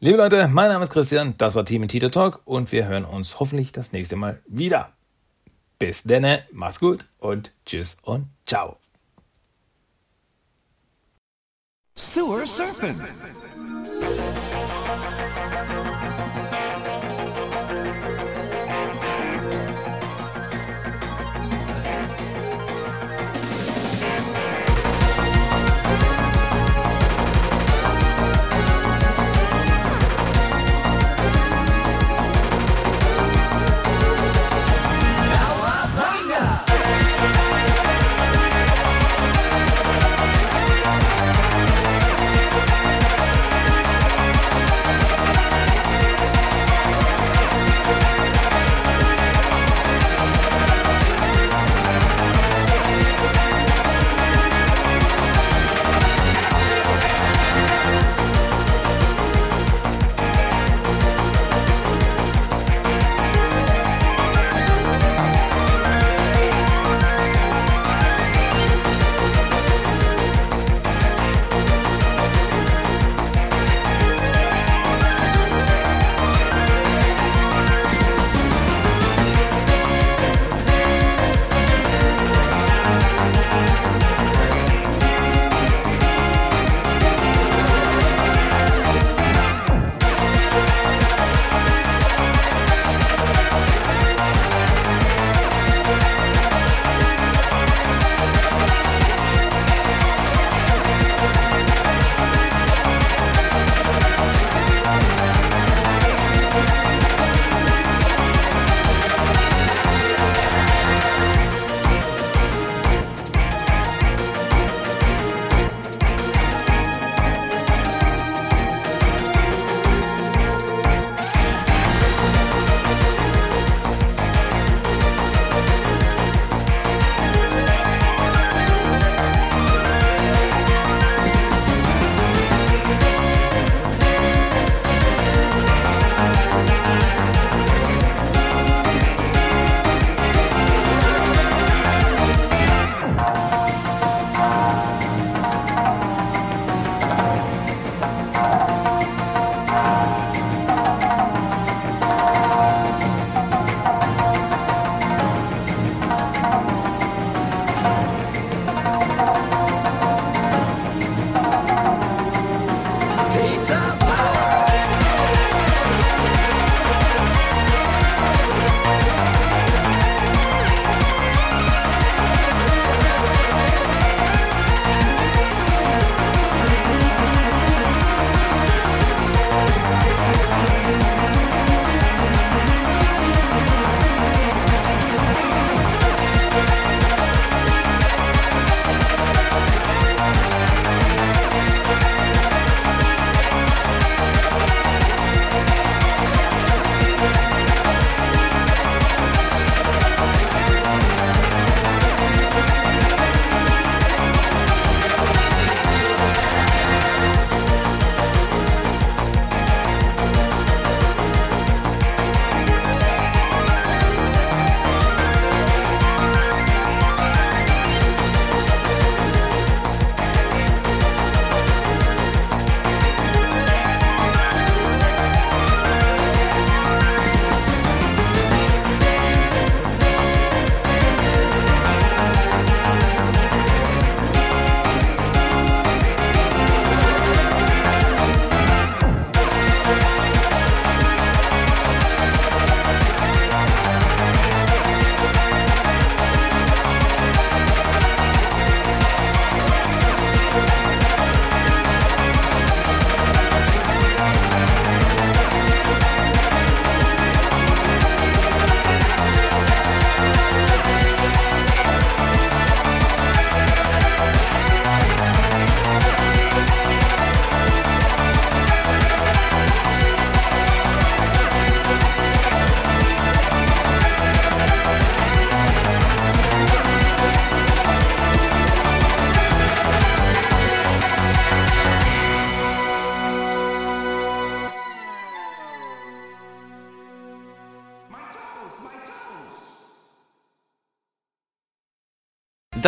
Liebe 0.00 0.16
Leute, 0.16 0.48
mein 0.48 0.70
Name 0.70 0.84
ist 0.84 0.92
Christian, 0.92 1.34
das 1.36 1.54
war 1.54 1.64
Team 1.64 1.86
Tita 1.86 2.08
Talk 2.08 2.40
und 2.44 2.72
wir 2.72 2.86
hören 2.86 3.04
uns 3.04 3.38
hoffentlich 3.38 3.72
das 3.72 3.92
nächste 3.92 4.16
Mal 4.16 4.40
wieder. 4.46 4.92
Bis 5.78 6.04
denne, 6.04 6.44
mach's 6.52 6.80
gut 6.80 7.04
und 7.18 7.52
tschüss 7.66 7.98
und 8.02 8.28
ciao. 8.46 8.76
Sewer 11.96 12.46
Surfing. 12.46 12.98